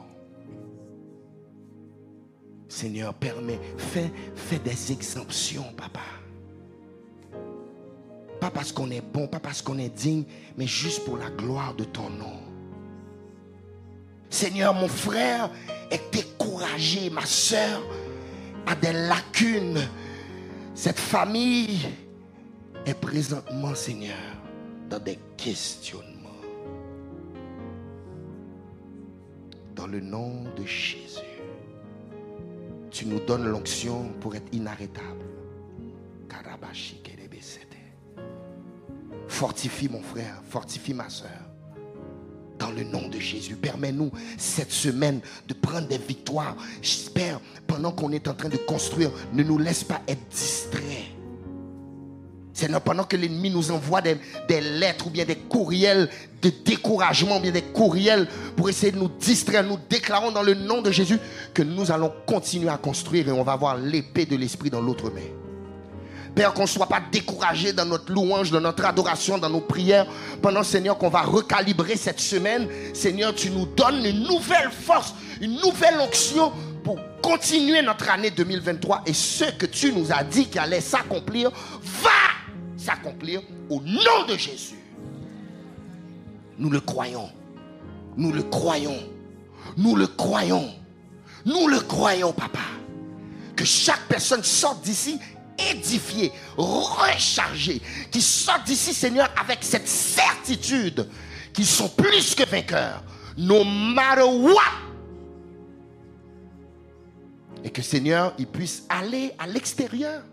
Seigneur, 2.68 3.14
permets, 3.14 3.60
fais, 3.78 4.12
fais 4.36 4.60
des 4.60 4.92
exemptions, 4.92 5.74
papa. 5.78 6.02
Pas 8.40 8.52
parce 8.52 8.72
qu'on 8.72 8.90
est 8.92 9.02
bon, 9.02 9.28
pas 9.28 9.40
parce 9.40 9.62
qu'on 9.62 9.78
est 9.78 9.90
digne, 9.90 10.24
mais 10.58 10.68
juste 10.68 11.06
pour 11.06 11.18
la 11.18 11.30
gloire 11.30 11.74
de 11.74 11.84
ton 11.84 12.10
nom. 12.10 12.40
Seigneur, 14.30 14.74
mon 14.74 14.88
frère 14.88 15.50
est 15.90 16.14
découragé, 16.14 17.10
ma 17.10 17.26
soeur 17.26 17.82
a 18.66 18.76
des 18.76 18.94
lacunes. 18.94 19.88
Cette 20.76 21.00
famille 21.00 21.80
est 22.86 23.00
présentement, 23.00 23.74
Seigneur, 23.74 24.18
dans 24.90 25.00
des 25.00 25.18
questionnements. 25.38 26.14
Dans 29.76 29.88
le 29.88 30.02
nom 30.02 30.44
de 30.58 30.66
Jésus 30.66 31.22
tu 32.98 33.06
nous 33.06 33.20
donnes 33.20 33.46
l'onction 33.46 34.10
pour 34.22 34.36
être 34.36 34.52
inarrêtable. 34.52 35.24
Fortifie 39.28 39.90
mon 39.90 40.02
frère, 40.02 40.42
fortifie 40.50 40.94
ma 40.94 41.10
soeur. 41.10 41.30
Dans 42.60 42.72
le 42.72 42.84
nom 42.84 43.08
de 43.08 43.20
Jésus, 43.20 43.56
permets-nous 43.56 44.12
cette 44.38 44.72
semaine 44.72 45.20
de 45.48 45.54
prendre 45.54 45.88
des 45.88 46.00
victoires. 46.00 46.56
J'espère, 46.82 47.40
pendant 47.68 47.92
qu'on 47.92 48.12
est 48.12 48.28
en 48.28 48.34
train 48.34 48.50
de 48.50 48.58
construire, 48.58 49.12
ne 49.34 49.44
nous 49.44 49.60
laisse 49.60 49.84
pas 49.84 50.02
être 50.08 50.28
distraits. 50.30 51.12
Seigneur, 52.58 52.82
pendant 52.82 53.04
que 53.04 53.16
l'ennemi 53.16 53.52
nous 53.52 53.70
envoie 53.70 54.02
des, 54.02 54.18
lettres 54.50 55.06
ou 55.06 55.10
bien 55.12 55.26
des 55.26 55.36
courriels 55.36 56.10
de 56.42 56.52
découragement, 56.66 57.38
ou 57.38 57.40
bien 57.40 57.52
des 57.52 57.62
courriels 57.62 58.28
pour 58.56 58.68
essayer 58.68 58.92
de 58.92 58.98
nous 58.98 59.10
distraire, 59.20 59.64
nous 59.64 59.78
déclarons 59.88 60.32
dans 60.32 60.42
le 60.42 60.56
nom 60.56 60.82
de 60.82 60.90
Jésus 60.90 61.20
que 61.54 61.62
nous 61.62 61.92
allons 61.92 62.12
continuer 62.26 62.70
à 62.70 62.78
construire 62.78 63.28
et 63.28 63.32
on 63.32 63.44
va 63.44 63.52
avoir 63.52 63.78
l'épée 63.78 64.26
de 64.26 64.36
l'Esprit 64.36 64.72
dans 64.72 64.82
l'autre 64.82 65.12
main. 65.12 65.47
Père, 66.38 66.54
qu'on 66.54 66.62
ne 66.62 66.68
soit 66.68 66.86
pas 66.86 67.02
découragé 67.12 67.74
dans 67.74 67.86
notre 67.86 68.12
louange, 68.12 68.52
dans 68.52 68.62
notre 68.62 68.86
adoration, 68.86 69.40
dans 69.40 69.50
nos 69.50 69.60
prières. 69.60 70.06
Pendant, 70.40 70.62
Seigneur, 70.62 70.96
qu'on 71.00 71.10
va 71.10 71.22
recalibrer 71.22 71.96
cette 71.96 72.20
semaine. 72.20 72.70
Seigneur, 72.94 73.34
tu 73.34 73.50
nous 73.50 73.66
donnes 73.66 74.06
une 74.06 74.22
nouvelle 74.22 74.70
force, 74.70 75.16
une 75.42 75.60
nouvelle 75.60 76.00
onction 76.00 76.52
pour 76.84 77.00
continuer 77.24 77.82
notre 77.82 78.12
année 78.12 78.30
2023. 78.30 79.02
Et 79.08 79.14
ce 79.14 79.46
que 79.46 79.66
tu 79.66 79.92
nous 79.92 80.12
as 80.12 80.24
dit 80.24 80.48
qui 80.48 80.60
allait 80.60 80.80
s'accomplir, 80.80 81.50
va 81.82 82.12
s'accomplir 82.78 83.42
au 83.72 83.82
nom 83.82 84.28
de 84.30 84.38
Jésus. 84.38 84.78
Nous 86.60 86.70
le 86.70 86.82
croyons. 86.82 87.32
Nous 88.16 88.32
le 88.32 88.44
croyons. 88.44 89.00
Nous 89.76 89.96
le 89.96 90.06
croyons. 90.06 90.70
Nous 91.48 91.68
le 91.68 91.80
croyons, 91.80 92.32
papa. 92.32 92.60
Que 93.56 93.66
chaque 93.66 94.08
personne 94.08 94.44
sorte 94.44 94.84
d'ici 94.84 95.20
édifiée, 95.58 96.32
rechargée. 96.56 97.82
Qui 98.12 98.22
sorte 98.22 98.66
d'ici, 98.66 98.94
Seigneur, 98.94 99.30
avec 99.40 99.60
cette 99.62 99.88
certitude 99.88 101.10
qu'ils 101.54 101.66
sont 101.66 101.90
plus 101.90 102.36
que 102.36 102.48
vainqueurs. 102.48 103.04
No 103.38 103.64
matter 103.64 104.24
what. 104.24 104.62
Et 107.64 107.70
que, 107.70 107.82
Seigneur, 107.82 108.34
ils 108.38 108.48
puissent 108.48 108.84
aller 108.90 109.34
à 109.38 109.48
l'extérieur 109.48 110.24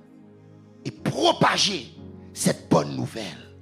et 0.85 0.91
propager 0.91 1.93
cette 2.33 2.68
bonne 2.68 2.95
nouvelle. 2.95 3.57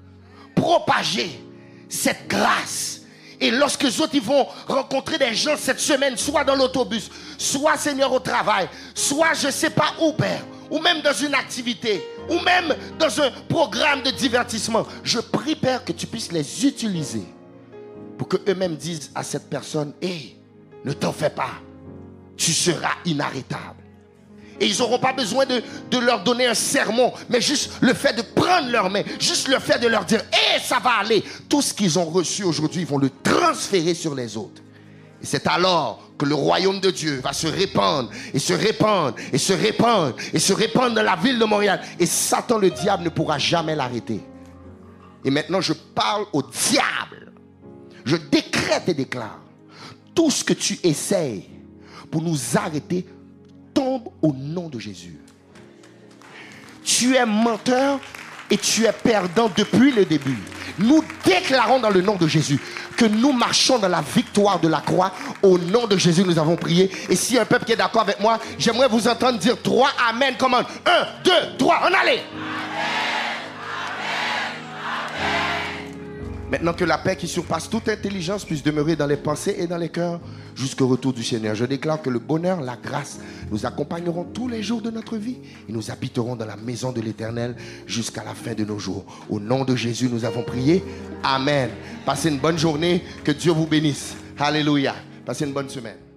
Propager 0.55 1.41
cette 1.89 2.27
grâce. 2.29 3.03
Et 3.41 3.51
lorsque 3.51 3.83
les 3.83 4.01
autres 4.01 4.15
ils 4.15 4.23
vont 4.23 4.47
rencontrer 4.69 5.19
des 5.19 5.35
gens 5.35 5.57
cette 5.57 5.81
semaine, 5.81 6.17
soit 6.17 6.45
dans 6.45 6.55
l'autobus, 6.55 7.11
soit 7.37 7.77
Seigneur 7.77 8.13
au 8.13 8.21
travail, 8.21 8.69
soit 8.95 9.35
je 9.35 9.49
ne 9.49 9.53
sais 9.53 9.71
pas 9.71 9.95
où, 10.01 10.13
Père, 10.13 10.45
ou 10.73 10.79
même 10.79 11.03
dans 11.03 11.12
une 11.12 11.35
activité, 11.35 12.03
ou 12.31 12.39
même 12.41 12.75
dans 12.99 13.20
un 13.20 13.31
programme 13.47 14.03
de 14.03 14.11
divertissement, 14.11 14.87
je 15.05 15.20
prie, 15.20 15.55
Père, 15.55 15.85
que 15.85 15.93
tu 15.93 16.07
puisses 16.07 16.33
les 16.33 16.66
utiliser 16.66 17.25
pour 18.16 18.27
que 18.27 18.39
eux-mêmes 18.49 18.77
disent 18.77 19.11
à 19.14 19.23
cette 19.23 19.51
personne, 19.51 19.93
hé, 20.01 20.35
ne 20.87 20.95
t'en 20.95 21.12
fais 21.12 21.29
pas, 21.29 21.51
tu 22.39 22.53
seras 22.53 22.95
inarrêtable. 23.05 23.83
Et 24.61 24.66
ils 24.66 24.79
n'auront 24.79 24.99
pas 24.99 25.12
besoin 25.12 25.45
de, 25.45 25.62
leur 25.99 26.25
donner 26.25 26.47
un 26.47 26.55
sermon, 26.55 27.12
mais 27.29 27.43
juste 27.43 27.73
le 27.83 27.93
fait 27.93 28.14
de 28.14 28.23
prendre 28.23 28.70
leurs 28.70 28.89
mains, 28.89 29.03
juste 29.20 29.49
le 29.49 29.59
fait 29.59 29.79
de 29.79 29.89
leur 29.89 30.07
dire, 30.07 30.23
hé, 30.33 30.59
ça 30.62 30.79
va 30.79 31.01
aller. 31.01 31.23
Tout 31.51 31.61
ce 31.61 31.75
qu'ils 31.75 31.99
ont 31.99 32.07
reçu 32.07 32.45
aujourd'hui, 32.45 32.81
ils 32.81 32.87
vont 32.87 32.99
le 32.99 33.11
transférer 33.23 33.93
sur 33.93 34.14
les 34.14 34.39
autres. 34.39 34.62
Et 35.23 35.27
c'est 35.27 35.47
alors 35.47 36.12
le 36.25 36.35
royaume 36.35 36.81
de 36.81 36.91
Dieu 36.91 37.20
va 37.23 37.33
se 37.33 37.47
répandre 37.47 38.11
et 38.33 38.39
se 38.39 38.53
répandre 38.53 39.16
et 39.33 39.39
se 39.39 39.53
répandre 39.53 40.16
et 40.33 40.39
se 40.39 40.53
répandre 40.53 40.95
dans 40.95 41.03
la 41.03 41.16
ville 41.16 41.39
de 41.39 41.45
Montréal. 41.45 41.81
Et 41.99 42.07
Satan, 42.07 42.59
le 42.59 42.70
diable, 42.70 43.05
ne 43.05 43.09
pourra 43.09 43.39
jamais 43.39 43.75
l'arrêter. 43.75 44.20
Et 45.25 45.31
maintenant, 45.31 45.61
je 45.61 45.73
parle 45.73 46.25
au 46.33 46.43
diable. 46.43 47.33
Je 48.05 48.16
décrète 48.16 48.89
et 48.89 48.95
déclare. 48.95 49.41
Tout 50.14 50.31
ce 50.31 50.45
que 50.45 50.53
tu 50.53 50.79
essayes 50.83 51.49
pour 52.11 52.23
nous 52.23 52.39
arrêter, 52.57 53.07
tombe 53.73 54.09
au 54.20 54.33
nom 54.33 54.68
de 54.68 54.79
Jésus. 54.79 55.18
Tu 56.85 57.16
es 57.16 57.25
menteur 57.25 58.01
et 58.53 58.59
tu 58.59 58.85
es 58.85 58.93
perdant 58.93 59.51
depuis 59.57 59.93
le 59.93 60.05
début. 60.05 60.39
Nous 60.79 61.03
déclarons 61.25 61.81
dans 61.81 61.89
le 61.89 62.03
nom 62.03 62.17
de 62.17 62.29
Jésus 62.29 62.61
que 62.99 63.07
nous 63.07 63.33
marchons 63.33 63.79
dans 63.79 63.89
la 63.89 64.03
victoire 64.03 64.61
de 64.61 64.69
la 64.69 64.81
croix. 64.81 65.11
Au 65.43 65.57
nom 65.57 65.87
de 65.87 65.97
Jésus, 65.97 66.23
nous 66.23 66.39
avons 66.39 66.57
prié. 66.57 66.91
Et 67.09 67.17
si 67.17 67.39
un 67.39 67.47
peuple 67.47 67.65
qui 67.65 67.73
est 67.73 67.77
d'accord 67.77 68.03
avec 68.03 68.21
moi, 68.21 68.39
j'aimerais 68.59 68.89
vous 68.89 69.09
entendre 69.09 69.39
dire 69.39 69.57
trois 69.63 69.89
Amen. 70.07 70.35
Comment 70.39 70.59
Un, 70.59 71.07
deux, 71.25 71.57
trois, 71.59 71.81
on 71.85 71.95
allait. 71.99 72.23
Maintenant 76.53 76.75
que 76.75 76.85
la 76.85 76.99
paix 76.99 77.17
qui 77.17 77.29
surpasse 77.29 77.71
toute 77.71 77.89
intelligence 77.89 78.45
puisse 78.45 78.63
demeurer 78.63 78.95
dans 78.95 79.07
les 79.07 79.17
pensées 79.17 79.57
et 79.59 79.67
dans 79.67 79.79
les 79.79 79.89
cœurs 79.89 80.21
jusqu'au 80.55 80.87
retour 80.87 81.15
du 81.15 81.25
Seigneur. 81.25 81.55
Je 81.55 81.65
déclare 81.65 82.03
que 82.03 82.11
le 82.11 82.19
bonheur, 82.19 82.61
la 82.61 82.77
grâce 82.77 83.21
nous 83.51 83.65
accompagneront 83.65 84.25
tous 84.25 84.49
les 84.49 84.63
jours 84.63 84.83
de 84.83 84.91
notre 84.91 85.17
vie 85.17 85.39
et 85.67 85.73
nous 85.73 85.91
habiterons 85.91 86.37
dans 86.37 86.45
la 86.45 86.57
maison 86.57 86.93
de 86.93 87.01
l'Éternel 87.01 87.57
jusqu'à 87.87 88.23
la 88.23 88.35
fin 88.35 88.53
de 88.53 88.67
nos 88.67 88.79
jours. 88.79 89.07
Au 89.31 89.41
nom 89.41 89.65
de 89.65 89.75
Jésus, 89.75 90.11
nous 90.13 90.27
avons 90.27 90.43
prié. 90.43 90.85
Amen. 91.25 91.71
Passez 92.05 92.29
une 92.29 92.39
bonne 92.39 92.59
journée. 92.59 93.03
Que 93.25 93.33
Dieu 93.33 93.53
vous 93.53 93.67
bénisse. 93.67 94.15
Alléluia. 94.39 94.95
Passez 95.25 95.47
une 95.47 95.55
bonne 95.55 95.71
semaine. 95.71 96.12